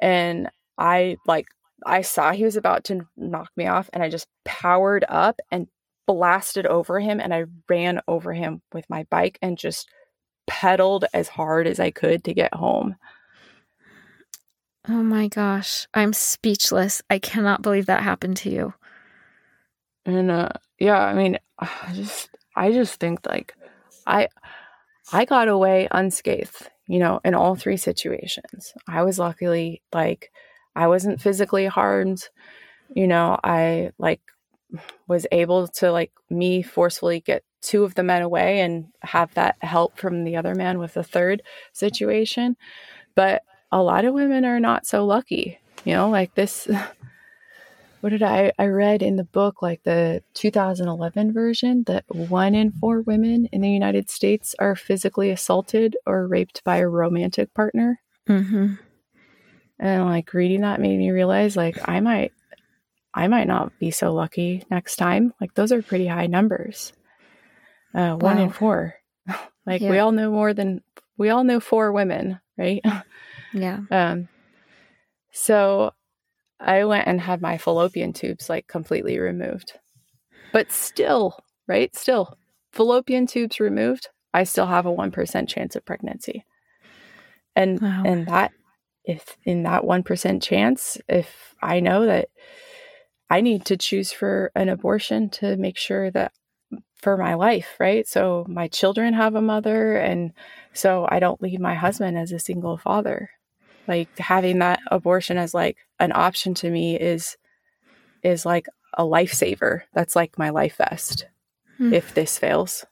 [0.00, 0.48] And
[0.78, 1.46] I like
[1.86, 5.66] I saw he was about to knock me off and I just powered up and
[6.06, 9.88] blasted over him and I ran over him with my bike and just
[10.46, 12.96] pedaled as hard as I could to get home.
[14.88, 18.74] oh my gosh i'm speechless i cannot believe that happened to you
[20.04, 20.48] And uh
[20.78, 23.54] yeah, I mean, I just I just think like
[24.06, 24.28] I
[25.12, 28.74] I got away unscathed, you know, in all three situations.
[28.88, 30.32] I was luckily like
[30.74, 32.28] I wasn't physically harmed.
[32.94, 34.20] You know, I like
[35.06, 39.56] was able to like me forcefully get two of the men away and have that
[39.62, 42.56] help from the other man with the third situation.
[43.14, 46.68] But a lot of women are not so lucky, you know, like this
[48.00, 52.72] what did I I read in the book like the 2011 version that one in
[52.72, 58.00] four women in the United States are physically assaulted or raped by a romantic partner.
[58.28, 58.74] mm-hmm.
[59.78, 62.32] And like reading that made me realize like I might
[63.14, 65.32] I might not be so lucky next time.
[65.40, 66.92] Like those are pretty high numbers.
[67.94, 68.94] Uh, one in four.
[69.66, 70.82] like we all know more than
[71.18, 72.82] we all know four women, right?
[73.52, 74.28] yeah Um,
[75.32, 75.92] so
[76.60, 79.78] I went and had my fallopian tubes like completely removed.
[80.52, 81.94] But still, right?
[81.96, 82.38] Still,
[82.72, 86.44] fallopian tubes removed, I still have a 1% chance of pregnancy.
[87.56, 88.02] And Wow.
[88.06, 88.52] and that
[89.04, 92.28] if in that 1% chance, if I know that
[93.28, 96.32] I need to choose for an abortion to make sure that
[97.02, 98.08] for my life, right?
[98.08, 100.32] So my children have a mother and
[100.72, 103.28] so I don't leave my husband as a single father
[103.88, 107.36] like having that abortion as like an option to me is
[108.22, 111.26] is like a lifesaver that's like my life vest
[111.78, 111.92] Hmm.
[111.92, 112.84] if this fails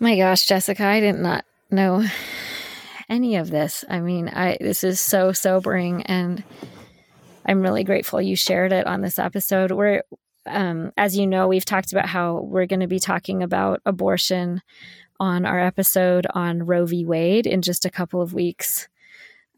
[0.00, 2.04] My gosh, Jessica, I did not know
[3.08, 3.84] any of this.
[3.88, 6.42] I mean, I this is so sobering and
[7.46, 9.70] I'm really grateful you shared it on this episode.
[9.70, 10.02] We're
[10.46, 14.62] um, as you know, we've talked about how we're going to be talking about abortion
[15.20, 17.04] on our episode on Roe v.
[17.04, 18.88] Wade in just a couple of weeks.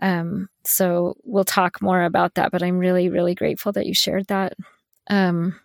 [0.00, 4.26] Um, so we'll talk more about that, but I'm really, really grateful that you shared
[4.26, 4.52] that.
[5.08, 5.58] Um,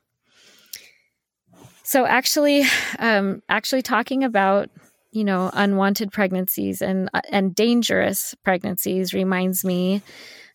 [1.84, 2.64] so actually,
[3.00, 4.70] um, actually talking about
[5.12, 10.02] you know unwanted pregnancies and uh, and dangerous pregnancies reminds me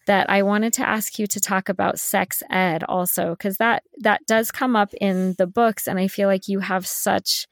[0.06, 4.24] that I wanted to ask you to talk about sex ed also because that that
[4.26, 7.46] does come up in the books and I feel like you have such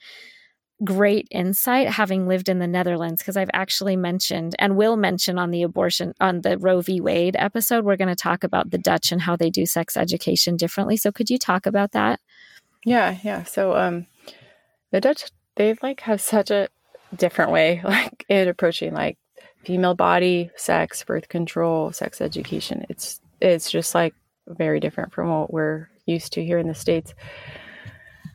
[0.83, 5.51] great insight having lived in the Netherlands because I've actually mentioned and will mention on
[5.51, 7.01] the abortion on the Roe v.
[7.01, 10.57] Wade episode we're going to talk about the Dutch and how they do sex education
[10.57, 10.97] differently.
[10.97, 12.21] So could you talk about that?
[12.85, 13.45] Yeah yeah.
[13.45, 14.07] So um
[14.91, 15.25] the dutch
[15.57, 16.69] they like have such a
[17.17, 19.19] different way like in approaching like
[19.65, 22.85] female body sex birth control sex education.
[22.89, 24.15] It's it's just like
[24.47, 27.15] very different from what we're used to here in the states.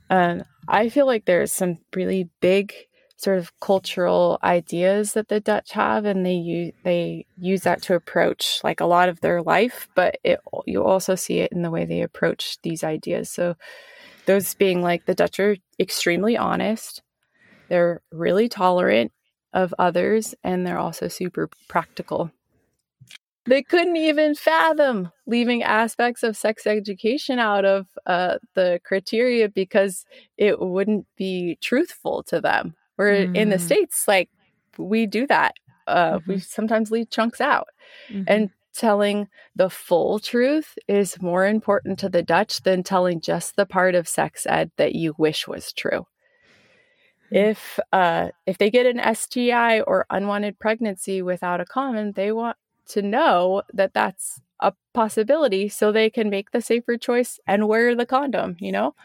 [0.10, 2.74] Um i feel like there's some really big
[3.18, 7.94] sort of cultural ideas that the dutch have and they use they use that to
[7.94, 11.72] approach like a lot of their life but it you also see it in the
[11.72, 13.30] way they approach these ideas.
[13.30, 13.56] So
[14.26, 17.02] those being like the dutch are extremely honest.
[17.68, 19.12] They're really tolerant
[19.54, 22.32] of others and they're also super practical
[23.46, 30.06] they couldn't even fathom leaving aspects of sex education out of uh, the criteria because
[30.38, 32.76] it wouldn't be truthful to them.
[32.98, 33.62] Where in the Mm.
[33.62, 34.30] states, like
[34.78, 35.56] we do that,
[35.88, 36.44] uh, we Mhm.
[36.44, 37.70] sometimes leave chunks out,
[38.12, 38.24] Mm-hmm.
[38.28, 43.66] and telling the full truth is more important to the Dutch than telling just the
[43.66, 46.06] part of sex ed that you wish was true.
[47.32, 52.58] If uh, if they get an STI or unwanted pregnancy without a condom, they want
[52.90, 57.96] to know that that's a possibility so they can make the safer choice and wear
[57.96, 58.58] the condom.
[58.60, 58.96] You know,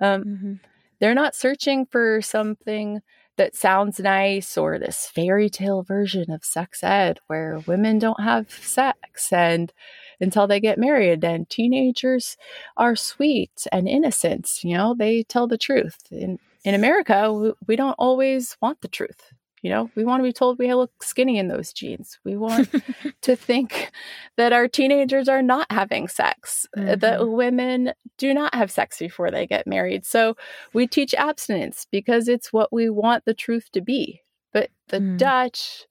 [0.00, 0.52] um, mm-hmm.
[0.98, 3.00] they're not searching for something
[3.38, 8.50] that sounds nice or this fairy tale version of sex ed where women don't have
[8.50, 9.72] sex and
[10.20, 12.36] until they get married and teenagers
[12.76, 17.94] are sweet and innocent you know they tell the truth and in America, we don't
[17.98, 19.32] always want the truth.
[19.62, 22.18] You know, we want to be told we look skinny in those jeans.
[22.24, 22.68] We want
[23.22, 23.90] to think
[24.36, 27.00] that our teenagers are not having sex, mm-hmm.
[27.00, 30.04] that women do not have sex before they get married.
[30.04, 30.36] So
[30.74, 34.20] we teach abstinence because it's what we want the truth to be.
[34.52, 35.16] But the mm.
[35.16, 35.86] Dutch,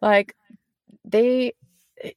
[0.00, 0.34] like,
[1.04, 1.54] they,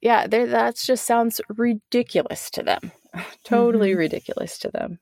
[0.01, 2.91] yeah, they, that just sounds ridiculous to them.
[3.43, 3.99] totally mm-hmm.
[3.99, 4.99] ridiculous to them.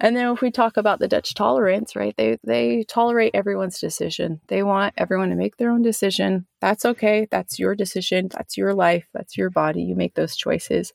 [0.00, 2.14] And then if we talk about the Dutch tolerance, right?
[2.16, 4.40] They they tolerate everyone's decision.
[4.48, 6.46] They want everyone to make their own decision.
[6.60, 7.28] That's okay.
[7.30, 8.28] That's your decision.
[8.28, 9.06] That's your life.
[9.12, 9.82] That's your body.
[9.82, 10.92] You make those choices.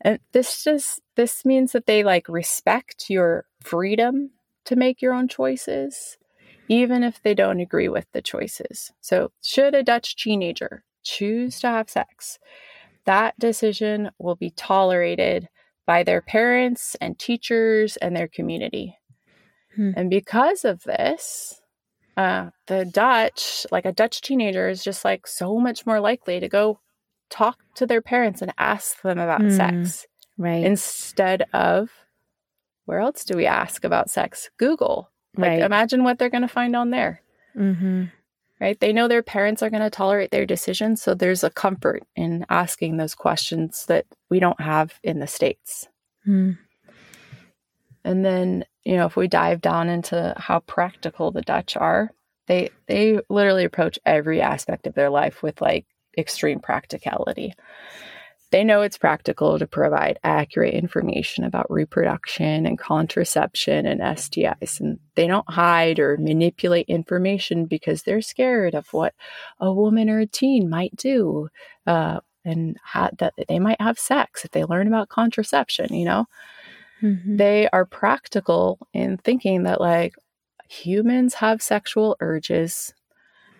[0.00, 4.30] And this just this means that they like respect your freedom
[4.64, 6.16] to make your own choices
[6.70, 8.92] even if they don't agree with the choices.
[9.00, 12.38] So, should a Dutch teenager choose to have sex,
[13.06, 15.48] that decision will be tolerated
[15.86, 18.98] by their parents and teachers and their community.
[19.74, 19.92] Hmm.
[19.96, 21.60] And because of this,
[22.16, 26.48] uh, the Dutch, like a Dutch teenager, is just like so much more likely to
[26.48, 26.80] go
[27.28, 29.50] talk to their parents and ask them about hmm.
[29.50, 30.06] sex.
[30.38, 30.64] Right.
[30.64, 31.90] Instead of,
[32.86, 34.50] where else do we ask about sex?
[34.56, 35.10] Google.
[35.36, 35.62] Like, right.
[35.62, 37.22] imagine what they're going to find on there.
[37.56, 38.06] Mm-hmm
[38.60, 38.78] right?
[38.78, 41.02] They know their parents are going to tolerate their decisions.
[41.02, 45.88] So there's a comfort in asking those questions that we don't have in the States.
[46.26, 46.58] Mm.
[48.04, 52.10] And then, you know, if we dive down into how practical the Dutch are,
[52.46, 55.86] they they literally approach every aspect of their life with like
[56.18, 57.54] extreme practicality.
[58.50, 64.80] They know it's practical to provide accurate information about reproduction and contraception and STIs.
[64.80, 69.14] And they don't hide or manipulate information because they're scared of what
[69.60, 71.48] a woman or a teen might do
[71.86, 76.26] uh, and ha- that they might have sex if they learn about contraception, you know?
[77.02, 77.36] Mm-hmm.
[77.36, 80.14] They are practical in thinking that, like,
[80.68, 82.94] humans have sexual urges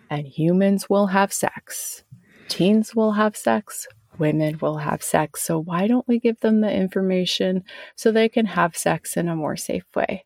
[0.09, 2.03] and humans will have sex.
[2.49, 3.87] Teens will have sex,
[4.21, 5.41] women will have sex.
[5.41, 7.63] So, why don't we give them the information
[7.95, 10.23] so they can have sex in a more safe way?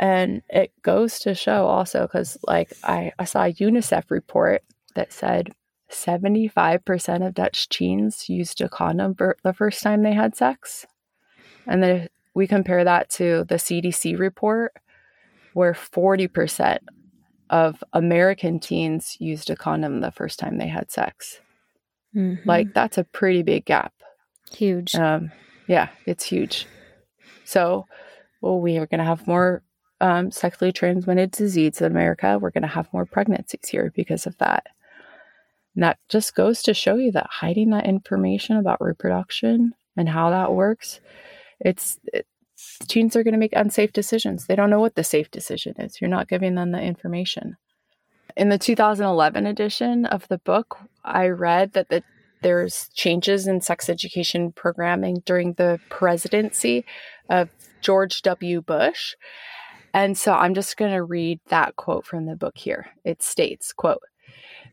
[0.00, 4.62] And it goes to show also because, like, I, I saw a UNICEF report
[4.94, 5.52] that said
[5.90, 10.86] 75% of Dutch teens used a condom for the first time they had sex.
[11.66, 14.72] And then we compare that to the CDC report,
[15.52, 16.78] where 40%
[17.50, 21.40] of American teens used a condom the first time they had sex.
[22.14, 22.48] Mm-hmm.
[22.48, 23.92] Like that's a pretty big gap.
[24.52, 24.94] Huge.
[24.94, 25.30] Um,
[25.66, 26.66] yeah, it's huge.
[27.44, 27.86] So,
[28.40, 29.62] well, we are going to have more
[30.00, 32.38] um, sexually transmitted disease in America.
[32.40, 34.66] We're going to have more pregnancies here because of that.
[35.74, 40.30] And that just goes to show you that hiding that information about reproduction and how
[40.30, 41.00] that works,
[41.60, 42.26] it's it,
[42.88, 44.46] teens are going to make unsafe decisions.
[44.46, 46.00] They don't know what the safe decision is.
[46.00, 47.56] You're not giving them the information.
[48.38, 52.04] In the 2011 edition of the book, I read that the,
[52.40, 56.84] there's changes in sex education programming during the presidency
[57.28, 57.50] of
[57.80, 58.62] George W.
[58.62, 59.16] Bush.
[59.92, 62.86] And so I'm just going to read that quote from the book here.
[63.04, 64.02] It states, quote,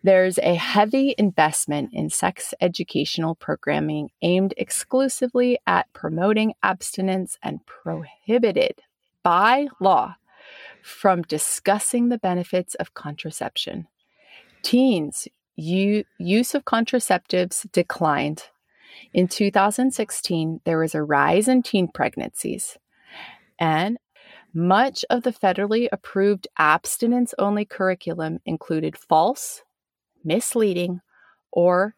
[0.03, 8.83] there's a heavy investment in sex educational programming aimed exclusively at promoting abstinence and prohibited
[9.23, 10.17] by law
[10.85, 13.87] from discussing the benefits of contraception.
[14.61, 18.43] Teens' use of contraceptives declined.
[19.11, 22.77] In 2016, there was a rise in teen pregnancies,
[23.57, 23.97] and
[24.53, 29.63] much of the federally approved abstinence only curriculum included false,
[30.23, 31.01] misleading,
[31.51, 31.95] or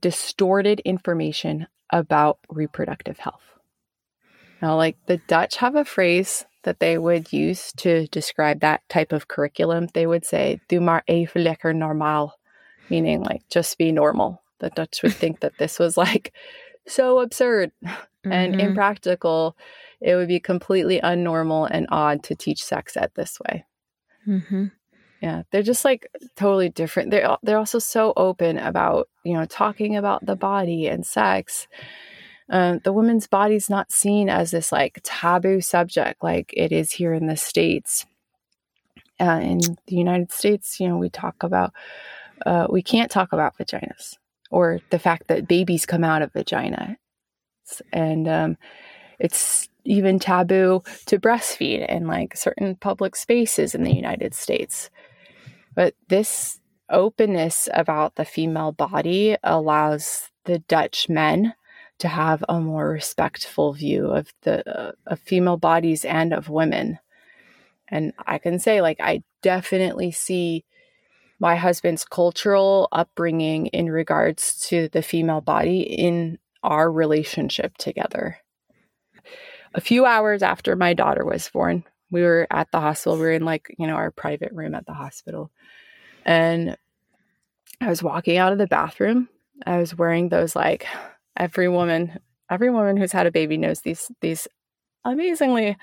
[0.00, 3.44] distorted information about reproductive health.
[4.60, 9.12] Now, like the Dutch have a phrase that they would use to describe that type
[9.12, 9.88] of curriculum.
[9.94, 12.32] They would say, "Doe maar even lekker normaal,"
[12.90, 14.42] meaning like just be normal.
[14.58, 16.32] The Dutch would think that this was like
[16.86, 18.32] so absurd mm-hmm.
[18.32, 19.56] and impractical.
[20.00, 23.64] It would be completely unnormal and odd to teach sex ed this way.
[24.26, 24.66] Mm-hmm.
[25.20, 27.10] Yeah, they're just like totally different.
[27.10, 31.66] They're they're also so open about you know talking about the body and sex.
[32.50, 37.12] Um, the woman's body's not seen as this like taboo subject like it is here
[37.12, 38.06] in the states.
[39.20, 41.72] Uh, in the United States, you know, we talk about,
[42.46, 44.16] uh, we can't talk about vaginas
[44.50, 46.96] or the fact that babies come out of vagina.
[47.92, 48.56] And um,
[49.18, 54.90] it's even taboo to breastfeed in like certain public spaces in the United States.
[55.74, 56.60] But this
[56.90, 61.54] openness about the female body allows the Dutch men
[61.98, 66.98] to have a more respectful view of the uh, of female bodies and of women.
[67.88, 70.64] And I can say like I definitely see
[71.40, 78.38] my husband's cultural upbringing in regards to the female body in our relationship together.
[79.74, 83.16] A few hours after my daughter was born, we were at the hospital.
[83.18, 85.50] We were in like, you know, our private room at the hospital.
[86.24, 86.76] And
[87.80, 89.28] I was walking out of the bathroom.
[89.66, 90.86] I was wearing those like
[91.38, 92.18] every woman,
[92.50, 94.46] every woman who's had a baby knows these these
[95.04, 95.76] amazingly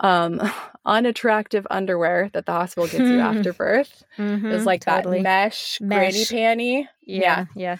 [0.00, 0.42] um
[0.84, 4.04] unattractive underwear that the hospital gives you after birth.
[4.18, 5.18] Mm-hmm, it's like totally.
[5.18, 6.88] that mesh, mesh granny panty.
[7.02, 7.78] Yeah, yeah.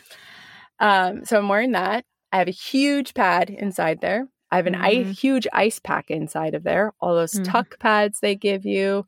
[0.81, 2.05] Um, so I'm wearing that.
[2.33, 4.27] I have a huge pad inside there.
[4.51, 5.11] I have an mm-hmm.
[5.11, 6.93] ice, huge ice pack inside of there.
[7.01, 7.45] All those mm-hmm.
[7.45, 9.07] tuck pads they give you,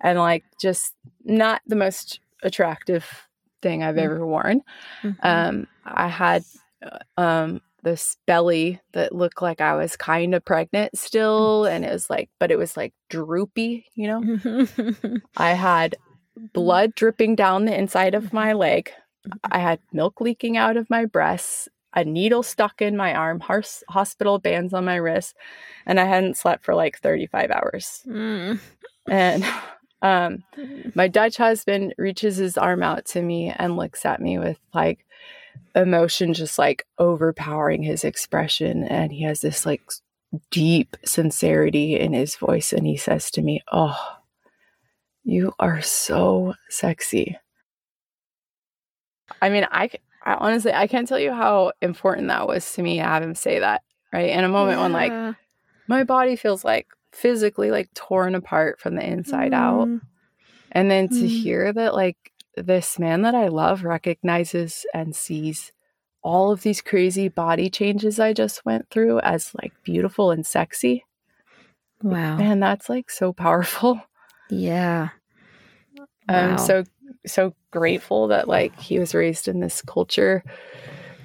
[0.00, 0.94] and like just
[1.24, 3.28] not the most attractive
[3.62, 4.02] thing I've mm.
[4.02, 4.62] ever worn.
[5.02, 5.26] Mm-hmm.
[5.26, 6.44] Um, I had
[7.16, 12.10] um, this belly that looked like I was kind of pregnant still, and it was
[12.10, 14.98] like, but it was like droopy, you know.
[15.36, 15.96] I had
[16.52, 18.90] blood dripping down the inside of my leg.
[19.26, 19.52] Mm-hmm.
[19.52, 23.40] I had milk leaking out of my breasts, a needle stuck in my arm,
[23.88, 25.34] hospital bands on my wrist,
[25.86, 28.02] and I hadn't slept for like 35 hours.
[28.06, 28.60] Mm.
[29.08, 29.44] And
[30.02, 30.44] um,
[30.94, 35.04] my Dutch husband reaches his arm out to me and looks at me with like
[35.74, 38.84] emotion just like overpowering his expression.
[38.84, 39.82] And he has this like
[40.50, 42.72] deep sincerity in his voice.
[42.72, 43.96] And he says to me, Oh,
[45.24, 47.38] you are so sexy.
[49.42, 49.90] I mean, I,
[50.24, 53.34] I honestly, I can't tell you how important that was to me to have him
[53.34, 53.82] say that,
[54.12, 54.30] right?
[54.30, 54.82] In a moment yeah.
[54.82, 55.36] when like
[55.86, 59.56] my body feels like physically like torn apart from the inside mm.
[59.56, 60.00] out.
[60.72, 61.28] And then to mm.
[61.28, 62.16] hear that like
[62.66, 65.72] this man that I love recognizes and sees
[66.22, 71.04] all of these crazy body changes I just went through as like beautiful and sexy.
[72.02, 72.38] Wow.
[72.38, 74.00] And that's like so powerful.
[74.50, 75.10] Yeah.
[76.28, 76.84] I'm so
[77.26, 80.44] so grateful that like he was raised in this culture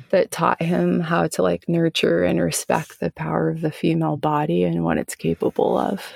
[0.10, 4.64] that taught him how to like nurture and respect the power of the female body
[4.64, 6.14] and what it's capable of.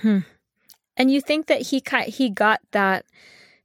[0.00, 0.20] Hmm.
[0.96, 3.06] And you think that he he got that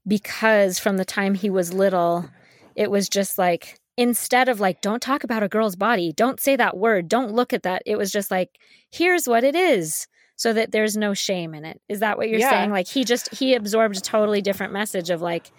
[0.08, 2.30] because from the time he was little,
[2.76, 6.56] it was just like instead of like don't talk about a girl's body, don't say
[6.56, 7.84] that word, don't look at that.
[7.86, 8.58] It was just like
[8.90, 11.82] here's what it is so that there's no shame in it.
[11.90, 12.52] Is that what you're yeah.
[12.52, 12.72] saying?
[12.72, 15.52] Like he just he absorbed a totally different message of like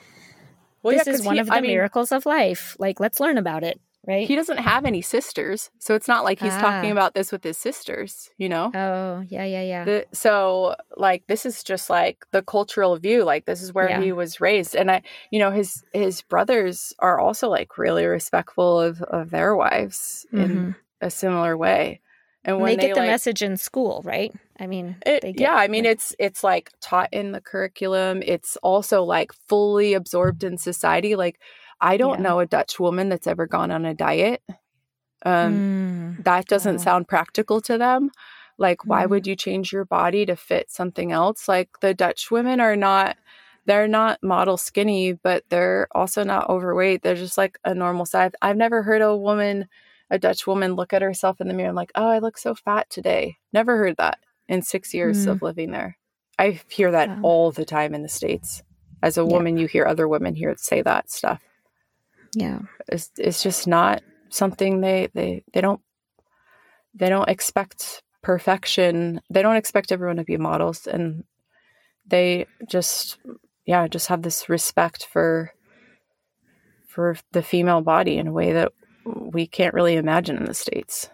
[0.82, 2.76] well, this yeah, is one he, of the I miracles mean, of life.
[2.78, 4.26] Like, let's learn about it, right?
[4.26, 6.60] He doesn't have any sisters, so it's not like he's ah.
[6.60, 8.72] talking about this with his sisters, you know?
[8.74, 9.84] Oh, yeah, yeah, yeah.
[9.84, 13.22] The, so, like, this is just like the cultural view.
[13.22, 14.00] Like, this is where yeah.
[14.00, 18.80] he was raised, and I, you know, his his brothers are also like really respectful
[18.80, 20.42] of of their wives mm-hmm.
[20.42, 22.00] in a similar way.
[22.44, 24.32] And when they, they get the like, message in school, right?
[24.58, 28.22] I mean, it, get, yeah, I mean, like, it's it's like taught in the curriculum.
[28.24, 31.14] It's also like fully absorbed in society.
[31.14, 31.40] Like,
[31.80, 32.24] I don't yeah.
[32.24, 34.42] know a Dutch woman that's ever gone on a diet.
[35.24, 36.82] Um, mm, that doesn't oh.
[36.82, 38.10] sound practical to them.
[38.56, 39.10] Like, why mm.
[39.10, 41.48] would you change your body to fit something else?
[41.48, 43.16] Like, the Dutch women are not
[43.66, 47.02] they're not model skinny, but they're also not overweight.
[47.02, 48.30] They're just like a normal size.
[48.40, 49.68] I've never heard a woman
[50.10, 52.54] a Dutch woman look at herself in the mirror and like, oh, I look so
[52.54, 53.36] fat today.
[53.52, 54.18] Never heard that
[54.48, 55.32] in six years mm.
[55.32, 55.98] of living there.
[56.38, 58.62] I hear that all the time in the States.
[59.02, 59.62] As a woman, yeah.
[59.62, 61.42] you hear other women here say that stuff.
[62.34, 62.60] Yeah.
[62.88, 65.80] It's, it's just not something they, they, they don't,
[66.94, 69.20] they don't expect perfection.
[69.30, 70.86] They don't expect everyone to be models.
[70.86, 71.24] And
[72.06, 73.18] they just,
[73.66, 75.52] yeah, just have this respect for,
[76.86, 78.72] for the female body in a way that
[79.04, 81.08] we can't really imagine in the States.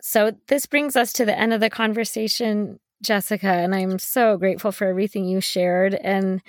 [0.00, 4.72] So, this brings us to the end of the conversation, Jessica, and I'm so grateful
[4.72, 5.94] for everything you shared.
[5.94, 6.40] And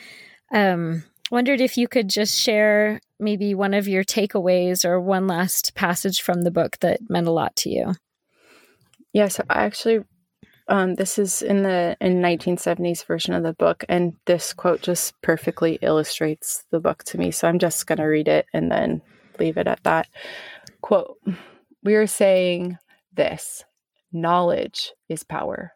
[0.51, 5.75] um, wondered if you could just share maybe one of your takeaways or one last
[5.75, 7.93] passage from the book that meant a lot to you.
[9.13, 10.03] Yeah, so I actually,
[10.67, 15.19] um, this is in the in 1970s version of the book, and this quote just
[15.21, 17.31] perfectly illustrates the book to me.
[17.31, 19.01] So I'm just going to read it and then
[19.39, 20.07] leave it at that.
[20.81, 21.17] Quote
[21.83, 22.77] We are saying
[23.13, 23.63] this
[24.11, 25.73] knowledge is power.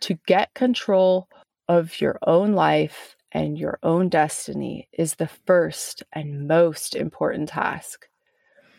[0.00, 1.28] To get control
[1.68, 8.08] of your own life and your own destiny is the first and most important task,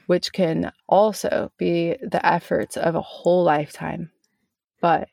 [0.08, 4.12] which can also be the efforts of a whole lifetime.
[4.82, 5.10] But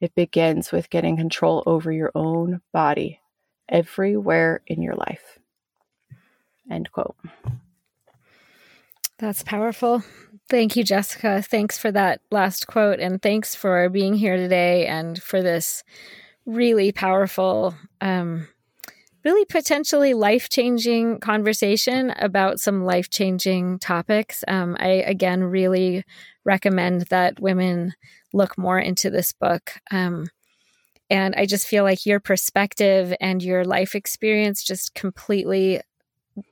[0.00, 3.20] it begins with getting control over your own body
[3.68, 5.38] everywhere in your life.
[6.70, 7.16] End quote.
[9.18, 10.02] That's powerful.
[10.48, 11.42] Thank you, Jessica.
[11.42, 12.98] Thanks for that last quote.
[12.98, 15.84] And thanks for being here today and for this
[16.44, 18.48] really powerful um,
[19.24, 24.44] really potentially life changing conversation about some life changing topics.
[24.48, 26.04] Um, I, again, really
[26.44, 27.94] recommend that women
[28.32, 29.72] look more into this book.
[29.90, 30.26] Um,
[31.08, 35.80] and I just feel like your perspective and your life experience just completely,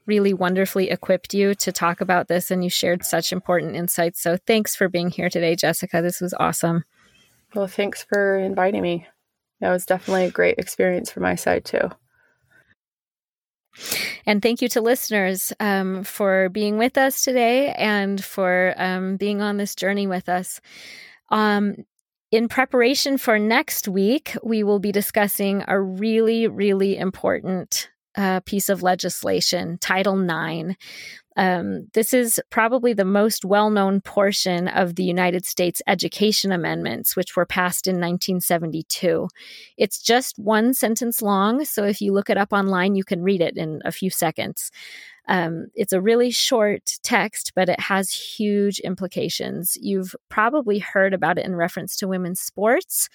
[0.07, 2.51] really wonderfully equipped you to talk about this.
[2.51, 4.23] And you shared such important insights.
[4.23, 6.03] So thanks for being here today, Jessica.
[6.03, 6.85] This was awesome.
[7.55, 9.07] Well, thanks for inviting me.
[9.61, 11.91] That was definitely a great experience for my side, too.
[14.27, 19.41] And thank you to listeners um, for being with us today and for um, being
[19.41, 20.61] on this journey with us.
[21.31, 21.85] Um,
[22.31, 28.69] in preparation for next week, we will be discussing a really, really important uh, piece
[28.69, 30.77] of legislation, Title IX.
[31.41, 37.17] Um, this is probably the most well known portion of the United States Education Amendments,
[37.17, 39.27] which were passed in 1972.
[39.79, 43.41] It's just one sentence long, so if you look it up online, you can read
[43.41, 44.71] it in a few seconds.
[45.29, 49.79] Um, it's a really short text, but it has huge implications.
[49.81, 53.09] You've probably heard about it in reference to women's sports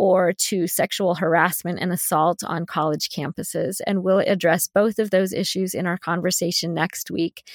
[0.00, 3.82] or to sexual harassment and assault on college campuses.
[3.86, 7.46] And we'll address both of those issues in our conversation next week.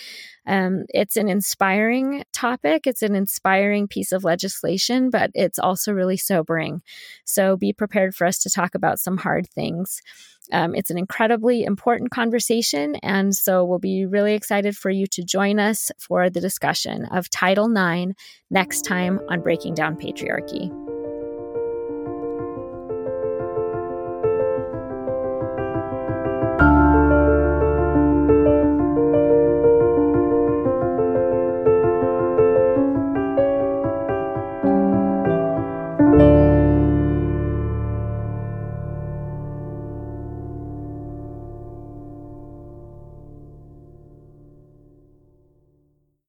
[0.46, 6.18] Um, it's an inspiring topic, it's an inspiring piece of legislation, but it's also really
[6.18, 6.84] sobering.
[7.24, 10.04] So be prepared for us to talk about some hard things.
[10.52, 15.24] Um, it's an incredibly important conversation, and so we'll be really excited for you to
[15.24, 18.12] join us for the discussion of Title IX
[18.52, 20.95] next time on Breaking Down Patriarchy.